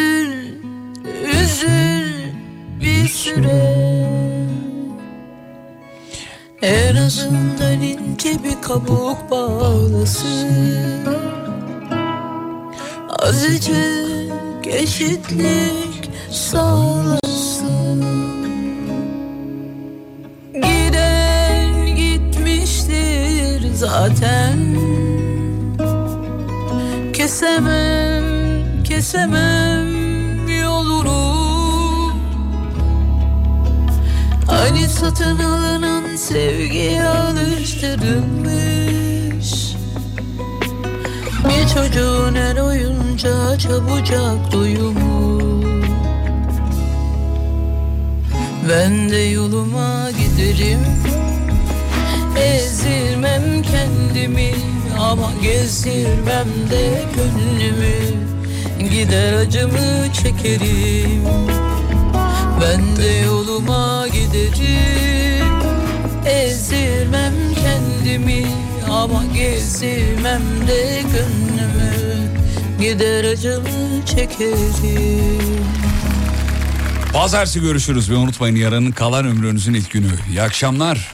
[7.11, 10.49] En azından ince bir kabuk bağlasın
[13.09, 18.05] Azıcık eşitlik sağlasın.
[20.55, 24.77] Giden gitmiştir zaten.
[27.13, 28.25] Kesemem,
[28.85, 29.90] kesemem
[35.01, 39.75] satın alınan sevgiye alıştırılmış.
[41.45, 45.41] Bir çocuğun her oyunca çabucak doyumu
[48.69, 50.81] Ben de yoluma giderim.
[52.37, 54.55] Ezdirmem kendimi
[54.99, 57.95] ama gezdirmem de gönlümü.
[58.91, 61.60] Gider acımı çekerim
[62.61, 65.47] Ben de yoluma giderim
[66.27, 68.47] Ezdirmem kendimi
[68.91, 72.31] ama gezdirmem de gönlümü
[72.81, 75.61] Gider acımı çekerim
[77.13, 80.11] Pazartesi görüşürüz ve unutmayın yarının kalan ömrünüzün ilk günü.
[80.31, 81.09] İyi akşamlar.